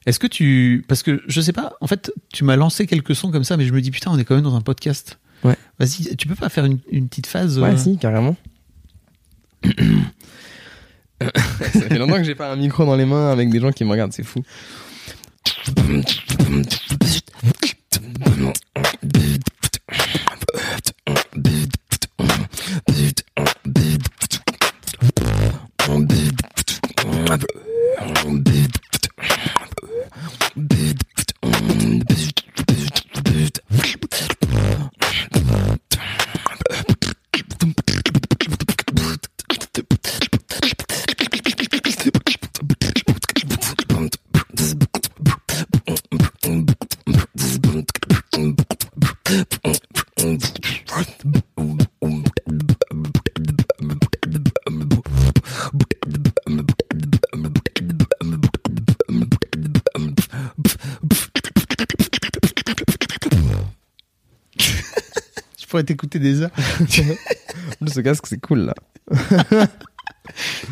[0.05, 0.85] Est-ce que tu.
[0.87, 3.65] Parce que je sais pas, en fait, tu m'as lancé quelques sons comme ça, mais
[3.65, 5.19] je me dis, putain, on est quand même dans un podcast.
[5.43, 5.57] Ouais.
[5.79, 8.35] Vas-y, tu peux pas faire une, une petite phase Ouais, euh, si, carrément.
[11.21, 13.83] Ça fait longtemps que j'ai pas un micro dans les mains avec des gens qui
[13.83, 14.41] me regardent, c'est fou.
[27.29, 27.35] Je
[65.69, 66.51] pourrais t'écouter des heures.
[67.87, 68.73] Ce casque, c'est cool là.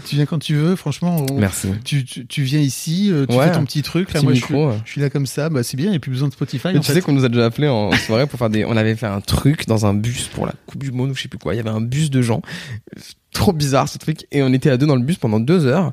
[0.06, 1.26] tu viens quand tu veux, franchement.
[1.30, 1.69] on- Merci.
[1.84, 4.10] Tu, tu, tu viens ici, euh, tu Ouais, fais ton petit truc.
[4.14, 5.49] Là, petit moi, je micro, suis, je suis là comme ça.
[5.49, 6.68] Bah, c'est bien, il n'y a plus besoin de Spotify.
[6.74, 6.94] Mais en tu fait.
[6.94, 8.65] sais qu'on nous a déjà appelé en soirée pour faire des.
[8.65, 11.24] On avait fait un truc dans un bus pour la Coupe du Monde ou je
[11.24, 11.53] sais plus quoi.
[11.53, 12.41] Il y avait un bus de gens.
[13.34, 14.26] Trop bizarre ce truc.
[14.32, 15.91] Et on était à deux dans le bus pendant deux heures.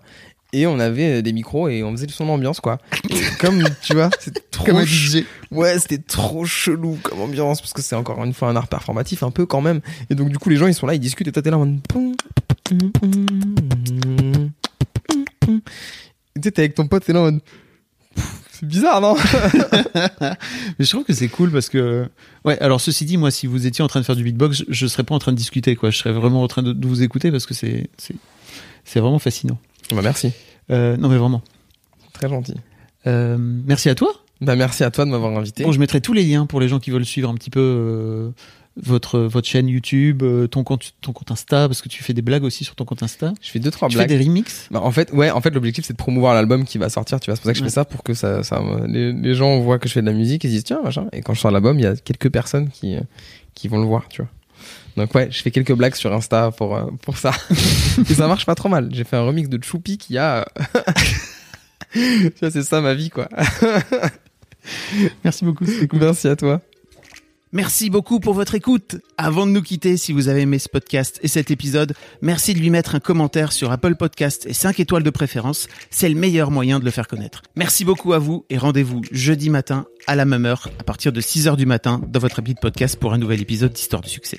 [0.55, 2.79] Et on avait des micros et on faisait le son d'ambiance quoi.
[3.41, 4.65] Comme tu vois, c'est trop.
[4.65, 5.25] Comme DJ.
[5.51, 9.25] Ouais, c'était trop chelou comme ambiance parce que c'est encore une fois un art performatif
[9.25, 9.81] un peu quand même.
[10.11, 11.67] Et donc du coup les gens ils sont là, ils discutent et t'es là en
[11.67, 11.81] mode.
[16.41, 17.41] Tu t'es avec ton pote, t'es là en mode.
[18.53, 19.17] C'est bizarre non?
[20.79, 22.09] Mais je trouve que c'est cool parce que.
[22.45, 24.65] Ouais, alors ceci dit, moi, si vous étiez en train de faire du beatbox, je,
[24.69, 25.91] je serais pas en train de discuter, quoi.
[25.91, 29.59] Je serais vraiment en train de, de vous écouter parce que c'est, c'est vraiment fascinant.
[29.91, 30.33] Bah merci,
[30.71, 31.43] Euh, non, mais vraiment.
[32.13, 32.55] très gentil.
[33.07, 34.13] Euh, merci à toi.
[34.41, 35.63] Bah merci à toi de m'avoir invité.
[35.65, 37.61] Bon, je mettrai tous les liens pour les gens qui veulent suivre un petit peu
[37.61, 38.31] euh,
[38.77, 42.43] votre votre chaîne YouTube, ton compte ton compte Insta, parce que tu fais des blagues
[42.45, 43.33] aussi sur ton compte Insta.
[43.41, 44.09] Je fais deux trois tu blagues.
[44.09, 44.69] fais des remixes?
[44.71, 47.21] Bah, en fait, ouais, en fait, l'objectif c'est de promouvoir l'album qui va sortir.
[47.21, 47.69] Tu vois, c'est pour ça que je Ouais.
[47.69, 48.41] fais ça pour que ça,
[48.87, 51.07] les, les gens voient que je fais de la musique et se disent tiens machin.
[51.13, 52.97] Et quand je sors l'album, il y a quelques personnes qui,
[53.55, 54.31] qui vont le voir, tu vois.
[54.97, 57.33] Donc ouais, je fais quelques blagues sur Insta pour euh, pour ça.
[58.11, 58.89] et ça marche pas trop mal.
[58.93, 60.47] J'ai fait un remix de Choupi qui a.
[61.93, 63.29] tu vois, c'est ça ma vie quoi.
[65.25, 65.67] Merci beaucoup.
[65.67, 66.01] C'était cool.
[66.01, 66.61] Merci à toi.
[67.55, 68.97] Merci beaucoup pour votre écoute.
[69.17, 72.59] Avant de nous quitter, si vous avez aimé ce podcast et cet épisode, merci de
[72.59, 75.69] lui mettre un commentaire sur Apple Podcast et 5 étoiles de préférence.
[75.89, 77.43] C'est le meilleur moyen de le faire connaître.
[77.55, 81.21] Merci beaucoup à vous et rendez-vous jeudi matin à la même heure, à partir de
[81.21, 84.11] 6 heures du matin, dans votre appli de podcast pour un nouvel épisode d'Histoire du
[84.11, 84.39] succès.